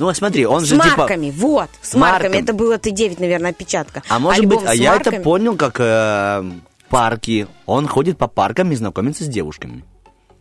[0.00, 0.96] Ну, а смотри, он С же типа...
[0.96, 2.28] марками, вот, с марками.
[2.28, 2.42] марками.
[2.42, 4.02] Это было Т9, наверное, опечатка.
[4.08, 5.22] А может Альбом быть, а я это марками.
[5.22, 6.50] понял как э,
[6.88, 7.46] парки.
[7.66, 9.84] Он ходит по паркам и знакомится с девушками.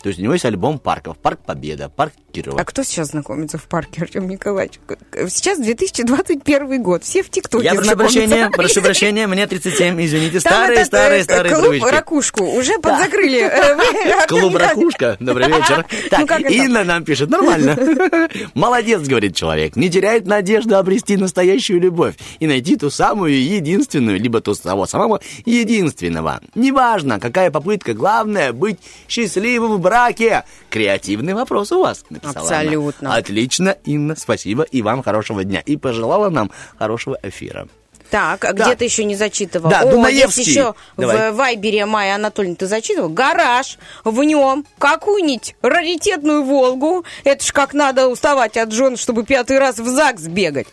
[0.01, 1.17] То есть у него есть альбом парков.
[1.17, 2.61] Парк Победа, парк Кирова.
[2.61, 4.79] А кто сейчас знакомится в парке, Артем Николаевич?
[5.27, 10.77] Сейчас 2021 год, все в ТикТоке Я прошу прощения, прошу прощения, мне 37, извините, старые,
[10.77, 11.91] этот, старые, э, старые клуб.
[11.91, 13.49] «Ракушку» уже подзакрыли.
[13.59, 14.55] Э, Клуб.
[14.55, 15.85] «Ракушка», добрый вечер.
[15.89, 16.39] Ну, Так?
[16.41, 17.77] Инна нам пишет, нормально.
[18.53, 24.39] Молодец, говорит человек, не теряет надежды обрести настоящую любовь и найти ту самую единственную, либо
[24.41, 26.41] ту того самого единственного.
[26.55, 30.43] Неважно, какая попытка, главное быть счастливым в браке.
[30.69, 32.57] Креативный вопрос у вас, написала она.
[32.59, 33.15] Абсолютно.
[33.15, 35.61] Отлично, Инна, спасибо, и вам хорошего дня.
[35.65, 37.67] И пожелала нам хорошего эфира.
[38.11, 38.65] Так, а Да.
[38.65, 39.69] где ты еще не зачитывал?
[39.69, 40.41] Да, О, Дунаевский.
[40.43, 41.31] есть еще Давай.
[41.31, 43.09] в Вайбере Майя Анатольевна, ты зачитывал?
[43.09, 47.05] Гараж, в нем какую-нибудь раритетную Волгу.
[47.23, 50.67] Это ж как надо уставать от жен, чтобы пятый раз в ЗАГС бегать.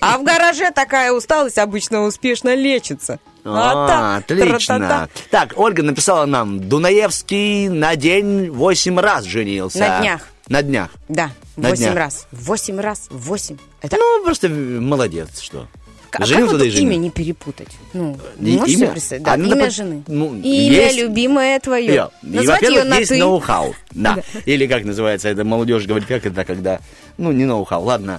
[0.00, 3.20] А в гараже такая усталость обычно успешно лечится.
[3.44, 5.08] А, та- отлично.
[5.30, 9.78] Так, Ольга написала нам, Дунаевский на день восемь раз женился.
[9.78, 10.20] На днях.
[10.48, 10.90] На днях.
[11.08, 12.26] Да, восемь раз.
[12.32, 13.56] Восемь раз, восемь.
[13.82, 15.66] Это Ну, просто молодец, что.
[16.12, 16.98] А как Женился, вот и имя женился.
[16.98, 17.68] не перепутать?
[17.92, 18.78] Ну, И- можешь имя?
[18.86, 19.22] себе представить?
[19.22, 20.02] Да, А, надо имя под- жены.
[20.08, 22.10] ну, имя есть- любимое твое.
[22.24, 23.18] И, Назвать ее во-первых, на есть ты.
[23.18, 23.74] ноу-хау.
[23.92, 24.18] Да.
[24.44, 26.80] Или как называется это, молодежь говорит, как это, когда...
[27.16, 28.18] Ну, не ноу-хау, ладно.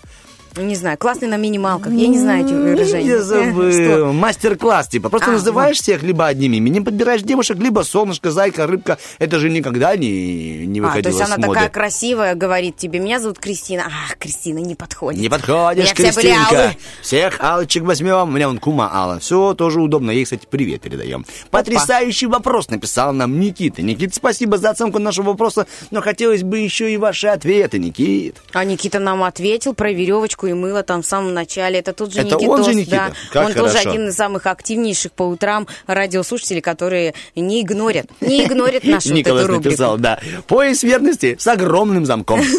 [0.57, 1.94] Не знаю, классный на минималках.
[1.94, 3.07] Я не знаю эти выражения.
[3.07, 4.11] Я забыл.
[4.14, 5.10] Мастер-класс, типа.
[5.10, 8.98] Просто А, называешь всех либо одним именем, подбираешь девушек, либо солнышко, зайка, рыбка.
[9.19, 11.53] Это же никогда не, не А, выходило то есть она моды.
[11.53, 13.84] такая красивая, говорит тебе, меня зовут Кристина.
[13.88, 15.22] Ах, Кристина не подходит.
[15.22, 16.76] Не подходишь, меня все были Кристинка.
[17.02, 18.30] Всех алочек возьмем.
[18.30, 19.19] У меня вон кума Алла.
[19.19, 20.11] Все тоже удобно.
[20.11, 21.26] Ей, кстати, привет передаем.
[21.49, 23.82] Потрясающий вопрос написал нам Никита.
[23.82, 28.38] Никита, спасибо за оценку нашего вопроса, но хотелось бы еще и ваши ответы, Никит.
[28.53, 31.80] А Никита нам ответил про веревочку и мыло там в самом начале.
[31.80, 32.96] Это тот же Это Никитос, он же Никита?
[32.96, 33.14] да.
[33.32, 38.84] Как он тоже один из самых активнейших по утрам радиослушателей, которые не игнорят, не игнорят
[38.84, 39.64] нашу вот Николас рубрику.
[39.70, 40.20] написал, да.
[40.48, 42.42] Пояс верности с огромным замком.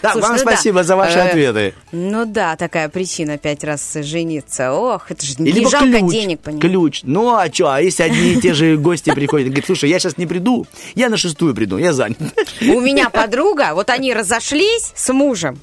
[0.00, 1.74] Так, вам ну спасибо за ваши Э, ответы.
[1.92, 4.72] Ну да, такая причина пять раз жениться.
[4.72, 6.62] Ох, это же не жалко денег, понимаешь?
[6.62, 7.00] ключ.
[7.04, 10.16] Ну, а что, а если одни и те же гости приходят, говорят, слушай, я сейчас
[10.16, 12.18] не приду, я на шестую приду, я занят.
[12.62, 15.58] У меня подруга, вот они разошлись с мужем,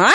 [0.00, 0.12] а?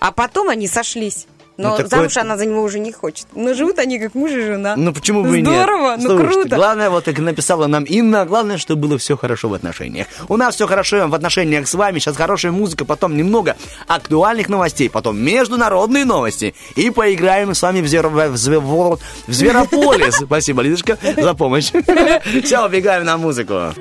[0.00, 1.26] А потом они сошлись.
[1.58, 3.26] Но Ну, замуж она за него уже не хочет.
[3.34, 4.74] Но живут они как муж и жена.
[4.74, 5.52] Ну почему бы и нет?
[5.52, 6.56] Здорово, ну Слушайте, круто.
[6.56, 10.06] Главное, вот как написала нам Инна, главное, чтобы было все хорошо в отношениях.
[10.28, 13.56] У нас все хорошо в отношениях с вами, сейчас хорошая музыка, потом немного
[13.86, 16.54] актуальных новостей, потом международные новости.
[16.74, 18.08] И поиграем с вами в, зер...
[18.08, 18.98] в, зве- в-
[19.28, 20.14] в Зверополис.
[20.24, 21.70] Спасибо, Лидочка, за помощь.
[22.44, 23.74] Все, убегаем на музыку.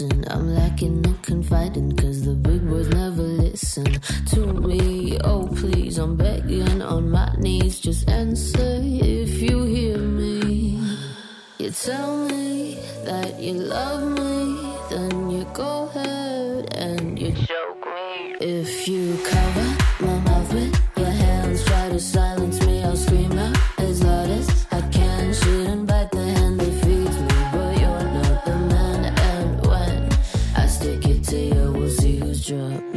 [0.00, 4.00] I'm lacking in confiding, cause the big boys never listen
[4.32, 5.18] to me.
[5.24, 7.80] Oh, please, I'm begging on my knees.
[7.80, 10.80] Just answer if you hear me.
[11.58, 18.36] You tell me that you love me, then you go ahead and you choke me.
[18.40, 22.29] If you cover my mouth with your hands, try to silence
[32.50, 32.89] drug.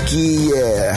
[0.00, 0.89] Уф, какие!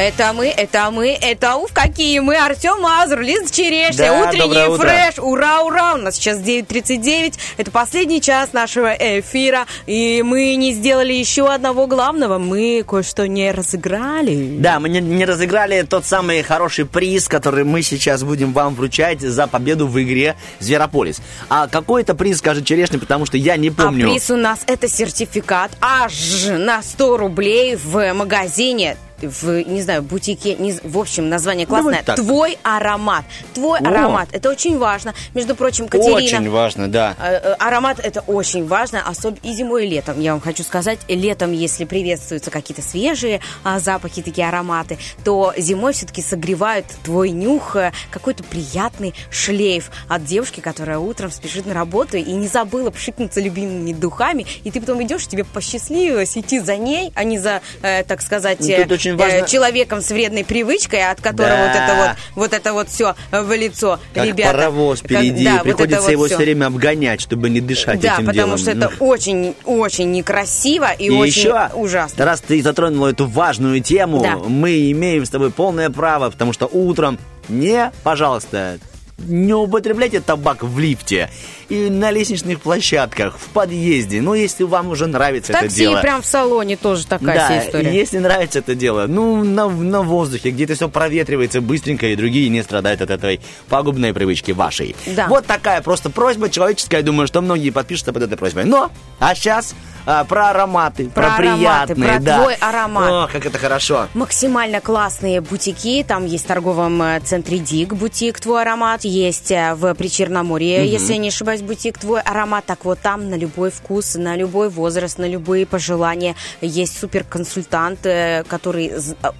[0.00, 5.18] Это мы, это мы, это уф, какие мы, Артем Мазур, Лиза Черешня, Да, утренний фреш,
[5.18, 11.12] ура, ура, у нас сейчас 9.39, это последний час нашего эфира, и мы не сделали
[11.12, 14.56] еще одного главного, мы кое-что не разыграли.
[14.58, 19.20] Да, мы не, не разыграли тот самый хороший приз, который мы сейчас будем вам вручать
[19.20, 21.20] за победу в игре Зверополис.
[21.50, 24.06] А какой это приз, скажет Черешня, потому что я не помню.
[24.06, 25.72] А приз у нас это сертификат.
[25.82, 32.02] Аж на 100 рублей в магазине в, не знаю, бутике, не в общем, название классное.
[32.02, 32.16] так.
[32.16, 33.24] Твой аромат.
[33.54, 33.88] Твой О.
[33.88, 34.28] аромат.
[34.32, 35.14] Это очень важно.
[35.34, 36.16] Между прочим, Катерина...
[36.16, 37.16] Очень важно, да.
[37.18, 40.20] Э, э, Аромат это очень важно, особенно и зимой, и летом.
[40.20, 45.92] Я вам хочу сказать, летом, если приветствуются какие-то свежие а, запахи, такие ароматы, то зимой
[45.92, 52.16] все-таки согревают твой нюх э, какой-то приятный шлейф от девушки, которая утром спешит на работу
[52.16, 57.12] и не забыла пшикнуться любимыми духами, и ты потом идешь, тебе посчастливилось идти за ней,
[57.14, 61.10] а не за, э, так сказать, Ну, тут очень важно- э, человеком с вредной привычкой,
[61.10, 61.66] от которого Да.
[61.66, 64.52] вот это вот, вот это вот все в лицо, Как ребята.
[64.52, 66.34] паровоз Как- впереди, да, вот это приходится вот его всё.
[66.36, 68.58] все время обгонять, чтобы не дышать Да, этим потому делом.
[68.58, 72.24] что это Ну, очень, очень некрасиво и, И очень еще, ужасно.
[72.24, 74.36] раз ты затронула эту важную тему, Да.
[74.36, 77.18] мы имеем с тобой полное право, потому что утром
[77.48, 78.78] не, пожалуйста,
[79.26, 81.30] не употребляйте табак в лифте
[81.68, 84.20] и на лестничных площадках, в подъезде.
[84.20, 86.00] Ну, если вам уже нравится В это такси дело.
[86.00, 87.94] прям в салоне тоже такая да, вся история.
[87.94, 92.62] если нравится это дело, ну, на, на воздухе, где-то все проветривается быстренько, и другие не
[92.62, 94.96] страдают от этой пагубной привычки вашей.
[95.06, 95.28] Да.
[95.28, 98.64] Вот такая просто просьба человеческая, я думаю, что многие подпишутся под этой просьбой.
[98.64, 98.90] Но,
[99.20, 99.74] а сейчас
[100.04, 102.38] про ароматы, про, Про ароматы, приятные, про да.
[102.42, 103.10] твой аромат.
[103.10, 104.08] О, как это хорошо.
[104.14, 106.04] Максимально классные бутики.
[106.06, 109.04] Там есть в торговом э, центре Дик бутик «Твой аромат».
[109.04, 110.88] Есть э, в Причерноморье, Мгм.
[110.88, 112.64] если я не ошибаюсь, бутик «Твой аромат».
[112.66, 118.44] Так вот, там на любой вкус, на любой возраст, на любые пожелания есть суперконсультант, э,
[118.48, 118.92] который,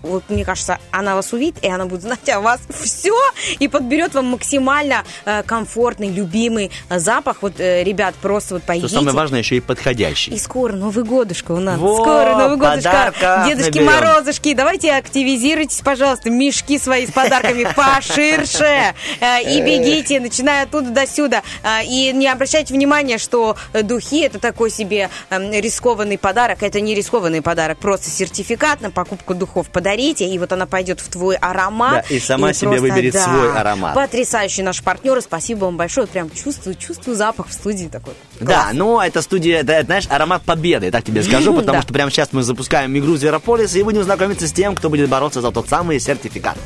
[0.02, 3.14] вот мне кажется, она вас увидит, и она будет знать о вас все
[3.58, 5.04] и подберет вам максимально
[5.46, 7.38] комфортный, любимый запах.
[7.42, 8.94] Вот, ребят, просто вот Что пойдите.
[8.94, 10.32] самое важное, еще и подходящий.
[10.32, 11.78] И скоро Новый годушка у нас.
[11.78, 13.12] Во, скоро Новый годушка.
[13.46, 13.86] Дедушки наберем.
[13.86, 18.94] Морозушки, давайте активизируйтесь, пожалуйста, мешки свои с подарками поширше.
[19.20, 21.42] Э, И бегите, начиная оттуда до сюда.
[21.62, 26.64] Э, И не обращайте внимания, что э, духи это такой себе эм, рискованный подарок.
[26.64, 31.08] Это не рискованный подарок, просто сертификат на покупку духов подарите, и вот она пойдет в
[31.08, 32.06] твой аромат.
[32.08, 33.94] Да, и сама себе просто, выберет да, свой аромат.
[33.94, 36.08] Потрясающий наш партнер, и спасибо вам большое.
[36.08, 38.14] Прям чувствую, чувствую запах в студии такой.
[38.40, 41.82] Да, ну это студия, это, знаешь, аромат победы, я так тебе скажу, потому Да.
[41.82, 45.40] что прямо сейчас мы запускаем игру Зверополис, и будем знакомиться с тем, кто будет бороться
[45.40, 46.56] за тот самый сертификат.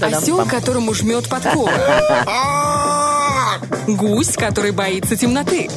[0.00, 1.70] Осел, которому жмет подкова.
[3.86, 5.68] Гусь, который боится темноты.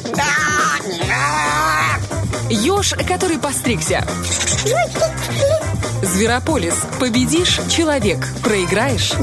[2.50, 4.04] Еж, который постригся.
[6.02, 6.86] Зверополис.
[7.00, 8.18] Победишь– человек.
[8.42, 9.12] Проиграешь–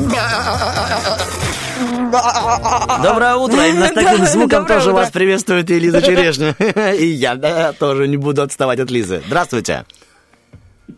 [3.03, 6.55] Доброе утро, именно с таким звуком тоже вас приветствует и Лиза Черешня.
[6.93, 9.21] И я да, тоже не буду отставать от Лизы.
[9.27, 9.85] Здравствуйте.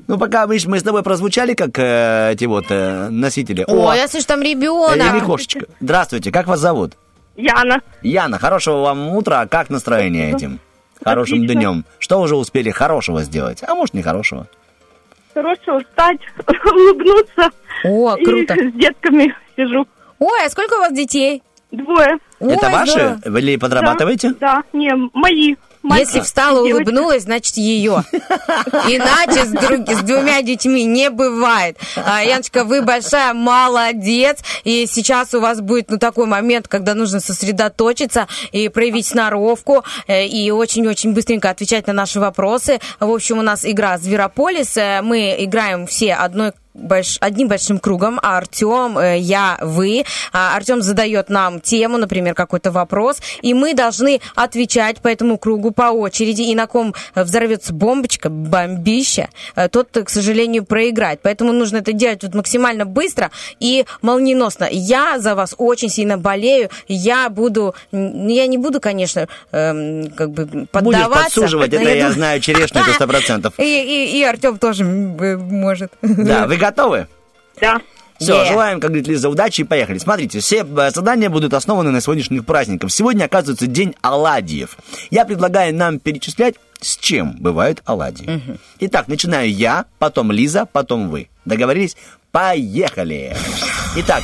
[0.08, 3.66] Ну, пока мы, мы с тобой прозвучали, как э, эти вот э, носители.
[3.68, 4.98] О, я слышу, там э, ребенок.
[4.98, 5.66] Лягушечка.
[5.80, 6.94] Здравствуйте, как вас зовут?
[7.36, 7.82] Яна.
[8.02, 9.42] Яна, хорошего вам утра.
[9.42, 10.60] А Как настроение этим?
[11.04, 11.56] Хорошим Отлично.
[11.56, 11.86] днем.
[12.00, 13.64] Что уже успели хорошего сделать?
[13.64, 14.48] А может, не хорошего?
[15.38, 16.18] Хорошо встать,
[16.66, 17.52] улыбнуться.
[17.84, 18.56] О, круто.
[18.56, 19.88] И с детками сижу.
[20.18, 21.44] Ой, а сколько у вас детей?
[21.70, 22.18] Двое.
[22.40, 23.20] Это ваши?
[23.24, 24.30] Вы ли подрабатываете?
[24.40, 25.56] Да, да, не, мои.
[25.96, 28.04] Если встала, улыбнулась, значит ее.
[28.88, 31.78] Иначе с, друг- с двумя детьми не бывает.
[31.96, 34.40] А, Яночка, вы большая молодец.
[34.64, 39.84] И сейчас у вас будет ну, такой момент, когда нужно сосредоточиться и проявить сноровку.
[40.08, 42.80] э, И очень-очень быстренько отвечать на наши вопросы.
[43.00, 44.78] В общем, у нас игра «Зверополис».
[44.78, 48.20] Э, Мы играем все одной больш- одним большим кругом.
[48.22, 50.04] А Артем, э, я, вы.
[50.34, 55.72] А Артем задает нам тему, например, какой-то вопрос, и мы должны отвечать по этому кругу
[55.72, 56.42] по очереди.
[56.44, 61.20] И на ком взорвется бомбочка, бомбища, э, тот, к сожалению, проиграет.
[61.22, 64.68] Поэтому нужно это делать вот максимально быстро и молниеносно.
[64.72, 66.70] Я за вас очень сильно болею.
[66.88, 71.24] Я буду, н- я не буду, конечно, эм, как бы Будешь поддаваться.
[71.26, 73.54] подсуживать, но это я думаю- знаю, черешню это сто процентов.
[73.60, 75.92] И, и, и Артем тоже э, может.
[76.02, 77.08] Да, вы готовы?
[77.62, 77.82] Да.
[78.20, 78.48] Все, Yeah.
[78.48, 80.00] желаем, как говорит Лиза, удачи и поехали.
[80.00, 82.92] Смотрите, все э, задания будут основаны на сегодняшних праздниках.
[82.92, 84.76] Сегодня, оказывается, день оладьев.
[85.12, 88.42] Я предлагаю нам перечислять, с чем бывают оладьи.
[88.80, 91.30] Итак, начинаю я, потом Лиза, потом вы.
[91.46, 91.96] Договорились?
[92.32, 93.36] Поехали!
[93.96, 94.24] Итак,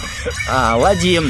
[0.51, 1.21] оладьи,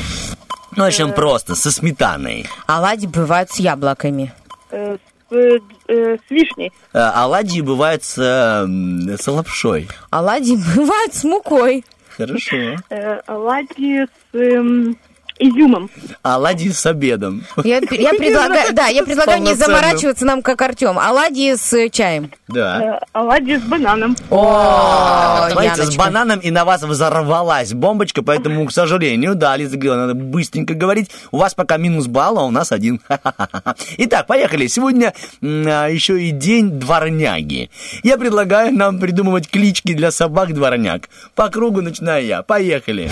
[0.76, 2.48] ну, очень просто, со сметаной.
[2.66, 4.34] Оладьи бывают с яблоками.
[4.72, 6.72] Э, с, э, э, с вишней.
[6.94, 9.88] Э, Оладьи бывают с, э, с лапшой.
[10.10, 11.84] Оладьи бывают с мукой.
[12.16, 12.78] Хорошо.
[12.90, 14.98] Э, оладьи с, эм,
[15.40, 15.90] изюмом.
[16.22, 17.44] Оладьи с обедом.
[17.64, 21.00] Я, я предлагаю, да, я предлагаю не заморачиваться нам, как Артем.
[21.00, 22.32] Оладьи с э, чаем.
[22.48, 23.00] Да.
[23.02, 24.16] Э, Оладьи с бананом.
[24.30, 30.08] О, Смотрите, с бананом и на вас взорвалась бомбочка, поэтому, к сожалению, да, Лиза говорила,
[30.08, 31.12] надо быстренько говорить.
[31.32, 33.02] У вас пока минус балл, а у нас один.
[33.98, 34.68] Итак, поехали.
[34.68, 37.70] Сегодня а, еще и день дворняги.
[38.04, 41.10] Я предлагаю нам придумывать клички для собак-дворняг.
[41.36, 42.44] По кругу начинаю я.
[42.44, 43.10] Поехали.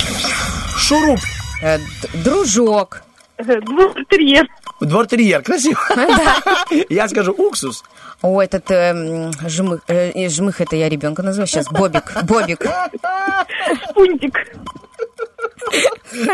[0.77, 1.19] Шуруп.
[1.61, 1.77] Э,
[2.23, 3.01] Дружок.
[3.37, 4.47] Двор-терьер.
[4.79, 5.41] Двор-терьер.
[5.41, 5.79] Красиво.
[6.89, 7.83] Я скажу уксус.
[8.21, 11.65] О, этот э, жмых, э, э, жмых, это я ребенка называю сейчас.
[11.71, 12.63] Бобик, Бобик.
[13.95, 14.35] Пунтик.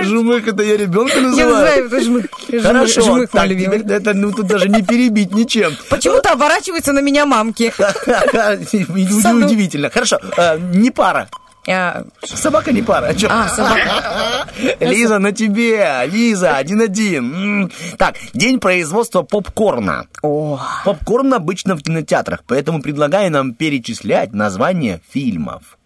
[0.01, 1.53] Жмых, это я ребенка Я называю.
[1.53, 2.25] называю это жмых.
[2.61, 5.77] Хорошо, жмых так, теперь это ну тут даже не перебить ничем.
[5.89, 7.71] Почему-то оборачиваются на меня мамки.
[7.77, 9.89] Удивительно.
[9.89, 11.29] Хорошо, э, не пара.
[11.69, 13.13] А, Собака не пара.
[13.13, 13.27] Чё?
[13.29, 14.47] А, собака.
[14.79, 16.05] Лиза, на тебе.
[16.07, 17.71] Лиза, один-один.
[17.97, 20.07] Так, день производства попкорна.
[20.21, 25.77] Попкорн обычно в кинотеатрах, поэтому предлагаю нам перечислять названия фильмов.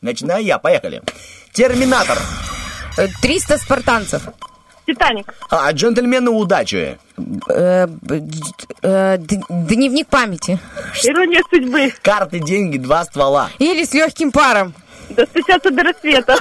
[0.00, 1.02] Начинаю я, поехали.
[1.52, 2.18] Терминатор.
[2.96, 4.22] Э, 300 спартанцев.
[4.86, 5.34] Титаник.
[5.50, 6.98] А, джентльмены удачи.
[7.48, 7.88] Э,
[8.82, 10.60] э, Дневник памяти.
[11.02, 11.92] Ирония судьбы.
[12.02, 13.50] Карты, деньги, два ствола.
[13.58, 14.74] Или с легким паром.
[15.10, 16.36] Достучаться до рассвета.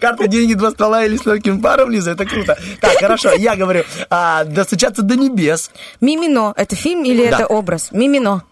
[0.00, 2.56] Карты, деньги, два стола или с легким паром, Лиза, это круто.
[2.80, 5.70] Так, хорошо, я говорю, а, достучаться до небес.
[6.00, 6.52] Мимино.
[6.56, 7.36] Это фильм или Да.
[7.36, 7.90] это образ?
[7.92, 8.42] Мимино.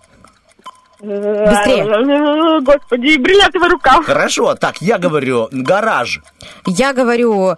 [1.01, 2.61] Быстрее.
[2.61, 4.03] Господи, бриллиантовая рука.
[4.03, 6.21] Хорошо, так, я говорю, гараж.
[6.67, 7.57] Я говорю,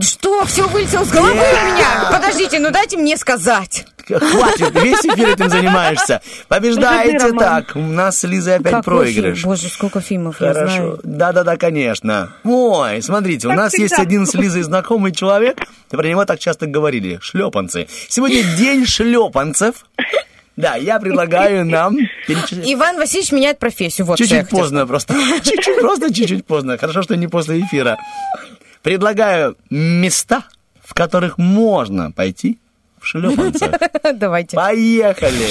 [0.00, 2.10] что все вылетело с головы у меня?
[2.12, 3.86] Подождите, ну дайте мне сказать.
[4.06, 6.22] Хватит, весь эфир этим занимаешься.
[6.48, 7.76] Побеждаете так.
[7.76, 9.38] У нас с Лизой опять Какой проигрыш.
[9.40, 9.50] фильм?
[9.50, 10.74] Боже, сколько фильмов я Хорошо.
[10.74, 11.00] знаю.
[11.02, 12.32] Да-да-да, конечно.
[12.44, 15.58] Ой, смотрите, у нас есть один с Лизой знакомый человек,
[15.90, 17.18] про него так часто говорили.
[17.20, 17.86] Шлепанцы.
[18.08, 19.84] Сегодня день шлепанцев.
[20.56, 21.96] Да, я предлагаю нам
[22.26, 22.64] перечислить.
[22.72, 24.06] Иван Васильевич меняет профессию.
[24.06, 24.60] Вот я Чуть-чуть хотела.
[24.60, 25.14] поздно просто.
[25.44, 26.78] Чуть-чуть, просто чуть-чуть поздно.
[26.78, 27.96] Хорошо, что не после эфира.
[28.82, 30.44] Предлагаю места,
[30.84, 32.58] в которых можно пойти
[33.00, 33.72] в шлепанцах.
[34.14, 34.56] Давайте.
[34.56, 35.48] Поехали!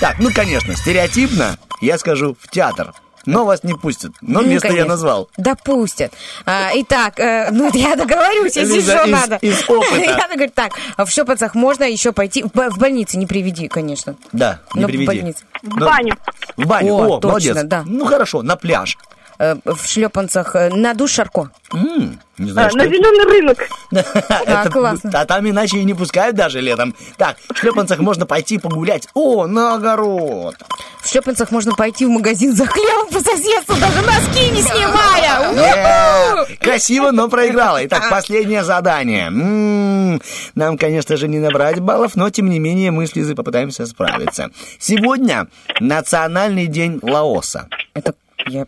[0.00, 2.92] Так, ну, конечно, стереотипно я скажу в театр.
[3.26, 4.12] Но вас не пустят.
[4.20, 4.88] Но Ну, место я конечно.
[4.90, 5.30] назвал.
[5.38, 6.12] Да пустят.
[6.44, 9.36] А, итак, э, ну я договорюсь, если Лиза, что из- надо.
[9.36, 9.96] из опыта.
[10.02, 12.42] Я говорю, так, в Шлепанцах можно еще пойти.
[12.42, 14.16] В, бо- в больнице не приведи, конечно.
[14.32, 15.06] Да, не Но в приведи.
[15.06, 15.44] больнице.
[15.62, 16.16] В баню.
[16.58, 16.92] В баню.
[16.96, 17.62] О, О, точно, молодец.
[17.64, 17.82] да.
[17.86, 18.98] Ну, хорошо, на пляж.
[19.38, 21.50] Э, в шлепанцах э, на душ Шарко.
[21.72, 22.94] Не А, знаю, что На это.
[22.94, 23.68] зеленый рынок.
[23.92, 25.10] Это- классно.
[25.14, 26.94] А там иначе и не пускают даже летом.
[27.16, 29.08] Так, в шлепанцах можно пойти погулять.
[29.14, 30.56] О, на огород.
[31.00, 35.52] В шлепанцах можно пойти в магазин за хлебом по соседству, даже носки не снимая.
[35.52, 36.56] Э!
[36.60, 37.84] Красиво, но проиграла.
[37.86, 39.30] Итак, последнее задание.
[40.54, 44.50] Нам, конечно же, не набрать баллов, но, тем не менее, мы с Лизой попытаемся справиться.
[44.78, 45.48] Сегодня
[45.80, 47.68] Национальный день Лаоса.
[47.94, 48.14] Это
[48.46, 48.64] я...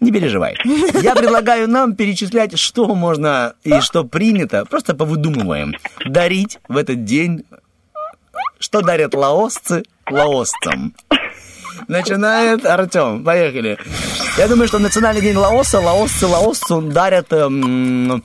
[0.00, 0.56] Не переживай.
[1.02, 4.64] Я предлагаю нам перечислять, что можно и что принято.
[4.64, 5.74] Просто повыдумываем.
[6.06, 7.44] Дарить в этот день,
[8.58, 10.94] что дарят лаосцы лаосцам.
[11.88, 13.24] Начинает Артем.
[13.24, 13.78] Поехали.
[14.38, 18.24] Я думаю, что Национальный день Лаоса, лаосцы лаосцу дарят эм,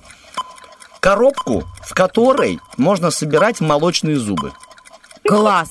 [1.00, 4.54] коробку, в которой можно собирать молочные зубы.
[5.24, 5.70] Класс.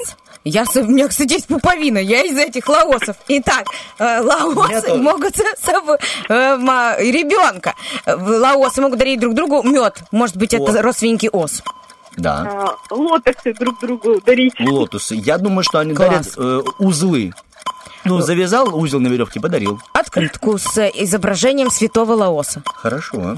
[0.49, 3.17] Я, у меня, кстати, есть пуповина, я из этих лаосов.
[3.29, 3.67] Итак,
[3.99, 5.99] э, лаосы могут с собой
[6.29, 6.57] э,
[7.11, 7.75] ребенка.
[8.07, 10.03] Э, Лаосы могут дарить друг другу мед.
[10.11, 10.83] Может быть, это О.
[10.83, 11.63] родственники ос.
[12.17, 12.77] Да.
[12.91, 14.55] А, Лотосы друг другу дарить.
[14.61, 15.15] Лотусы.
[15.15, 16.09] Я думаю, что они Класс.
[16.09, 17.33] дарят э, узлы.
[18.05, 19.81] Ну, завязал узел на веревке, подарил.
[19.93, 22.63] Открытку с э, изображением святого Лаоса.
[22.75, 23.37] Хорошо.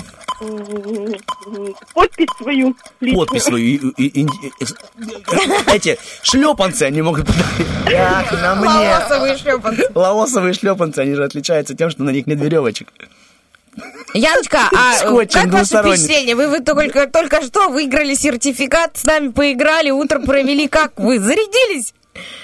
[1.94, 2.76] Подпись свою.
[3.00, 3.26] личную.
[3.26, 3.64] Подпись свою.
[3.64, 7.66] и- и- и- и- Эти шлепанцы они могут подарить.
[7.98, 8.68] Ах, на мне.
[8.68, 9.90] Лаосовые шлепанцы.
[9.94, 12.88] Лаосовые шлепанцы, они же отличаются тем, что на них нет веревочек.
[14.14, 16.34] Яночка, а Скотчем как ваше впечатление?
[16.34, 20.66] Вы, вы только, только что выиграли сертификат, с нами поиграли, утро провели.
[20.66, 21.20] Как вы?
[21.20, 21.94] Зарядились?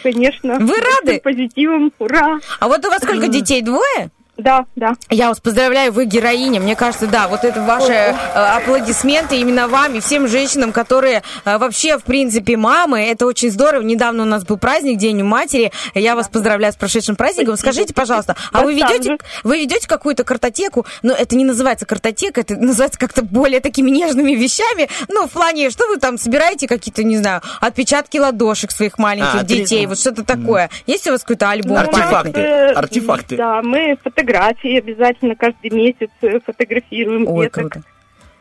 [0.02, 0.58] Конечно.
[0.60, 1.20] Вы рады?
[1.20, 2.38] Позитивом, ура.
[2.60, 3.62] А вот у вас сколько детей?
[3.62, 4.10] Двое?
[4.36, 4.94] Да, да.
[5.08, 6.60] Я вас поздравляю, вы героиня.
[6.60, 11.58] Мне кажется, да, вот это ваши э, аплодисменты именно вам и всем женщинам, которые э,
[11.58, 13.00] вообще, в принципе, мамы.
[13.02, 13.82] Это очень здорово.
[13.82, 15.72] Недавно у нас был праздник, День матери.
[15.94, 17.56] Я вас поздравляю с прошедшим праздником.
[17.56, 20.84] Скажите, пожалуйста, а вы ведете, вы ведете какую-то картотеку?
[21.02, 24.88] Но это не называется картотека, это называется как-то более такими нежными вещами.
[25.08, 29.44] Ну, в плане, что вы там собираете какие-то, не знаю, отпечатки ладошек своих маленьких А,
[29.44, 30.68] детей, вот что-то такое.
[30.86, 31.78] Есть у вас какой-то альбом?
[31.78, 32.12] Артефакты.
[32.12, 32.42] памятный?
[32.42, 33.36] Э, Артефакты.
[33.36, 33.96] Да, мы
[34.26, 37.72] фотографии обязательно каждый месяц э, фотографируем Ой, деток.
[37.72, 37.82] круто.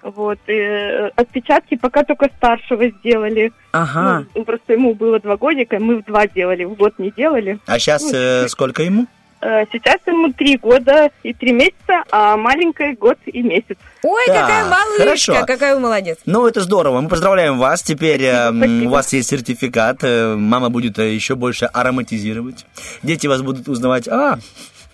[0.04, 3.52] Вот, и, э, отпечатки пока только старшего сделали.
[3.72, 4.26] Ага.
[4.36, 7.60] Ну, просто ему было два годика, мы в два делали, в год не делали.
[7.66, 9.08] А сейчас Ну, сколько ему?
[9.42, 13.78] э, Сейчас ему три года и три месяца, а маленькая год и месяц.
[14.04, 15.04] Ой, Так, какая малышка,
[15.34, 15.46] хорошо.
[15.48, 16.20] какая вы молодец.
[16.28, 17.02] Ну, это здорово.
[17.02, 17.82] Мы поздравляем вас.
[17.82, 20.04] Теперь э, м, у вас есть сертификат.
[20.04, 22.66] э, Мама будет э, еще больше ароматизировать.
[23.02, 24.08] Дети вас будут узнавать.
[24.08, 24.38] А,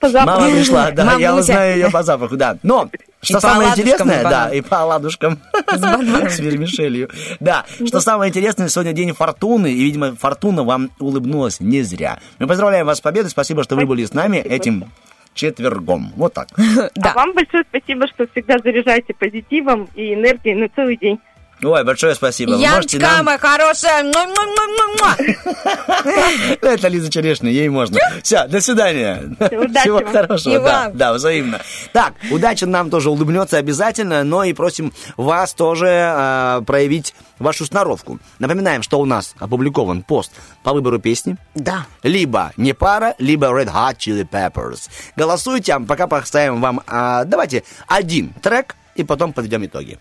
[0.09, 0.41] запаху.
[0.41, 1.51] мама пришла, да, я Мамуся.
[1.51, 2.57] узнаю ее по запаху, да.
[2.63, 2.89] Но,
[3.21, 7.09] что по самое интересное, да, и по оладушкам с вермишелью.
[7.39, 12.19] Да, что самое интересное, сегодня день фортуны, и, видимо, фортуна вам улыбнулась не зря.
[12.39, 14.85] Мы поздравляем вас с победой, спасибо, что вы были с нами этим
[15.33, 16.11] четвергом.
[16.15, 16.49] Вот так.
[17.01, 21.19] А вам большое спасибо, что всегда заряжаете позитивом и энергией на целый день.
[21.63, 22.55] Ой, большое спасибо.
[22.55, 24.01] Яночка, нам- моя хорошая.
[26.61, 27.99] Это Лиза Черешня, ей можно.
[28.23, 29.21] Все, до свидания.
[29.39, 30.59] удачи Всего хорошего.
[30.59, 31.61] Да, да, взаимно.
[31.93, 38.19] Так, удача нам тоже улыбнется обязательно, но и просим вас тоже э, проявить вашу сноровку.
[38.39, 40.31] Напоминаем, что у нас опубликован пост
[40.63, 41.37] по выбору песни.
[41.55, 41.85] Да.
[42.03, 44.89] Либо не пара, либо Red Hot Chili Peppers.
[45.15, 49.97] Голосуйте, а пока поставим вам, а, давайте, один трек, i потом подведем итоги.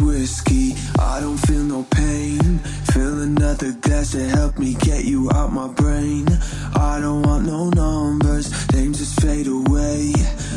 [0.00, 0.74] Whiskey,
[1.68, 2.60] no pain,
[7.42, 8.50] no numbers,
[9.46, 10.12] away.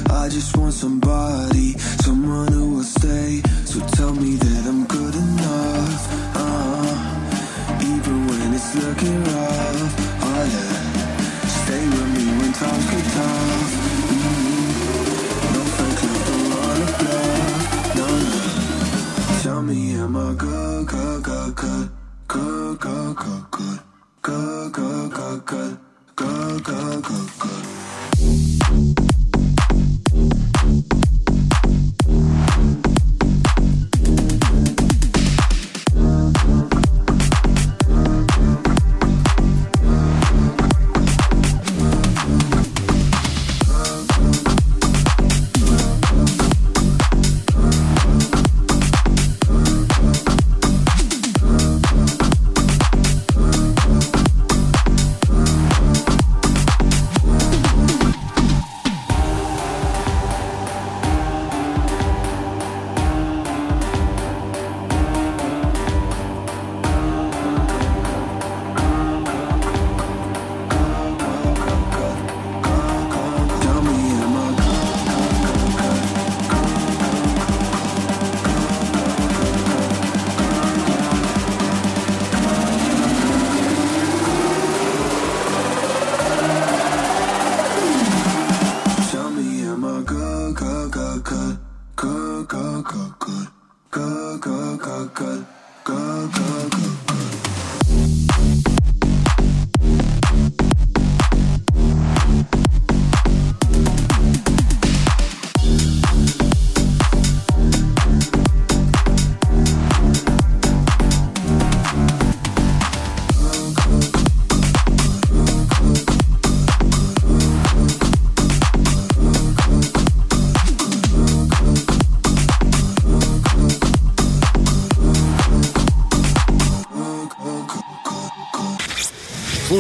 [0.10, 3.42] I just want somebody, someone who will stay.
[3.66, 6.04] So tell me that I'm good enough.
[6.36, 9.94] Uh, even when it's looking rough,
[10.28, 11.48] oh yeah.
[11.64, 13.01] Stay with me when times
[20.12, 21.90] Tell me, am I good, good, good, good,
[22.28, 23.80] good, good, good, good,
[24.22, 25.80] good, good, good, good,
[26.16, 27.91] good, good, good, good.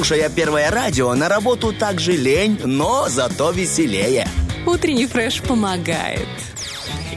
[0.01, 4.27] Слушая первое радио, на работу также лень, но зато веселее.
[4.65, 6.25] Утренний фреш помогает.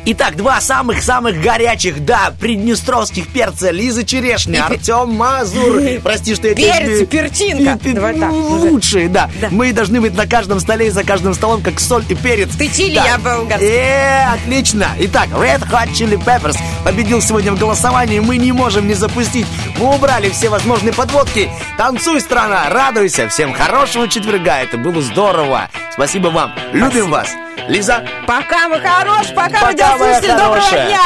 [0.04, 5.80] Итак, два самых-самых горячих, да, приднестровских перца Лиза Черешня, Артем Мазур.
[6.02, 7.78] Прости, что я Перец, перчинка.
[7.94, 8.58] Давай так, ну.
[8.70, 9.30] Лучшие, да.
[9.50, 12.50] Мы должны быть на каждом столе и за каждым столом, как соль и перец.
[12.54, 13.06] Ты чили, Да.
[13.06, 13.66] я болгарский.
[13.66, 14.88] Э, отлично.
[14.98, 18.20] Итак, Red Hot Chili Peppers победил сегодня в голосовании.
[18.20, 19.46] Мы не можем не запустить.
[19.78, 21.50] Мы убрали все возможные подводки.
[21.76, 23.28] Танцуй, страна, радуйся.
[23.28, 24.60] Всем хорошего четверга.
[24.60, 25.68] Это было здорово.
[25.92, 26.52] Спасибо вам.
[26.72, 27.28] Любим вас.
[27.68, 28.04] Лиза.
[28.26, 31.00] Пока, мы хорош, пока, Пока, радиослушатели, моя доброго дня.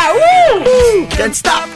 [1.17, 1.68] Can't stop.